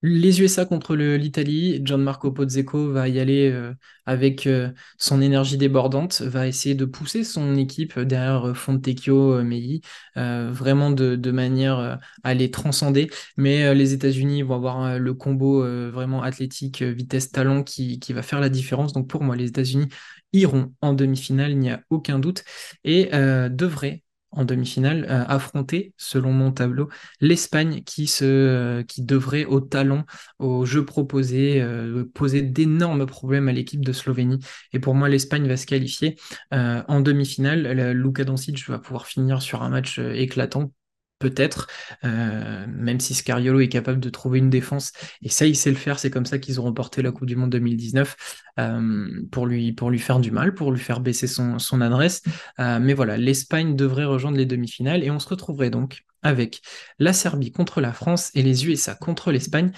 Les 0.03 0.41
USA 0.41 0.65
contre 0.65 0.95
l'Italie, 0.95 1.81
Gianmarco 1.83 2.31
Pozzeco 2.31 2.91
va 2.91 3.09
y 3.09 3.19
aller 3.19 3.49
euh, 3.49 3.73
avec 4.05 4.45
euh, 4.45 4.71
son 4.99 5.21
énergie 5.21 5.57
débordante, 5.57 6.21
va 6.21 6.47
essayer 6.47 6.75
de 6.75 6.85
pousser 6.85 7.23
son 7.23 7.55
équipe 7.55 7.99
derrière 7.99 8.49
euh, 8.49 8.53
Fontecchio, 8.53 9.41
Meilly, 9.43 9.81
vraiment 10.15 10.91
de, 10.91 11.31
manière 11.31 11.99
à 12.23 12.33
les 12.35 12.51
transcender. 12.51 13.09
Mais 13.37 13.73
les 13.73 13.93
États-Unis 13.93 14.43
vont 14.43 14.55
avoir 14.55 14.99
le 14.99 15.13
combo 15.13 15.61
vraiment 15.91 16.21
athlétique, 16.23 16.81
vitesse, 16.83 17.31
talent 17.31 17.63
qui, 17.63 17.99
qui, 17.99 18.13
va 18.13 18.21
faire 18.21 18.39
la 18.39 18.49
différence. 18.49 18.93
Donc 18.93 19.07
pour 19.09 19.23
moi, 19.23 19.35
les 19.35 19.47
États-Unis 19.49 19.87
iront 20.33 20.73
en 20.81 20.93
demi-finale, 20.93 21.51
il 21.51 21.59
n'y 21.59 21.71
a 21.71 21.81
aucun 21.89 22.19
doute, 22.19 22.43
et 22.83 23.09
devraient 23.49 24.03
en 24.37 24.45
demi-finale, 24.45 25.05
affronter, 25.27 25.93
selon 25.97 26.31
mon 26.31 26.51
tableau, 26.51 26.89
l'Espagne 27.19 27.81
qui, 27.83 28.07
se, 28.07 28.81
qui 28.83 29.01
devrait 29.01 29.45
au 29.45 29.59
talon, 29.59 30.05
au 30.39 30.65
jeu 30.65 30.85
proposé, 30.85 31.65
poser 32.13 32.41
d'énormes 32.41 33.05
problèmes 33.05 33.49
à 33.49 33.51
l'équipe 33.51 33.83
de 33.83 33.91
Slovénie. 33.91 34.39
Et 34.73 34.79
pour 34.79 34.95
moi, 34.95 35.09
l'Espagne 35.09 35.47
va 35.47 35.57
se 35.57 35.65
qualifier 35.65 36.15
en 36.51 37.01
demi-finale. 37.01 37.91
Luka 37.91 38.23
Doncic 38.23 38.67
va 38.69 38.79
pouvoir 38.79 39.07
finir 39.07 39.41
sur 39.41 39.63
un 39.63 39.69
match 39.69 39.99
éclatant 39.99 40.71
peut-être, 41.19 41.67
euh, 42.03 42.65
même 42.67 42.99
si 42.99 43.13
Scariolo 43.13 43.59
est 43.59 43.69
capable 43.69 43.99
de 43.99 44.09
trouver 44.09 44.39
une 44.39 44.49
défense, 44.49 44.91
et 45.21 45.29
ça 45.29 45.45
il 45.45 45.55
sait 45.55 45.69
le 45.69 45.75
faire, 45.75 45.99
c'est 45.99 46.11
comme 46.11 46.25
ça 46.25 46.39
qu'ils 46.39 46.59
ont 46.59 46.63
remporté 46.63 47.01
la 47.01 47.11
Coupe 47.11 47.27
du 47.27 47.35
Monde 47.35 47.51
2019, 47.51 48.15
euh, 48.59 49.07
pour, 49.31 49.45
lui, 49.45 49.99
faire 49.99 50.19
du 50.19 50.31
mal, 50.31 50.53
pour 50.53 50.71
lui 50.71 50.79
faire 50.79 50.99
baisser 50.99 51.27
son, 51.27 51.59
son 51.59 51.81
adresse. 51.81 52.21
Euh, 52.59 52.79
mais 52.79 52.93
voilà, 52.93 53.17
l'Espagne 53.17 53.75
devrait 53.75 54.05
rejoindre 54.05 54.37
les 54.37 54.45
demi-finales, 54.45 55.03
et 55.03 55.11
on 55.11 55.19
se 55.19 55.29
retrouverait 55.29 55.69
donc 55.69 56.03
avec 56.23 56.61
la 56.99 57.13
Serbie 57.13 57.51
contre 57.51 57.81
la 57.81 57.93
France 57.93 58.31
et 58.33 58.41
les 58.43 58.67
USA 58.67 58.95
contre 58.95 59.31
l'Espagne. 59.31 59.71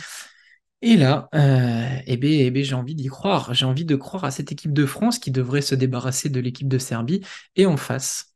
Et 0.82 0.96
là, 0.96 1.28
eh 1.34 2.16
ben, 2.16 2.32
eh 2.32 2.52
ben, 2.52 2.64
j'ai 2.64 2.76
envie 2.76 2.96
d'y 2.96 3.08
croire. 3.08 3.54
J'ai 3.54 3.66
envie 3.66 3.84
de 3.84 3.96
croire 3.98 4.24
à 4.24 4.32
cette 4.32 4.54
équipe 4.54 4.72
de 4.72 4.86
France 4.86 5.20
qui 5.20 5.30
devrait 5.30 5.62
se 5.62 5.76
débarrasser 5.76 6.30
de 6.30 6.40
l'équipe 6.40 6.70
de 6.70 6.78
Serbie. 6.78 7.20
Et 7.58 7.66
en 7.66 7.76
face, 7.76 8.29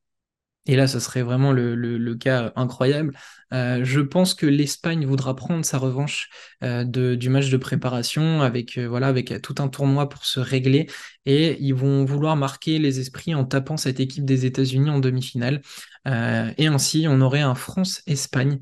et 0.65 0.75
là, 0.77 0.87
ce 0.87 0.99
serait 0.99 1.23
vraiment 1.23 1.51
le, 1.51 2.15
cas 2.15 2.53
incroyable. 2.55 3.13
Euh, 3.53 3.83
je 3.83 3.99
pense 3.99 4.33
que 4.33 4.45
l'Espagne 4.45 5.05
voudra 5.05 5.35
prendre 5.35 5.65
sa 5.65 5.77
revanche 5.77 6.29
euh, 6.63 6.85
du 6.85 7.29
match 7.29 7.49
de 7.49 7.57
préparation 7.57 8.41
avec, 8.41 8.77
euh, 8.77 8.87
voilà, 8.87 9.07
avec 9.07 9.41
tout 9.41 9.55
un 9.59 9.67
tournoi 9.67 10.07
pour 10.09 10.25
se 10.25 10.39
régler 10.39 10.87
et 11.25 11.57
ils 11.59 11.73
vont 11.73 12.05
vouloir 12.05 12.35
marquer 12.35 12.79
les 12.79 12.99
esprits 12.99 13.35
en 13.35 13.45
tapant 13.45 13.77
cette 13.77 13.99
équipe 13.99 14.25
des 14.25 14.45
États-Unis 14.45 14.89
en 14.89 14.99
demi-finale. 14.99 15.61
et 16.05 16.67
ainsi, 16.67 17.05
on 17.09 17.21
aurait 17.21 17.41
un 17.41 17.55
France-Espagne 17.55 18.59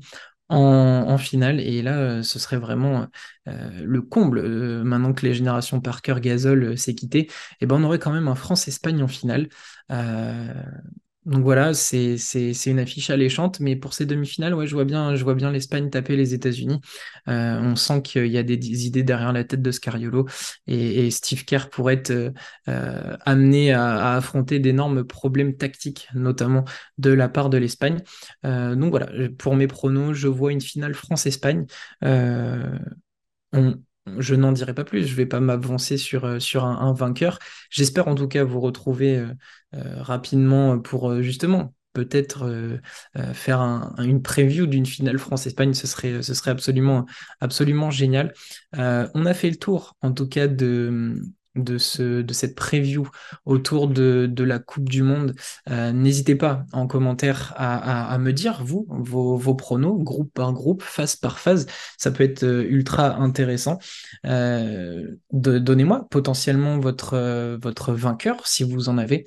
en, 0.48 1.18
finale. 1.18 1.60
Et 1.60 1.82
là, 1.82 2.22
ce 2.22 2.38
serait 2.38 2.58
vraiment 2.58 3.06
le 3.46 4.02
comble. 4.02 4.42
maintenant 4.84 5.12
que 5.14 5.26
les 5.26 5.34
générations 5.34 5.80
Parker, 5.80 6.16
Gasol 6.20 6.76
s'est 6.78 6.94
quitté, 6.94 7.20
et 7.20 7.28
eh 7.62 7.66
ben 7.66 7.76
on 7.76 7.84
aurait 7.84 7.98
quand 7.98 8.12
même 8.12 8.28
un 8.28 8.34
France-Espagne 8.34 9.02
en 9.02 9.08
finale. 9.08 9.48
Donc 11.24 11.44
voilà, 11.44 11.72
c'est 11.72 12.16
une 12.66 12.80
affiche 12.80 13.08
alléchante, 13.10 13.60
mais 13.60 13.76
pour 13.76 13.94
ces 13.94 14.06
demi-finales, 14.06 14.54
ouais, 14.54 14.66
je 14.66 14.74
vois 14.74 14.84
bien, 14.84 15.14
bien 15.14 15.52
l'Espagne 15.52 15.88
taper 15.88 16.16
les 16.16 16.34
États-Unis. 16.34 16.80
Euh, 17.28 17.60
on 17.60 17.76
sent 17.76 18.02
qu'il 18.02 18.26
y 18.26 18.38
a 18.38 18.42
des, 18.42 18.86
idées 18.86 19.04
derrière 19.04 19.32
la 19.32 19.44
tête 19.44 19.62
de 19.62 19.70
Scariolo 19.70 20.26
et, 20.66 21.10
Steve 21.12 21.44
Kerr 21.44 21.68
pourrait 21.70 21.94
être 21.94 22.32
euh, 22.68 23.16
amené 23.24 23.72
à, 23.72 24.14
affronter 24.16 24.58
d'énormes 24.58 25.04
problèmes 25.04 25.56
tactiques, 25.56 26.08
notamment 26.14 26.64
de 26.98 27.10
la 27.10 27.28
part 27.28 27.50
de 27.50 27.58
l'Espagne. 27.58 28.02
Euh, 28.44 28.74
donc 28.74 28.90
voilà, 28.90 29.08
pour 29.38 29.54
mes 29.54 29.68
pronos, 29.68 30.14
je 30.14 30.28
vois 30.28 30.50
une 30.50 30.60
finale 30.60 30.94
France-Espagne. 30.94 31.66
Je 34.18 34.34
n'en 34.34 34.52
dirai 34.52 34.74
pas 34.74 34.84
plus, 34.84 35.04
je 35.06 35.12
ne 35.12 35.16
vais 35.16 35.26
pas 35.26 35.40
m'avancer 35.40 35.96
sur, 35.96 36.24
euh, 36.24 36.38
un, 36.54 36.92
vainqueur. 36.92 37.38
J'espère 37.70 38.08
en 38.08 38.14
tout 38.14 38.28
cas 38.28 38.44
vous 38.44 38.60
retrouver 38.60 39.18
euh, 39.18 39.28
euh, 39.74 40.02
rapidement 40.02 40.78
pour 40.78 41.22
justement 41.22 41.74
peut-être 41.94 42.50
faire 43.34 43.60
une 43.98 44.22
preview 44.22 44.66
d'une 44.66 44.86
finale 44.86 45.18
France-Espagne, 45.18 45.74
ce 45.74 45.86
serait, 45.86 46.22
ce 46.22 46.32
serait 46.32 46.50
absolument, 46.50 47.04
absolument 47.40 47.90
génial. 47.90 48.32
on 48.72 49.26
a 49.26 49.34
fait 49.34 49.50
le 49.50 49.56
tour 49.56 49.94
en 50.00 50.10
tout 50.10 50.26
cas 50.26 50.48
de, 50.48 51.20
de, 51.54 51.78
ce, 51.78 52.22
de 52.22 52.32
cette 52.32 52.54
preview 52.54 53.08
autour 53.44 53.88
de, 53.88 54.26
de 54.30 54.44
la 54.44 54.58
Coupe 54.58 54.88
du 54.88 55.02
Monde. 55.02 55.34
Euh, 55.70 55.92
n'hésitez 55.92 56.34
pas 56.34 56.64
en 56.72 56.86
commentaire 56.86 57.52
à, 57.56 58.12
à, 58.12 58.18
me 58.18 58.32
dire, 58.32 58.62
vous, 58.64 58.86
vos, 58.88 59.36
vos, 59.36 59.54
pronos, 59.54 60.02
groupe 60.02 60.32
par 60.32 60.52
groupe, 60.52 60.82
phase 60.82 61.16
par 61.16 61.38
phase. 61.38 61.66
Ça 61.98 62.10
peut 62.10 62.24
être 62.24 62.44
euh, 62.44 62.64
ultra 62.68 63.16
intéressant. 63.16 63.78
Euh, 64.26 65.16
Donnez-moi 65.32 66.06
potentiellement 66.10 66.78
votre, 66.78 67.58
votre 67.62 67.92
vainqueur, 67.92 68.46
si 68.46 68.64
vous 68.64 68.88
en 68.88 68.98
avez. 68.98 69.26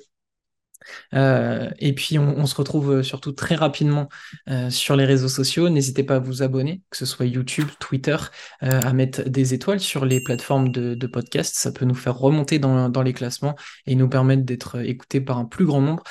Euh, 1.14 1.70
et 1.78 1.94
puis 1.94 2.18
on, 2.18 2.46
se 2.46 2.54
retrouve 2.54 2.92
euh, 2.92 3.02
surtout 3.02 3.32
très 3.32 3.54
rapidement 3.54 4.08
euh, 4.48 4.70
sur 4.70 4.96
les 4.96 5.04
réseaux 5.04 5.28
sociaux. 5.28 5.68
N'hésitez 5.68 6.04
pas 6.04 6.16
à 6.16 6.18
vous 6.18 6.42
abonner, 6.42 6.82
que 6.90 6.96
ce 6.96 7.06
soit 7.06 7.26
YouTube, 7.26 7.68
Twitter, 7.80 8.16
à 8.60 8.92
mettre 8.92 9.28
des 9.28 9.54
étoiles 9.54 9.80
sur 9.80 10.04
les 10.04 10.22
plateformes 10.22 10.70
de, 10.70 11.06
podcast. 11.06 11.54
Ça 11.56 11.72
peut 11.72 11.84
nous 11.84 11.94
faire 11.94 12.18
remonter 12.18 12.58
dans, 12.58 12.88
dans, 12.88 13.02
les 13.02 13.12
classements 13.12 13.54
et 13.86 13.94
nous 13.94 14.08
permettre 14.08 14.42
d'être 14.42 14.80
écoutés 14.84 15.20
par 15.20 15.38
un 15.38 15.44
plus 15.44 15.64
grand 15.64 15.80
nombre. 15.80 16.02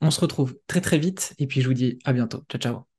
on 0.00 0.10
se 0.10 0.20
retrouve 0.20 0.56
très 0.66 0.80
très 0.80 0.98
vite 0.98 1.34
et 1.38 1.46
puis 1.46 1.60
je 1.60 1.68
vous 1.68 1.74
dis 1.74 1.98
à 2.04 2.12
bientôt. 2.12 2.42
Ciao 2.48 2.60
ciao. 2.60 2.89